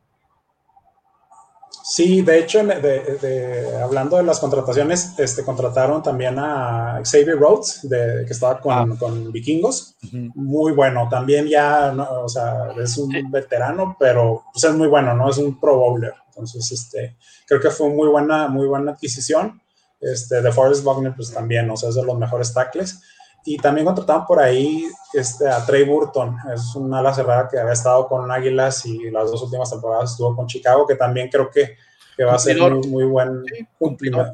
Sí, 1.92 2.22
de 2.22 2.38
hecho, 2.38 2.62
de, 2.62 3.18
de, 3.20 3.82
hablando 3.82 4.16
de 4.16 4.22
las 4.22 4.38
contrataciones, 4.38 5.12
este, 5.18 5.42
contrataron 5.42 6.04
también 6.04 6.38
a 6.38 7.02
Xavier 7.02 7.36
Rhodes, 7.36 7.80
de, 7.82 8.24
que 8.24 8.32
estaba 8.32 8.60
con, 8.60 8.92
ah. 8.92 8.96
con 8.96 9.32
Vikingos. 9.32 9.96
Uh 10.04 10.06
-huh. 10.06 10.32
Muy 10.36 10.70
bueno, 10.70 11.08
también 11.10 11.48
ya, 11.48 11.90
no, 11.90 12.08
o 12.22 12.28
sea, 12.28 12.68
es 12.80 12.96
un 12.96 13.10
sí. 13.10 13.22
veterano, 13.28 13.96
pero 13.98 14.44
pues 14.52 14.62
es 14.62 14.72
muy 14.72 14.86
bueno, 14.86 15.14
¿no? 15.14 15.30
Es 15.30 15.38
un 15.38 15.58
pro 15.58 15.78
bowler. 15.78 16.14
Entonces, 16.28 16.70
este, 16.70 17.16
creo 17.44 17.60
que 17.60 17.70
fue 17.70 17.88
muy 17.88 18.06
buena, 18.06 18.46
muy 18.46 18.68
buena 18.68 18.92
adquisición. 18.92 19.60
Este, 20.00 20.40
de 20.42 20.52
Forrest 20.52 20.84
Wagner, 20.84 21.12
pues 21.16 21.34
también, 21.34 21.68
o 21.70 21.76
sea, 21.76 21.88
es 21.88 21.96
de 21.96 22.04
los 22.04 22.16
mejores 22.16 22.54
tackles. 22.54 23.00
Y 23.44 23.56
también 23.56 23.86
contrataron 23.86 24.26
por 24.26 24.38
ahí 24.38 24.86
este, 25.12 25.48
a 25.48 25.64
Trey 25.64 25.84
Burton, 25.84 26.36
es 26.54 26.74
una 26.74 26.98
ala 26.98 27.12
cerrada 27.12 27.48
que 27.48 27.58
había 27.58 27.72
estado 27.72 28.06
con 28.06 28.30
Águilas 28.30 28.84
y 28.86 29.10
las 29.10 29.30
dos 29.30 29.42
últimas 29.42 29.70
temporadas 29.70 30.12
estuvo 30.12 30.36
con 30.36 30.46
Chicago, 30.46 30.86
que 30.86 30.94
también 30.94 31.28
creo 31.28 31.50
que, 31.50 31.76
que 32.16 32.24
va 32.24 32.34
a 32.34 32.38
ser 32.38 32.58
muy, 32.58 32.86
muy 32.86 33.04
buen 33.04 33.42
sí, 33.46 33.66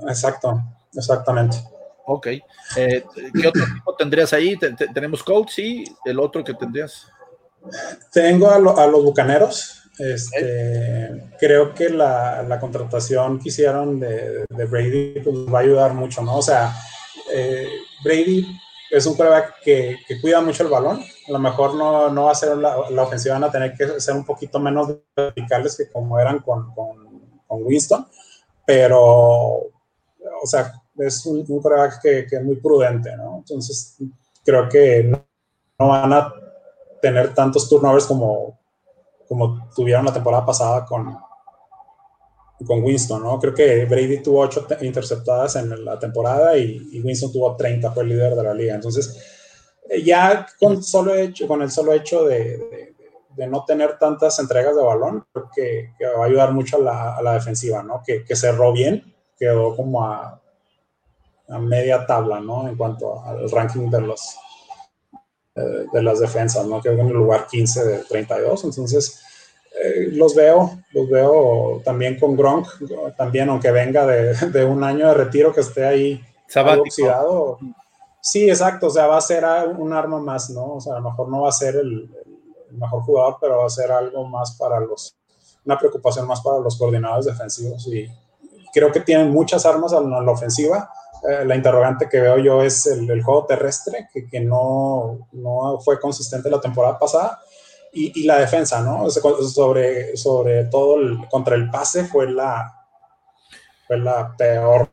Exacto, 0.09 0.61
exactamente. 0.93 1.57
Ok. 2.07 2.27
Eh, 2.77 3.05
¿Qué 3.35 3.49
otro 3.49 3.65
tipo 3.65 3.95
tendrías 3.97 4.33
ahí? 4.33 4.57
tenemos 4.95 5.23
Colts, 5.23 5.55
sí. 5.55 5.85
El 6.05 6.21
otro 6.21 6.43
que 6.45 6.55
tendrías. 6.55 7.09
Tengo 8.13 8.51
a, 8.51 8.59
los 8.59 9.05
bucaneros. 9.05 9.83
Este, 9.99 11.31
Creo 11.41 11.75
que 11.75 11.89
la, 11.89 12.59
contratación 12.61 13.41
que 13.41 13.49
hicieron 13.49 13.99
de, 13.99 14.45
Brady 14.49 15.21
pues, 15.21 15.37
va 15.53 15.59
a 15.59 15.63
ayudar 15.63 15.95
mucho, 15.95 16.23
¿no? 16.23 16.37
O 16.37 16.43
sea, 16.43 16.77
eh, 17.33 17.69
Brady 18.05 18.47
es 18.91 19.07
un 19.07 19.15
quarterback 19.15 19.61
que, 19.63 19.99
cuida 20.21 20.41
mucho 20.41 20.63
el 20.63 20.69
balón. 20.69 21.01
A 21.01 21.33
lo 21.33 21.39
mejor 21.39 21.75
no, 21.75 22.11
no 22.11 22.25
va 22.25 22.33
a 22.33 22.35
ser 22.35 22.57
la, 22.57 23.03
ofensiva, 23.03 23.35
van 23.35 23.45
a 23.45 23.51
tener 23.53 23.75
que 23.75 24.01
ser 24.01 24.15
un 24.15 24.25
poquito 24.25 24.59
menos 24.59 24.97
verticales 25.15 25.77
que 25.77 25.91
como 25.91 26.19
eran 26.19 26.41
con, 26.41 26.73
con, 26.75 27.07
Winston, 27.49 28.07
pero, 28.67 28.93
o 28.93 29.73
sea, 30.45 30.73
es 30.99 31.25
un, 31.25 31.45
un 31.49 31.63
que, 32.03 32.27
que, 32.27 32.37
es 32.37 32.45
muy 32.45 32.57
prudente, 32.57 33.17
¿no? 33.17 33.37
Entonces, 33.39 33.97
creo 34.45 34.69
que 34.69 35.05
no 35.05 35.89
van 35.89 36.13
a 36.13 36.33
tener 37.01 37.33
tantos 37.35 37.69
turnovers 37.69 38.07
como, 38.07 38.59
como 39.29 39.69
tuvieron 39.75 40.05
la 40.05 40.13
temporada 40.13 40.45
pasada 40.45 40.85
con, 40.85 41.17
con 42.65 42.83
Winston, 42.83 43.23
¿no? 43.23 43.39
Creo 43.39 43.55
que 43.55 43.85
Brady 43.85 44.23
tuvo 44.23 44.41
ocho 44.41 44.67
interceptadas 44.81 45.57
en 45.57 45.85
la 45.85 45.99
temporada 45.99 46.57
y, 46.57 47.01
Winston 47.03 47.33
tuvo 47.33 47.57
30, 47.57 47.93
fue 47.93 48.05
el 48.05 48.11
líder 48.11 48.35
de 48.35 48.43
la 48.43 48.55
liga. 48.55 48.75
Entonces, 48.75 49.17
eh, 49.89 50.03
ya 50.03 50.47
con, 50.59 50.83
solo 50.83 51.15
hecho, 51.15 51.47
con 51.47 51.63
el 51.63 51.71
solo 51.71 51.93
hecho 51.93 52.25
de, 52.25 52.95
de, 53.37 53.47
no 53.47 53.65
tener 53.65 53.99
tantas 53.99 54.39
entregas 54.39 54.75
de 54.75 54.83
balón, 54.83 55.27
creo 55.33 55.51
que, 55.55 55.91
va 56.17 56.25
a 56.25 56.27
ayudar 56.27 56.53
mucho 56.53 56.79
a 56.79 57.21
la, 57.23 57.35
defensiva, 57.35 57.83
¿no? 57.83 58.03
Que, 58.05 58.25
que, 58.25 58.35
cerró 58.35 58.73
bien, 58.73 59.15
quedó 59.39 59.77
como 59.77 60.05
a, 60.05 60.41
a 61.49 61.59
media 61.59 62.07
tabla, 62.07 62.41
¿no? 62.41 62.67
En 62.67 62.77
cuanto 62.77 63.23
al 63.23 63.51
ranking 63.51 63.91
de 63.91 64.01
los 64.01 64.37
eh, 65.57 65.87
de 65.91 66.03
las 66.03 66.21
defensas, 66.21 66.67
¿no? 66.67 66.83
Quedó 66.83 67.01
en 67.01 67.07
el 67.07 67.15
lugar 67.15 67.47
15 67.47 67.85
de 67.85 67.99
32, 68.05 68.65
entonces 68.65 69.23
eh, 69.83 70.09
los 70.13 70.35
veo, 70.35 70.79
los 70.93 71.09
veo 71.09 71.83
también 71.85 72.19
con 72.19 72.37
Gronk, 72.37 72.67
también 73.17 73.49
aunque 73.49 73.71
venga 73.71 74.07
de, 74.07 74.35
de 74.51 74.65
un 74.65 74.83
año 74.83 75.09
de 75.09 75.15
retiro 75.15 75.53
que 75.53 75.61
esté 75.61 75.85
ahí 75.85 76.21
oxidado. 76.79 77.59
Sí, 78.21 78.49
exacto, 78.49 78.89
o 78.89 78.91
sea, 78.91 79.07
va 79.07 79.19
a 79.19 79.21
ser 79.21 79.45
un 79.77 79.93
arma 79.93 80.19
más, 80.19 80.51
¿no? 80.51 80.75
O 80.75 80.81
sea, 80.81 80.95
a 80.95 81.01
lo 81.01 81.11
mejor 81.11 81.29
no 81.29 81.43
va 81.43 81.51
a 81.51 81.53
ser 81.53 81.77
el, 81.77 82.11
mejor 82.71 83.03
jugador, 83.03 83.37
pero 83.41 83.59
va 83.59 83.67
a 83.67 83.71
ser 83.71 83.91
algo 83.93 84.27
más 84.27 84.57
para 84.57 84.81
los, 84.81 85.17
una 85.65 85.79
preocupación 85.79 86.27
más 86.27 86.41
para 86.41 86.59
los 86.59 86.77
coordinadores 86.77 87.27
defensivos 87.27 87.87
y 87.87 88.07
creo 88.73 88.93
que 88.93 89.01
tienen 89.01 89.31
muchas 89.31 89.65
armas 89.65 89.93
a 89.93 90.01
la 90.01 90.31
ofensiva 90.31 90.91
eh, 91.29 91.45
la 91.45 91.57
interrogante 91.57 92.09
que 92.09 92.21
veo 92.21 92.39
yo 92.39 92.63
es 92.63 92.87
el, 92.87 93.23
juego 93.23 93.47
terrestre, 93.47 94.09
que, 94.13 94.29
que 94.29 94.41
no, 94.41 95.29
no, 95.33 95.79
fue 95.81 95.99
consistente 95.99 96.51
la 96.51 96.61
temporada 96.61 96.99
pasada, 96.99 97.41
y, 97.97 98.13
y 98.15 98.25
la 98.25 98.39
defensa, 98.39 98.83
¿no? 98.83 99.09
sobre, 99.09 100.17
sobre 100.17 100.65
todo 100.65 101.01
el, 101.01 101.19
contra 101.31 101.57
el 101.57 101.71
pase 101.71 102.05
fue 102.05 102.31
la, 102.31 102.75
fue 103.87 103.99
la 103.99 104.37
peor 104.37 104.91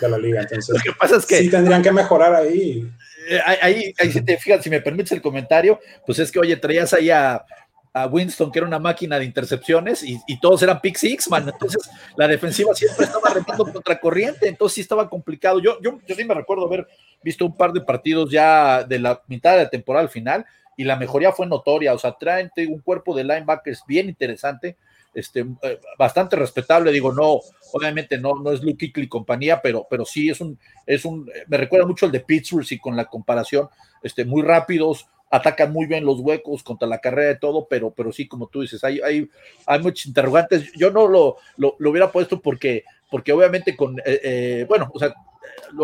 de 0.00 0.08
la 0.08 0.18
liga. 0.18 0.42
Entonces, 0.42 0.68
Lo 0.74 0.80
que 0.80 0.98
pasa 0.98 1.16
es 1.16 1.26
que 1.26 1.38
sí 1.38 1.48
tendrían 1.48 1.82
que 1.82 1.92
mejorar 1.92 2.34
ahí. 2.34 2.84
Eh, 3.28 3.40
ahí, 3.46 3.94
ahí, 3.96 4.12
si 4.12 4.20
te 4.22 4.36
fijas, 4.38 4.64
si 4.64 4.70
me 4.70 4.80
permites 4.80 5.12
el 5.12 5.22
comentario, 5.22 5.78
pues 6.04 6.18
es 6.18 6.32
que, 6.32 6.40
oye, 6.40 6.56
traías 6.56 6.92
ahí 6.92 7.10
a, 7.10 7.44
a 7.92 8.06
Winston, 8.06 8.50
que 8.50 8.58
era 8.58 8.66
una 8.66 8.80
máquina 8.80 9.20
de 9.20 9.24
intercepciones, 9.24 10.02
y, 10.02 10.18
todos 10.40 10.64
eran 10.64 10.80
pick 10.80 10.96
six, 10.96 11.30
man. 11.30 11.48
Entonces, 11.48 11.88
la 12.16 12.26
defensiva 12.26 12.74
siempre 12.74 13.04
estaba 13.06 13.30
retando 13.30 13.72
contra 13.72 14.00
corriente, 14.00 14.48
entonces 14.48 14.74
sí 14.74 14.80
estaba 14.80 15.08
complicado. 15.08 15.60
Yo, 15.60 15.80
yo, 15.80 16.00
yo 16.08 16.14
sí 16.16 16.24
me 16.24 16.34
recuerdo 16.34 16.66
haber 16.66 16.88
visto 17.22 17.46
un 17.46 17.56
par 17.56 17.72
de 17.72 17.82
partidos 17.82 18.32
ya 18.32 18.82
de 18.82 18.98
la 18.98 19.22
mitad 19.28 19.52
de 19.52 19.64
la 19.64 19.70
temporada 19.70 20.02
al 20.02 20.10
final, 20.10 20.44
y 20.76 20.84
la 20.84 20.96
mejoría 20.96 21.32
fue 21.32 21.46
notoria. 21.46 21.94
O 21.94 21.98
sea, 21.98 22.12
traen 22.12 22.50
un 22.68 22.80
cuerpo 22.80 23.14
de 23.14 23.24
linebackers 23.24 23.84
bien 23.86 24.08
interesante, 24.08 24.76
este, 25.14 25.46
eh, 25.62 25.80
bastante 25.98 26.36
respetable. 26.36 26.92
Digo, 26.92 27.12
no, 27.12 27.40
obviamente 27.72 28.18
no, 28.18 28.34
no 28.36 28.52
es 28.52 28.62
Luke 28.62 28.86
Kickley 28.86 29.08
compañía, 29.08 29.60
pero, 29.62 29.86
pero 29.88 30.04
sí 30.04 30.30
es 30.30 30.40
un, 30.40 30.58
es 30.86 31.04
un, 31.04 31.30
me 31.48 31.56
recuerda 31.56 31.86
mucho 31.86 32.06
el 32.06 32.12
de 32.12 32.20
Pittsburgh, 32.20 32.66
y 32.70 32.78
con 32.78 32.96
la 32.96 33.06
comparación, 33.06 33.68
este, 34.02 34.24
muy 34.24 34.42
rápidos, 34.42 35.08
atacan 35.30 35.72
muy 35.72 35.86
bien 35.86 36.04
los 36.04 36.20
huecos 36.20 36.62
contra 36.62 36.86
la 36.86 36.98
carrera 36.98 37.28
de 37.28 37.36
todo, 37.36 37.66
pero, 37.66 37.90
pero 37.90 38.12
sí, 38.12 38.28
como 38.28 38.48
tú 38.48 38.60
dices, 38.60 38.84
hay, 38.84 39.00
hay, 39.00 39.30
hay 39.66 39.80
muchos 39.80 40.04
interrogantes. 40.04 40.70
Yo 40.74 40.90
no 40.90 41.08
lo, 41.08 41.38
lo, 41.56 41.74
hubiera 41.90 42.12
puesto 42.12 42.40
porque, 42.40 42.84
porque 43.10 43.32
obviamente 43.32 43.74
con, 43.74 43.98
eh, 44.00 44.20
eh, 44.22 44.66
bueno, 44.68 44.90
o 44.92 44.98
sea, 44.98 45.14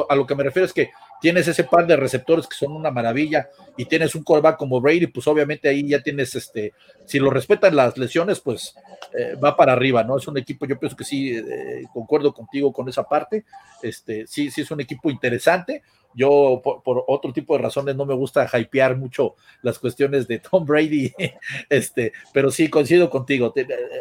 a 0.08 0.14
lo 0.14 0.26
que 0.26 0.34
me 0.34 0.44
refiero 0.44 0.66
es 0.66 0.74
que 0.74 0.90
tienes 1.20 1.48
ese 1.48 1.64
par 1.64 1.86
de 1.86 1.96
receptores 1.96 2.46
que 2.46 2.56
son 2.56 2.72
una 2.72 2.90
maravilla 2.90 3.48
y 3.76 3.84
tienes 3.84 4.14
un 4.14 4.24
callback 4.24 4.56
como 4.56 4.80
Brady, 4.80 5.06
pues 5.08 5.26
obviamente 5.26 5.68
ahí 5.68 5.88
ya 5.88 6.02
tienes 6.02 6.34
este, 6.34 6.72
si 7.04 7.18
lo 7.18 7.30
respetan 7.30 7.76
las 7.76 7.96
lesiones, 7.98 8.40
pues 8.40 8.74
eh, 9.16 9.34
va 9.42 9.56
para 9.56 9.72
arriba, 9.72 10.04
¿no? 10.04 10.16
Es 10.16 10.28
un 10.28 10.38
equipo, 10.38 10.66
yo 10.66 10.78
pienso 10.78 10.96
que 10.96 11.04
sí, 11.04 11.42
concuerdo 11.92 12.32
contigo 12.32 12.72
con 12.72 12.88
esa 12.88 13.02
parte, 13.04 13.44
este, 13.82 14.26
sí, 14.26 14.50
sí 14.50 14.62
es 14.62 14.70
un 14.70 14.80
equipo 14.80 15.10
interesante, 15.10 15.82
yo, 16.18 16.60
por, 16.62 17.04
otro 17.06 17.32
tipo 17.32 17.56
de 17.56 17.62
razones, 17.62 17.94
no 17.94 18.04
me 18.04 18.12
gusta 18.12 18.48
hypear 18.52 18.96
mucho 18.96 19.36
las 19.62 19.78
cuestiones 19.78 20.26
de 20.26 20.40
Tom 20.40 20.66
Brady, 20.66 21.12
este, 21.70 22.12
pero 22.32 22.50
sí 22.50 22.68
coincido 22.68 23.08
contigo, 23.08 23.54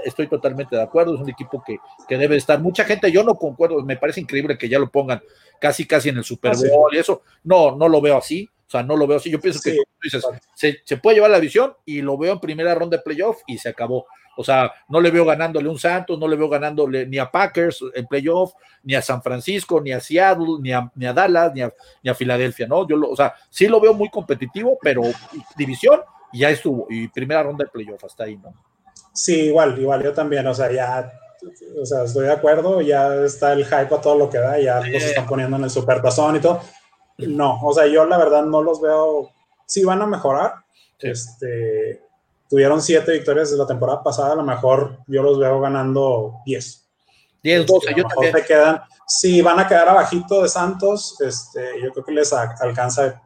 estoy 0.04 0.28
totalmente 0.28 0.76
de 0.76 0.82
acuerdo, 0.82 1.14
es 1.14 1.22
un 1.22 1.30
equipo 1.30 1.64
que, 1.64 1.78
que, 2.08 2.18
debe 2.18 2.36
estar. 2.36 2.60
Mucha 2.60 2.86
gente, 2.86 3.12
yo 3.12 3.24
no 3.24 3.36
concuerdo, 3.36 3.84
me 3.84 3.98
parece 3.98 4.20
increíble 4.20 4.58
que 4.58 4.68
ya 4.68 4.80
lo 4.80 4.90
pongan 4.90 5.22
casi, 5.62 5.86
casi 5.86 6.10
en 6.10 6.18
el 6.18 6.24
Super 6.24 6.54
ah, 6.56 6.60
Bowl 6.72 6.96
y 6.96 6.98
eso, 6.98 7.22
no, 7.44 7.76
no 7.76 7.88
lo 7.88 8.02
veo 8.02 8.18
así. 8.18 8.50
O 8.68 8.70
sea, 8.70 8.84
no 8.84 8.98
lo 8.98 9.08
veo 9.08 9.18
así. 9.18 9.30
Yo 9.32 9.40
pienso 9.40 9.62
que 9.64 9.78
se, 10.56 10.82
se, 10.84 10.98
puede 10.98 11.16
llevar 11.16 11.32
la 11.32 11.40
visión 11.40 11.74
y 11.86 12.02
lo 12.02 12.18
veo 12.18 12.34
en 12.34 12.40
primera 12.40 12.76
ronda 12.76 12.98
de 12.98 13.04
playoff 13.04 13.38
y 13.48 13.58
se 13.58 13.70
acabó. 13.70 14.06
O 14.36 14.44
sea, 14.44 14.72
no 14.90 15.00
le 15.02 15.10
veo 15.10 15.26
ganándole 15.26 15.68
un 15.68 15.80
Santos, 15.80 16.20
no 16.20 16.28
le 16.28 16.36
veo 16.36 16.50
ganándole 16.50 17.08
ni 17.08 17.18
a 17.18 17.32
Packers 17.32 17.84
en 17.96 18.06
playoff, 18.06 18.54
ni 18.84 18.94
a 18.94 19.02
San 19.02 19.24
Francisco, 19.24 19.82
ni 19.82 19.92
a 19.92 20.00
Seattle, 20.00 20.60
ni 20.62 20.72
a, 20.72 20.92
ni 20.96 21.06
a 21.08 21.14
Dallas, 21.14 21.54
ni 21.54 21.62
a, 21.62 21.74
ni 22.04 22.10
a, 22.10 22.14
Filadelfia, 22.14 22.68
¿no? 22.68 22.88
Yo, 22.88 22.98
lo, 22.98 23.10
o 23.10 23.16
sea, 23.16 23.34
sí 23.50 23.68
lo 23.68 23.80
veo 23.80 23.96
muy 23.96 24.10
competitivo, 24.10 24.78
pero 24.82 25.02
división 25.56 26.02
ya 26.34 26.52
estuvo, 26.52 26.86
y 26.90 27.08
primera 27.08 27.42
ronda 27.42 27.66
de 27.66 27.72
playoff, 27.72 28.04
hasta 28.04 28.26
ahí, 28.26 28.38
¿no? 28.38 28.54
Sí, 29.12 29.46
igual, 29.46 29.80
igual, 29.80 30.04
yo 30.04 30.14
también, 30.14 30.46
o 30.46 30.54
sea, 30.54 30.72
ya, 30.72 31.12
o 31.82 31.86
sea, 31.86 32.04
estoy 32.04 32.26
de 32.26 32.34
acuerdo, 32.34 32.82
ya 32.82 33.16
está 33.26 33.54
el 33.54 33.66
hype 33.66 33.96
a 33.96 34.02
todo 34.02 34.18
lo 34.18 34.30
que 34.30 34.38
da, 34.38 34.60
ya 34.60 34.82
los 34.82 35.04
están 35.04 35.26
poniendo 35.26 35.58
en 35.58 35.64
el 35.64 35.70
supertazón 35.72 36.36
y 36.36 36.40
todo. 36.40 36.62
No, 37.18 37.60
o 37.64 37.74
sea, 37.74 37.88
yo 37.88 38.06
la 38.06 38.18
verdad 38.18 38.46
no 38.46 38.62
los 38.62 38.80
veo, 38.80 39.32
sí 39.66 39.84
van 39.84 40.02
a 40.02 40.06
mejorar, 40.06 40.54
este 41.00 42.08
tuvieron 42.50 42.82
siete 42.82 43.12
victorias 43.12 43.52
de 43.52 43.58
la 43.58 43.68
temporada 43.68 44.02
pasada, 44.04 44.34
a 44.34 44.36
lo 44.36 44.44
mejor 44.44 45.00
yo 45.08 45.22
los 45.22 45.38
veo 45.38 45.60
ganando 45.60 46.36
10. 46.46 46.84
10, 47.44 47.66
12, 47.66 47.94
yo 47.96 48.04
también. 48.04 48.36
quedan, 48.48 48.82
sí, 49.06 49.42
van 49.42 49.60
a 49.60 49.68
quedar 49.68 49.90
abajito 49.90 50.42
de 50.44 50.50
Santos, 50.50 51.20
este, 51.22 51.82
yo 51.82 51.92
creo 51.92 52.06
que 52.06 52.12
les 52.12 52.34
alcanza 52.34 53.22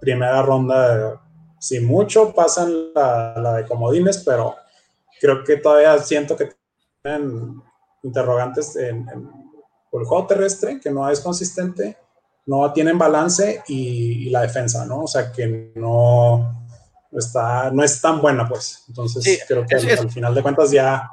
primera 0.00 0.42
ronda, 0.42 1.20
si 1.58 1.80
mucho, 1.80 2.34
pasan 2.34 2.92
la, 2.94 3.54
de 3.56 3.66
comodines, 3.66 4.22
pero 4.24 4.56
creo 5.20 5.44
que 5.44 5.56
todavía 5.56 5.98
siento 5.98 6.36
que 6.36 6.52
tienen 7.02 7.62
interrogantes 8.02 8.74
en, 8.76 9.06
por 9.90 10.02
el 10.02 10.08
juego 10.08 10.26
terrestre, 10.26 10.80
que 10.80 10.90
no 10.90 11.08
es 11.08 11.20
consistente, 11.20 11.96
no 12.46 12.72
tienen 12.72 12.98
balance 12.98 13.62
y 13.68 14.30
la 14.30 14.42
defensa, 14.42 14.84
¿no? 14.84 15.02
O 15.02 15.06
sea, 15.06 15.30
que 15.32 15.72
no, 15.76 16.62
está, 17.18 17.70
no 17.70 17.82
es 17.82 18.00
tan 18.00 18.20
buena, 18.20 18.48
pues. 18.48 18.84
Entonces, 18.88 19.44
creo 19.46 19.66
que 19.66 19.74
al, 19.76 20.10
final 20.10 20.34
de 20.34 20.42
cuentas 20.42 20.70
ya. 20.70 21.08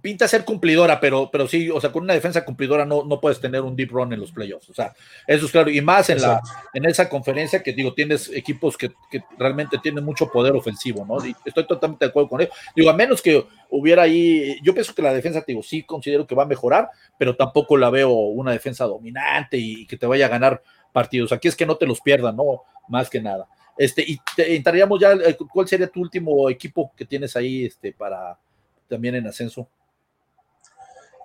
Pinta 0.00 0.28
ser 0.28 0.44
cumplidora, 0.44 1.00
pero, 1.00 1.30
pero 1.30 1.46
sí, 1.48 1.70
o 1.70 1.80
sea, 1.80 1.90
con 1.90 2.02
una 2.02 2.14
defensa 2.14 2.44
cumplidora 2.44 2.84
no, 2.84 3.04
no 3.04 3.20
puedes 3.20 3.40
tener 3.40 3.62
un 3.62 3.76
deep 3.76 3.90
run 3.90 4.12
en 4.12 4.20
los 4.20 4.32
playoffs. 4.32 4.68
O 4.70 4.74
sea, 4.74 4.94
eso 5.26 5.46
es 5.46 5.52
claro. 5.52 5.70
Y 5.70 5.80
más 5.80 6.10
en, 6.10 6.20
la, 6.20 6.40
en 6.74 6.84
esa 6.84 7.08
conferencia 7.08 7.62
que 7.62 7.72
digo, 7.72 7.94
tienes 7.94 8.30
equipos 8.34 8.76
que, 8.76 8.90
que, 9.10 9.22
realmente 9.38 9.78
tienen 9.78 10.04
mucho 10.04 10.30
poder 10.30 10.54
ofensivo, 10.54 11.04
¿no? 11.04 11.24
Y 11.26 11.34
estoy 11.44 11.66
totalmente 11.66 12.04
de 12.04 12.10
acuerdo 12.10 12.28
con 12.28 12.40
eso. 12.40 12.52
Digo, 12.74 12.90
a 12.90 12.94
menos 12.94 13.22
que 13.22 13.46
hubiera 13.70 14.02
ahí, 14.02 14.58
yo 14.62 14.74
pienso 14.74 14.94
que 14.94 15.02
la 15.02 15.12
defensa, 15.12 15.44
digo, 15.46 15.62
sí 15.62 15.82
considero 15.82 16.26
que 16.26 16.34
va 16.34 16.44
a 16.44 16.46
mejorar, 16.46 16.90
pero 17.18 17.36
tampoco 17.36 17.76
la 17.76 17.90
veo 17.90 18.10
una 18.10 18.52
defensa 18.52 18.84
dominante 18.84 19.56
y 19.56 19.86
que 19.86 19.96
te 19.96 20.06
vaya 20.06 20.26
a 20.26 20.30
ganar 20.30 20.62
partidos. 20.92 21.32
Aquí 21.32 21.48
es 21.48 21.56
que 21.56 21.66
no 21.66 21.76
te 21.76 21.86
los 21.86 22.00
pierdan, 22.00 22.36
¿no? 22.36 22.62
Más 22.88 23.10
que 23.10 23.20
nada. 23.20 23.46
Este, 23.78 24.02
y 24.04 24.18
te, 24.34 24.56
entraríamos 24.56 25.00
ya, 25.00 25.12
eh, 25.12 25.36
¿cuál 25.52 25.68
sería 25.68 25.86
tu 25.86 26.00
último 26.00 26.50
equipo 26.50 26.92
que 26.96 27.04
tienes 27.04 27.36
ahí 27.36 27.64
este, 27.64 27.92
para 27.92 28.36
también 28.88 29.14
en 29.14 29.28
ascenso? 29.28 29.68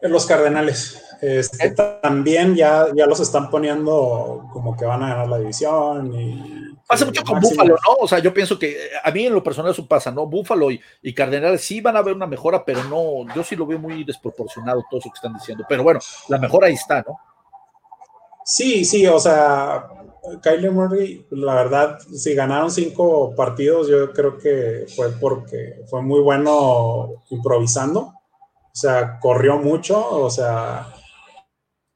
Los 0.09 0.25
Cardenales. 0.25 1.01
Este, 1.21 1.71
también 2.01 2.55
ya, 2.55 2.87
ya 2.93 3.05
los 3.05 3.21
están 3.21 3.49
poniendo 3.49 4.49
como 4.51 4.75
que 4.75 4.83
van 4.83 5.03
a 5.03 5.09
ganar 5.09 5.29
la 5.29 5.39
división. 5.39 6.13
Y, 6.13 6.75
pasa 6.85 7.05
mucho 7.05 7.23
con 7.23 7.39
Búfalo, 7.39 7.75
¿no? 7.75 7.95
O 8.01 8.07
sea, 8.07 8.19
yo 8.19 8.33
pienso 8.33 8.59
que 8.59 8.71
eh, 8.71 8.89
a 9.01 9.09
mí 9.11 9.25
en 9.25 9.33
lo 9.33 9.41
personal 9.41 9.71
eso 9.71 9.87
pasa, 9.87 10.11
¿no? 10.11 10.27
Búfalo 10.27 10.69
y, 10.69 10.81
y, 11.01 11.13
Cardenales 11.13 11.61
sí 11.61 11.79
van 11.79 11.95
a 11.95 12.01
ver 12.01 12.13
una 12.13 12.27
mejora, 12.27 12.65
pero 12.65 12.83
no, 12.83 13.33
yo 13.33 13.43
sí 13.43 13.55
lo 13.55 13.65
veo 13.65 13.79
muy 13.79 14.03
desproporcionado 14.03 14.83
todo 14.89 14.99
eso 14.99 15.09
que 15.09 15.15
están 15.15 15.33
diciendo. 15.33 15.63
Pero 15.69 15.83
bueno, 15.83 16.01
la 16.27 16.37
mejora 16.37 16.67
ahí 16.67 16.73
está, 16.73 17.01
¿no? 17.01 17.17
Sí, 18.43 18.83
sí, 18.83 19.07
o 19.07 19.19
sea, 19.19 19.87
Kyler 20.41 20.71
Murray, 20.71 21.25
la 21.31 21.55
verdad, 21.55 21.99
si 21.99 22.33
ganaron 22.33 22.71
cinco 22.71 23.33
partidos, 23.35 23.87
yo 23.87 24.11
creo 24.11 24.37
que 24.37 24.85
fue 24.93 25.11
porque 25.11 25.83
fue 25.89 26.01
muy 26.01 26.19
bueno 26.19 27.23
improvisando. 27.29 28.13
O 28.73 28.75
sea, 28.75 29.19
corrió 29.19 29.57
mucho, 29.57 30.03
o 30.09 30.29
sea, 30.31 30.87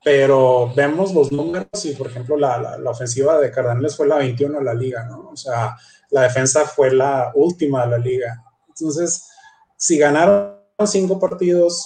pero 0.03 0.71
vemos 0.75 1.13
los 1.13 1.32
números 1.32 1.86
y, 1.86 1.93
por 1.93 2.07
ejemplo, 2.07 2.38
la, 2.38 2.78
la, 2.78 2.91
ofensiva 2.91 3.39
de 3.39 3.49
Cardenales 3.49 3.95
fue 3.97 4.07
la 4.07 4.17
21 4.17 4.59
de 4.59 4.63
la 4.63 4.73
liga, 4.75 5.05
¿no? 5.05 5.30
O 5.32 5.36
sea, 5.36 5.75
la 6.11 6.21
defensa 6.21 6.65
fue 6.65 6.93
la 6.93 7.32
última 7.34 7.84
de 7.84 7.91
la 7.91 7.97
liga. 7.97 8.43
Entonces, 8.67 9.28
si 9.75 9.97
ganaron 9.97 10.55
cinco 10.86 11.19
partidos, 11.19 11.84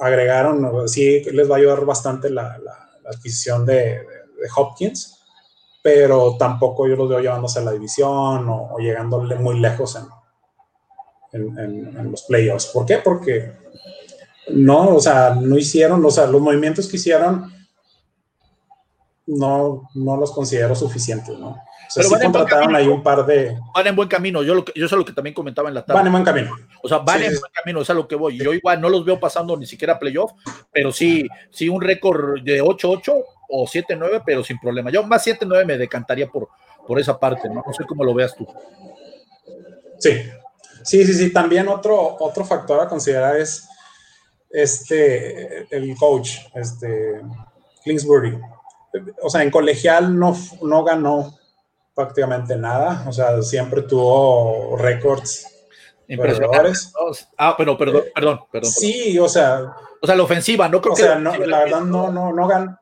agregaron, 0.00 0.88
sí 0.88 1.22
les 1.30 1.50
va 1.50 1.56
a 1.56 1.58
ayudar 1.58 1.84
bastante 1.84 2.30
la, 2.30 2.58
la 2.58 3.10
adquisición 3.10 3.66
de, 3.66 4.00
Hopkins, 4.56 5.20
pero 5.84 6.36
tampoco 6.36 6.88
yo 6.88 6.96
los 6.96 7.08
veo 7.08 7.20
llevándose 7.20 7.60
a 7.60 7.62
la 7.62 7.70
división 7.70 8.48
o, 8.48 8.74
o 8.74 8.78
llegándole 8.78 9.36
muy 9.36 9.60
lejos 9.60 9.96
en, 11.32 11.56
en, 11.58 11.96
en, 11.96 12.10
los 12.10 12.22
playoffs. 12.22 12.66
¿Por 12.66 12.84
qué? 12.84 12.98
Porque 12.98 13.61
no, 14.48 14.96
o 14.96 15.00
sea, 15.00 15.34
no 15.34 15.56
hicieron, 15.56 16.04
o 16.04 16.10
sea, 16.10 16.26
los 16.26 16.40
movimientos 16.40 16.88
que 16.88 16.96
hicieron 16.96 17.52
no, 19.26 19.88
no 19.94 20.16
los 20.16 20.32
considero 20.32 20.74
suficientes, 20.74 21.38
¿no? 21.38 21.48
O 21.48 21.94
sea, 21.94 22.04
Pero 22.08 22.16
sí 22.16 22.32
contrataron 22.32 22.74
ahí 22.74 22.86
un 22.86 23.02
par 23.02 23.26
de. 23.26 23.58
Van 23.74 23.86
en 23.86 23.94
buen 23.94 24.08
camino. 24.08 24.42
Yo, 24.42 24.54
lo 24.54 24.64
que, 24.64 24.72
yo 24.74 24.88
sé 24.88 24.96
lo 24.96 25.04
que 25.04 25.12
también 25.12 25.34
comentaba 25.34 25.68
en 25.68 25.74
la 25.74 25.84
tarde. 25.84 25.98
Van 25.98 26.06
en 26.06 26.12
buen 26.12 26.24
camino. 26.24 26.50
O 26.82 26.88
sea, 26.88 26.98
van 26.98 27.18
sí, 27.18 27.26
en 27.26 27.32
sí. 27.32 27.38
buen 27.38 27.52
camino, 27.52 27.82
es 27.82 27.90
a 27.90 27.94
lo 27.94 28.08
que 28.08 28.16
voy. 28.16 28.38
Yo 28.38 28.54
igual 28.54 28.80
no 28.80 28.88
los 28.88 29.04
veo 29.04 29.20
pasando 29.20 29.56
ni 29.58 29.66
siquiera 29.66 29.98
playoff, 29.98 30.32
pero 30.72 30.90
sí, 30.90 31.28
sí 31.50 31.68
un 31.68 31.82
récord 31.82 32.40
de 32.42 32.62
8-8 32.62 33.24
o 33.50 33.66
7-9, 33.66 34.22
pero 34.24 34.42
sin 34.42 34.58
problema. 34.58 34.90
Yo 34.90 35.02
más 35.02 35.26
7-9 35.26 35.66
me 35.66 35.76
decantaría 35.76 36.28
por, 36.28 36.48
por 36.86 36.98
esa 36.98 37.18
parte, 37.18 37.48
¿no? 37.48 37.62
No 37.66 37.72
sé 37.74 37.84
cómo 37.84 38.04
lo 38.04 38.14
veas 38.14 38.34
tú. 38.34 38.46
Sí, 39.98 40.12
sí, 40.82 41.04
sí, 41.04 41.12
sí. 41.12 41.32
También 41.32 41.68
otro, 41.68 42.16
otro 42.18 42.44
factor 42.46 42.80
a 42.80 42.88
considerar 42.88 43.36
es 43.36 43.68
este, 44.52 45.66
el 45.74 45.96
coach, 45.96 46.38
este, 46.54 47.20
Kingsbury. 47.82 48.38
O 49.22 49.30
sea, 49.30 49.42
en 49.42 49.50
colegial 49.50 50.18
no, 50.18 50.36
no 50.62 50.84
ganó 50.84 51.38
prácticamente 51.94 52.56
nada, 52.56 53.04
o 53.08 53.12
sea, 53.12 53.40
siempre 53.42 53.82
tuvo 53.82 54.76
récords 54.76 55.46
impresionantes. 56.08 56.92
Ah, 57.36 57.54
pero 57.56 57.76
perdón, 57.76 58.04
perdón, 58.14 58.40
perdón. 58.50 58.70
Sí, 58.70 59.18
o 59.18 59.28
sea. 59.28 59.74
O 60.00 60.06
sea, 60.06 60.16
la 60.16 60.22
ofensiva, 60.22 60.68
no 60.68 60.80
creo 60.80 60.92
o 60.92 60.96
que. 60.96 61.02
Sea, 61.02 61.16
no, 61.16 61.36
la 61.36 61.60
verdad, 61.60 61.80
no, 61.80 62.10
no, 62.10 62.32
no 62.32 62.46
ganó. 62.46 62.78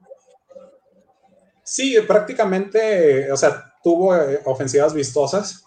Sí, 1.62 1.96
prácticamente, 2.06 3.30
o 3.30 3.36
sea, 3.36 3.72
tuvo 3.82 4.16
eh, 4.16 4.40
ofensivas 4.44 4.92
vistosas, 4.92 5.64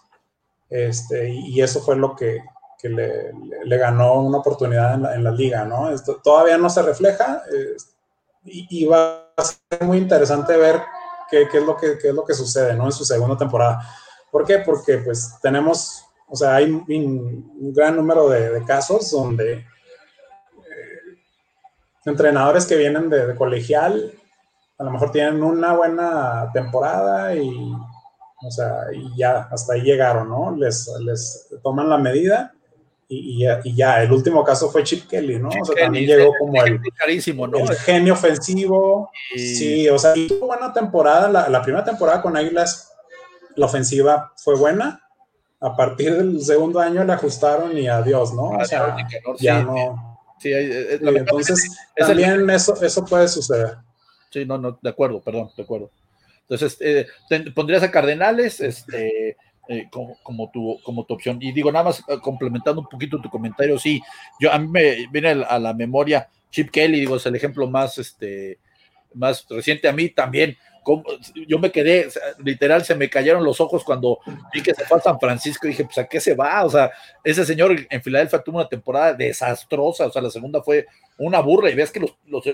este, 0.68 1.30
y 1.30 1.62
eso 1.62 1.80
fue 1.80 1.96
lo 1.96 2.14
que, 2.14 2.42
que 2.84 2.90
le, 2.90 3.32
le, 3.64 3.78
ganó 3.78 4.20
una 4.20 4.38
oportunidad 4.38 4.92
en 4.92 5.02
la, 5.04 5.14
en 5.14 5.24
la 5.24 5.30
liga, 5.30 5.64
¿no? 5.64 5.88
Esto 5.90 6.20
todavía 6.22 6.58
no 6.58 6.68
se 6.68 6.82
refleja, 6.82 7.42
eh, 7.50 7.76
y, 8.44 8.82
y 8.82 8.84
va 8.84 9.30
a 9.34 9.42
ser 9.42 9.58
muy 9.80 9.96
interesante 9.96 10.54
ver 10.58 10.82
qué, 11.30 11.48
qué, 11.50 11.58
es 11.58 11.64
lo 11.64 11.78
que, 11.78 11.96
qué 11.96 12.08
es 12.10 12.14
lo 12.14 12.26
que 12.26 12.34
sucede 12.34 12.74
¿no? 12.74 12.84
en 12.84 12.92
su 12.92 13.02
segunda 13.06 13.38
temporada. 13.38 13.80
¿Por 14.30 14.44
qué? 14.44 14.58
Porque 14.58 14.98
pues 14.98 15.34
tenemos, 15.40 16.04
o 16.28 16.36
sea, 16.36 16.56
hay 16.56 16.70
un, 16.70 16.84
un 17.58 17.72
gran 17.72 17.96
número 17.96 18.28
de, 18.28 18.50
de 18.50 18.62
casos 18.66 19.10
donde 19.10 19.54
eh, 19.54 19.64
entrenadores 22.04 22.66
que 22.66 22.76
vienen 22.76 23.08
de, 23.08 23.28
de, 23.28 23.34
colegial 23.34 24.12
a 24.76 24.84
lo 24.84 24.90
mejor 24.90 25.10
tienen 25.10 25.42
una 25.42 25.72
buena 25.72 26.50
temporada 26.52 27.34
y, 27.34 27.48
o 28.46 28.50
sea, 28.50 28.88
y 28.92 29.16
ya, 29.16 29.48
hasta 29.50 29.72
ahí 29.72 29.80
llegaron, 29.80 30.28
¿no? 30.28 30.54
Les, 30.54 30.86
les 31.00 31.48
toman 31.62 31.88
la 31.88 31.96
medida 31.96 32.53
y, 33.14 33.44
y, 33.44 33.48
y, 33.64 33.74
ya, 33.74 34.02
el 34.02 34.12
último 34.12 34.42
caso 34.42 34.70
fue 34.70 34.82
Chip 34.82 35.08
Kelly, 35.08 35.38
¿no? 35.38 35.48
Chip 35.50 35.62
o 35.62 35.64
sea, 35.66 35.74
Kelly, 35.74 35.84
también 35.84 36.06
llegó 36.06 36.32
como 36.38 36.62
el, 36.62 36.80
carísimo, 36.96 37.46
¿no? 37.46 37.58
el 37.58 37.76
genio 37.76 38.14
ofensivo. 38.14 39.10
Y... 39.34 39.38
Sí, 39.38 39.88
o 39.88 39.98
sea, 39.98 40.14
tuvo 40.14 40.46
buena 40.46 40.72
temporada. 40.72 41.28
La, 41.28 41.48
la, 41.48 41.62
primera 41.62 41.84
temporada 41.84 42.20
con 42.20 42.36
Águilas, 42.36 42.92
la 43.56 43.66
ofensiva 43.66 44.32
fue 44.36 44.56
buena. 44.56 45.00
A 45.60 45.76
partir 45.76 46.14
del 46.14 46.40
segundo 46.42 46.80
año 46.80 47.04
le 47.04 47.12
ajustaron 47.12 47.76
y 47.76 47.88
adiós, 47.88 48.34
¿no? 48.34 48.50
O 48.50 48.64
sea, 48.64 48.96
ya 49.38 49.60
sí, 49.60 49.66
no. 49.66 50.14
Sí, 50.38 50.52
es, 50.52 51.00
y 51.00 51.08
entonces, 51.08 51.70
es 51.96 52.06
también 52.06 52.30
el... 52.32 52.50
eso, 52.50 52.82
eso 52.82 53.04
puede 53.04 53.28
suceder. 53.28 53.76
Sí, 54.30 54.44
no, 54.44 54.58
no, 54.58 54.78
de 54.82 54.90
acuerdo, 54.90 55.20
perdón, 55.20 55.50
de 55.56 55.62
acuerdo. 55.62 55.90
Entonces, 56.48 56.76
eh, 56.80 57.06
te, 57.28 57.50
pondrías 57.52 57.82
a 57.82 57.90
Cardenales, 57.90 58.60
este, 58.60 59.36
eh, 59.68 59.88
como, 59.90 60.16
como, 60.22 60.50
tu, 60.50 60.78
como 60.82 61.04
tu 61.04 61.14
opción. 61.14 61.38
Y 61.40 61.52
digo, 61.52 61.72
nada 61.72 61.86
más 61.86 62.00
eh, 62.08 62.18
complementando 62.20 62.80
un 62.80 62.88
poquito 62.88 63.20
tu 63.20 63.30
comentario, 63.30 63.78
sí, 63.78 64.02
yo 64.38 64.52
a 64.52 64.58
mí 64.58 64.68
me 64.68 65.06
viene 65.10 65.30
a 65.30 65.58
la 65.58 65.72
memoria 65.72 66.28
Chip 66.50 66.70
Kelly, 66.70 67.00
digo, 67.00 67.16
es 67.16 67.26
el 67.26 67.34
ejemplo 67.34 67.66
más, 67.66 67.98
este, 67.98 68.58
más 69.14 69.46
reciente 69.48 69.88
a 69.88 69.92
mí 69.92 70.08
también. 70.10 70.56
Como, 70.82 71.02
yo 71.48 71.58
me 71.58 71.72
quedé, 71.72 72.08
literal, 72.44 72.84
se 72.84 72.94
me 72.94 73.08
cayeron 73.08 73.42
los 73.42 73.58
ojos 73.60 73.82
cuando 73.82 74.18
vi 74.52 74.62
que 74.62 74.74
se 74.74 74.84
fue 74.84 74.98
a 74.98 75.00
San 75.00 75.18
Francisco 75.18 75.66
dije, 75.66 75.84
pues 75.84 75.96
a 75.96 76.06
qué 76.06 76.20
se 76.20 76.34
va, 76.34 76.62
o 76.62 76.68
sea, 76.68 76.92
ese 77.24 77.46
señor 77.46 77.74
en 77.88 78.02
Filadelfia 78.02 78.42
tuvo 78.42 78.58
una 78.58 78.68
temporada 78.68 79.14
desastrosa, 79.14 80.06
o 80.06 80.12
sea, 80.12 80.20
la 80.20 80.30
segunda 80.30 80.62
fue 80.62 80.86
una 81.16 81.40
burla 81.40 81.70
y 81.70 81.74
ves 81.74 81.90
que 81.90 82.00
los 82.00 82.44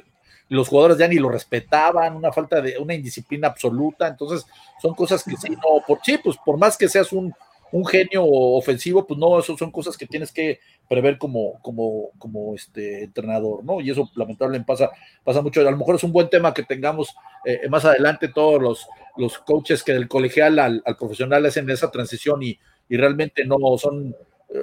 los 0.50 0.68
jugadores 0.68 0.98
ya 0.98 1.08
ni 1.08 1.16
lo 1.16 1.28
respetaban, 1.28 2.16
una 2.16 2.32
falta 2.32 2.60
de 2.60 2.76
una 2.76 2.94
indisciplina 2.94 3.48
absoluta, 3.48 4.08
entonces 4.08 4.44
son 4.82 4.94
cosas 4.94 5.22
que 5.24 5.36
sí, 5.36 5.50
no, 5.50 5.82
por 5.86 6.00
sí, 6.02 6.18
pues 6.18 6.36
por 6.44 6.58
más 6.58 6.76
que 6.76 6.88
seas 6.88 7.12
un, 7.12 7.32
un 7.72 7.86
genio 7.86 8.24
ofensivo, 8.26 9.06
pues 9.06 9.18
no, 9.18 9.38
eso 9.38 9.56
son 9.56 9.70
cosas 9.70 9.96
que 9.96 10.06
tienes 10.06 10.32
que 10.32 10.58
prever 10.88 11.18
como, 11.18 11.60
como, 11.62 12.10
como 12.18 12.54
este 12.56 13.04
entrenador, 13.04 13.64
¿no? 13.64 13.80
Y 13.80 13.90
eso 13.90 14.10
lamentablemente 14.16 14.66
pasa, 14.66 14.90
pasa 15.22 15.40
mucho. 15.40 15.60
A 15.60 15.70
lo 15.70 15.76
mejor 15.76 15.94
es 15.94 16.02
un 16.02 16.12
buen 16.12 16.28
tema 16.28 16.52
que 16.52 16.64
tengamos 16.64 17.14
eh, 17.44 17.68
más 17.68 17.84
adelante 17.84 18.26
todos 18.26 18.60
los, 18.60 18.88
los 19.16 19.38
coaches 19.38 19.84
que 19.84 19.92
del 19.92 20.08
colegial 20.08 20.58
al, 20.58 20.82
al 20.84 20.96
profesional 20.96 21.46
hacen 21.46 21.70
esa 21.70 21.92
transición 21.92 22.42
y, 22.42 22.58
y 22.88 22.96
realmente 22.96 23.44
no 23.44 23.56
son 23.78 24.08
eh, 24.08 24.14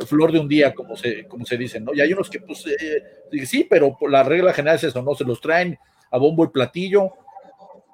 flor 0.05 0.31
de 0.31 0.39
un 0.39 0.47
día, 0.47 0.73
como 0.73 0.95
se, 0.95 1.27
como 1.27 1.45
se 1.45 1.57
dice, 1.57 1.79
¿no? 1.79 1.93
Y 1.93 2.01
hay 2.01 2.11
unos 2.13 2.29
que, 2.29 2.39
pues, 2.39 2.65
eh, 2.67 3.45
sí, 3.45 3.65
pero 3.69 3.97
la 4.09 4.23
regla 4.23 4.53
general 4.53 4.75
es 4.75 4.83
eso, 4.85 5.01
¿no? 5.01 5.15
Se 5.15 5.23
los 5.23 5.39
traen 5.39 5.77
a 6.11 6.17
bombo 6.17 6.43
y 6.43 6.49
platillo 6.49 7.11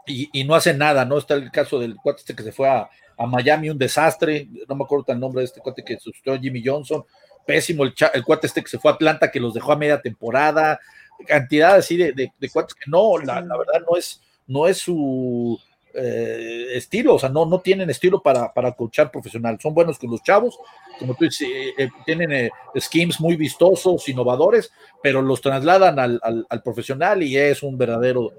y, 0.06 0.30
y 0.34 0.44
no 0.44 0.56
hacen 0.56 0.78
nada, 0.78 1.06
¿no? 1.06 1.18
Está 1.18 1.36
el 1.36 1.52
caso 1.52 1.80
del 1.80 1.96
cuate 1.96 2.22
este 2.22 2.36
que 2.36 2.44
se 2.44 2.52
fue 2.52 2.68
a, 2.68 2.90
a 3.18 3.26
Miami, 3.28 3.70
un 3.70 3.78
desastre, 3.78 4.48
no 4.68 4.76
me 4.76 4.84
acuerdo 4.84 5.06
el 5.10 5.20
nombre 5.20 5.42
de 5.42 5.46
este 5.46 5.62
cuate 5.62 5.84
que 5.84 5.98
sustituyó 6.00 6.36
a 6.36 6.40
Jimmy 6.40 6.64
Johnson, 6.66 7.04
pésimo 7.46 7.84
el, 7.84 7.94
el, 8.14 8.24
cuate 8.24 8.48
este 8.48 8.64
que 8.64 8.70
se 8.70 8.80
fue 8.80 8.92
a 8.92 8.96
Atlanta, 8.96 9.32
que 9.32 9.40
los 9.40 9.54
dejó 9.54 9.74
a 9.74 9.78
media 9.78 10.02
temporada, 10.02 10.80
cantidad 11.28 11.76
así 11.76 11.98
de, 11.98 12.12
de, 12.12 12.32
de 12.38 12.50
cuates 12.50 12.74
que 12.74 12.90
no, 12.90 13.18
la, 13.18 13.42
la, 13.42 13.58
verdad 13.58 13.82
no 13.88 13.98
es, 13.98 14.22
no 14.48 14.68
es 14.68 14.78
su 14.78 15.60
eh, 15.94 16.68
estilo, 16.72 17.16
o 17.16 17.20
sea, 17.20 17.30
no, 17.30 17.46
no 17.46 17.60
tienen 17.60 17.90
estilo 17.90 18.22
para, 18.22 18.52
para 18.52 18.72
coachar 18.72 19.12
profesional, 19.12 19.60
son 19.62 19.74
buenos 19.74 20.00
con 20.00 20.10
los 20.10 20.24
chavos, 20.24 20.58
como 20.98 21.14
tú 21.14 21.26
dices, 21.26 21.48
eh, 21.48 21.74
eh, 21.78 21.90
tienen 22.06 22.50
schemes 22.78 23.20
muy 23.20 23.36
vistosos, 23.36 24.10
innovadores, 24.10 24.72
pero 25.02 25.22
los 25.22 25.42
trasladan 25.42 26.00
al, 26.00 26.20
al, 26.24 26.46
al 26.50 26.64
profesional 26.64 27.22
y 27.22 27.38
es 27.38 27.62
un 27.62 27.78
verdadero 27.78 28.32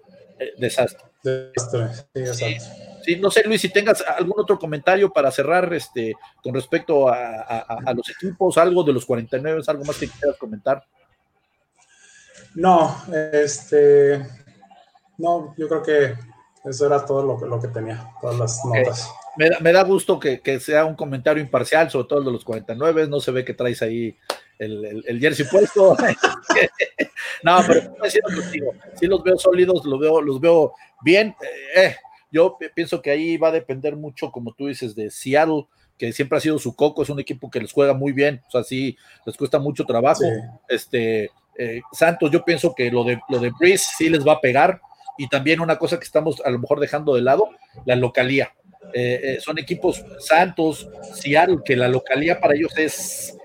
desastre. 0.59 1.05
desastre. 1.22 2.34
Sí, 2.34 2.57
sí, 2.59 2.66
sí, 3.05 3.16
no 3.16 3.30
sé, 3.30 3.44
Luis, 3.44 3.61
si 3.61 3.68
tengas 3.68 4.02
algún 4.02 4.34
otro 4.40 4.59
comentario 4.59 5.12
para 5.12 5.30
cerrar 5.30 5.72
este, 5.74 6.14
con 6.42 6.55
respecto 6.55 7.09
a, 7.09 7.40
a, 7.40 7.78
a, 7.86 7.94
los 7.94 8.11
equipos, 8.11 8.59
algo 8.59 8.82
de 8.82 8.92
los 8.92 9.07
49, 9.07 9.62
algo 9.66 9.84
más 9.84 9.96
que 9.96 10.09
quieras 10.09 10.36
comentar. 10.38 10.84
No, 12.55 12.96
este, 13.32 14.26
no, 15.18 15.55
yo 15.57 15.68
creo 15.68 15.82
que 15.82 16.34
eso 16.64 16.86
era 16.86 17.04
todo 17.04 17.22
lo 17.22 17.38
que, 17.38 17.46
lo 17.46 17.60
que 17.60 17.68
tenía, 17.68 18.10
todas 18.20 18.38
las 18.38 18.64
notas. 18.64 19.10
Me, 19.36 19.50
da, 19.50 19.58
me, 19.60 19.72
da, 19.72 19.82
gusto 19.82 20.18
que, 20.18 20.40
que, 20.40 20.60
sea 20.60 20.84
un 20.84 20.94
comentario 20.94 21.42
imparcial, 21.42 21.90
sobre 21.90 22.08
todo 22.08 22.18
el 22.20 22.24
de 22.24 22.32
los 22.32 22.44
49, 22.44 23.06
no 23.08 23.20
se 23.20 23.32
ve 23.32 23.44
que 23.44 23.52
traes 23.52 23.82
ahí 23.82 24.16
el, 24.58 24.84
el, 24.84 25.04
el 25.06 25.20
jersey 25.20 25.46
puesto. 25.50 25.96
no, 27.42 27.58
pero 27.66 27.94
contigo, 27.96 28.72
sí 28.94 29.06
los 29.06 29.22
veo 29.22 29.36
sólidos, 29.36 29.84
los 29.84 30.00
veo, 30.00 30.20
los 30.20 30.40
veo 30.40 30.72
bien. 31.02 31.34
Eh, 31.76 31.96
yo 32.30 32.56
pienso 32.74 33.00
que 33.00 33.10
ahí 33.10 33.36
va 33.36 33.48
a 33.48 33.52
depender 33.52 33.96
mucho, 33.96 34.32
como 34.32 34.52
tú 34.54 34.66
dices, 34.66 34.94
de 34.94 35.10
Seattle, 35.10 35.66
que 35.98 36.12
siempre 36.12 36.38
ha 36.38 36.40
sido 36.40 36.58
su 36.58 36.74
coco, 36.74 37.02
es 37.02 37.10
un 37.10 37.20
equipo 37.20 37.50
que 37.50 37.60
les 37.60 37.72
juega 37.72 37.94
muy 37.94 38.12
bien, 38.12 38.42
o 38.48 38.50
sea, 38.50 38.64
sí, 38.64 38.96
les 39.24 39.36
cuesta 39.36 39.58
mucho 39.58 39.84
trabajo. 39.84 40.22
Sí. 40.22 40.30
Este, 40.68 41.30
eh, 41.56 41.80
Santos, 41.92 42.30
yo 42.30 42.44
pienso 42.44 42.74
que 42.74 42.90
lo 42.90 43.04
de, 43.04 43.20
lo 43.28 43.38
de 43.38 43.52
Breeze 43.58 43.84
sí 43.96 44.08
les 44.08 44.26
va 44.26 44.32
a 44.32 44.40
pegar, 44.40 44.80
y 45.18 45.28
también 45.28 45.60
una 45.60 45.78
cosa 45.78 45.98
que 45.98 46.04
estamos 46.04 46.42
a 46.44 46.50
lo 46.50 46.58
mejor 46.58 46.80
dejando 46.80 47.14
de 47.14 47.22
lado, 47.22 47.50
la 47.84 47.96
localía. 47.96 48.52
Eh, 48.92 49.20
eh, 49.22 49.40
son 49.40 49.58
equipos 49.58 50.04
Santos, 50.20 50.88
Seattle, 51.14 51.58
que 51.64 51.74
la 51.74 51.88
localía 51.88 52.38
para 52.40 52.54
ellos 52.54 52.76
es 52.76 53.36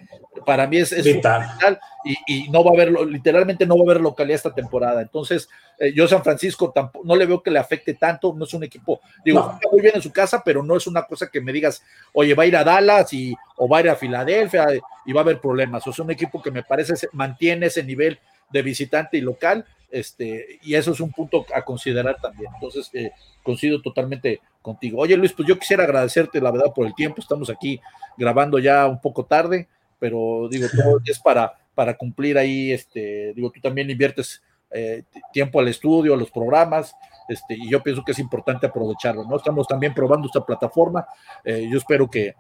para 0.46 0.68
mí 0.68 0.78
es, 0.78 1.04
vital 1.04 1.80
y, 2.28 2.50
no 2.50 2.64
va 2.64 2.72
a 2.72 2.74
haber, 2.74 2.92
literalmente 3.08 3.66
no 3.66 3.76
va 3.76 3.82
a 3.82 3.92
haber 3.92 4.02
localidad 4.02 4.36
esta 4.36 4.54
temporada. 4.54 5.02
Entonces, 5.02 5.50
eh, 5.78 5.94
yo 5.94 6.08
San 6.08 6.24
Francisco 6.24 6.72
tampoco, 6.72 7.06
no 7.06 7.16
le 7.16 7.26
veo 7.26 7.44
que 7.44 7.52
le 7.52 7.60
afecte 7.60 7.94
tanto, 7.94 8.34
no 8.36 8.46
es 8.46 8.54
un 8.54 8.64
equipo, 8.64 9.02
digo, 9.24 9.40
está 9.40 9.70
muy 9.72 9.82
bien 9.82 9.96
en 9.96 10.02
su 10.02 10.12
casa, 10.12 10.42
pero 10.44 10.64
no 10.64 10.76
es 10.76 10.88
una 10.88 11.04
cosa 11.04 11.30
que 11.30 11.42
me 11.42 11.52
digas, 11.52 11.84
oye, 12.14 12.34
va 12.34 12.44
a 12.44 12.48
ir 12.48 12.58
a 12.58 12.64
Dallas 12.64 13.14
y, 13.14 13.36
o 13.58 13.68
va 13.68 13.78
a 13.78 13.82
ir 13.82 13.90
a 13.90 13.96
Filadelfia 13.96 14.68
y 15.06 15.14
va 15.14 15.22
a 15.22 15.24
haber 15.24 15.40
problemas. 15.40 15.82
O 15.82 15.84
sea, 15.86 15.92
es 15.92 16.00
un 16.00 16.12
equipo 16.12 16.42
que 16.42 16.52
me 16.52 16.64
parece 16.64 16.94
mantiene 17.14 17.68
ese 17.68 17.84
nivel 17.84 18.20
de 18.52 18.62
visitante 18.62 19.18
y 19.18 19.22
local, 19.22 19.66
este, 19.92 20.60
y 20.62 20.76
eso 20.76 20.92
es 20.92 21.00
un 21.00 21.12
punto 21.12 21.46
a 21.54 21.64
considerar 21.64 22.18
también. 22.22 22.52
Entonces, 22.54 22.90
eh, 22.94 23.12
coincido 23.44 23.82
totalmente 23.82 24.42
contigo. 24.62 25.00
Oye, 25.02 25.18
Luis, 25.18 25.34
pues 25.34 25.48
yo 25.48 25.58
quisiera 25.58 25.84
agradecerte, 25.84 26.42
la 26.42 26.52
verdad, 26.52 26.74
por 26.74 26.86
el 26.86 26.94
tiempo. 26.94 27.22
Estamos 27.22 27.50
aquí 27.50 27.80
grabando 28.18 28.60
ya 28.60 28.88
un 28.88 29.02
poco 29.02 29.26
tarde, 29.26 29.68
pero 29.98 30.48
digo, 30.50 30.68
todo 30.76 31.00
es 31.06 31.20
para, 31.20 31.54
para 31.74 31.98
cumplir 31.98 32.38
ahí, 32.38 32.72
este, 32.72 33.34
digo, 33.34 33.52
tú 33.52 33.60
también 33.62 33.90
inviertes 33.90 34.42
eh, 34.72 35.04
tiempo 35.34 35.60
al 35.60 35.68
estudio, 35.68 36.14
a 36.14 36.18
los 36.18 36.30
programas, 36.30 36.94
este, 37.28 37.56
y 37.56 37.70
yo 37.70 37.82
pienso 37.82 38.04
que 38.04 38.12
es 38.12 38.20
importante 38.20 38.68
aprovecharlo, 38.68 39.24
¿no? 39.24 39.38
Estamos 39.38 39.68
también 39.68 39.94
probando 39.94 40.28
esta 40.28 40.46
plataforma, 40.46 41.08
eh, 41.44 41.68
yo 41.72 41.78
espero 41.78 42.10
que, 42.10 42.36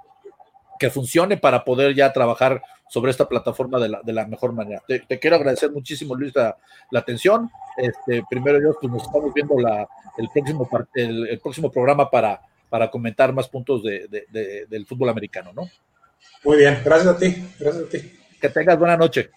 que 0.79 0.89
funcione 0.89 1.37
para 1.37 1.63
poder 1.63 1.93
ya 1.93 2.11
trabajar 2.13 2.63
sobre 2.87 3.11
esta 3.11 3.27
plataforma 3.27 3.79
de 3.79 3.89
la, 3.89 4.01
de 4.01 4.13
la 4.13 4.25
mejor 4.25 4.53
manera. 4.53 4.81
Te, 4.87 5.19
quiero 5.19 5.35
agradecer 5.35 5.71
muchísimo, 5.71 6.15
Luis, 6.15 6.33
la, 6.35 6.57
la 6.89 6.99
atención. 6.99 7.51
Este, 7.77 8.23
primero 8.29 8.59
Dios, 8.59 8.77
pues 8.81 8.91
nos 8.91 9.03
estamos 9.03 9.33
viendo 9.33 9.59
la, 9.59 9.87
el, 10.17 10.29
próximo, 10.33 10.67
el, 10.95 11.27
el 11.27 11.39
próximo 11.39 11.71
programa 11.71 12.09
para, 12.09 12.41
para 12.69 12.89
comentar 12.89 13.33
más 13.33 13.47
puntos 13.49 13.83
de, 13.83 14.07
de, 14.07 14.65
del 14.67 14.85
fútbol 14.87 15.09
americano, 15.09 15.51
¿no? 15.53 15.69
Muy 16.43 16.57
bien, 16.57 16.81
gracias 16.83 17.15
a 17.15 17.17
ti, 17.17 17.47
gracias 17.59 17.83
a 17.83 17.89
ti. 17.89 18.19
Que 18.39 18.49
tengas 18.49 18.79
buena 18.79 18.95
noche. 18.95 19.29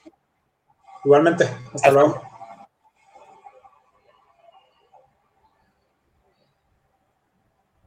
Igualmente, 1.04 1.48
hasta 1.74 1.90
luego. 1.90 2.31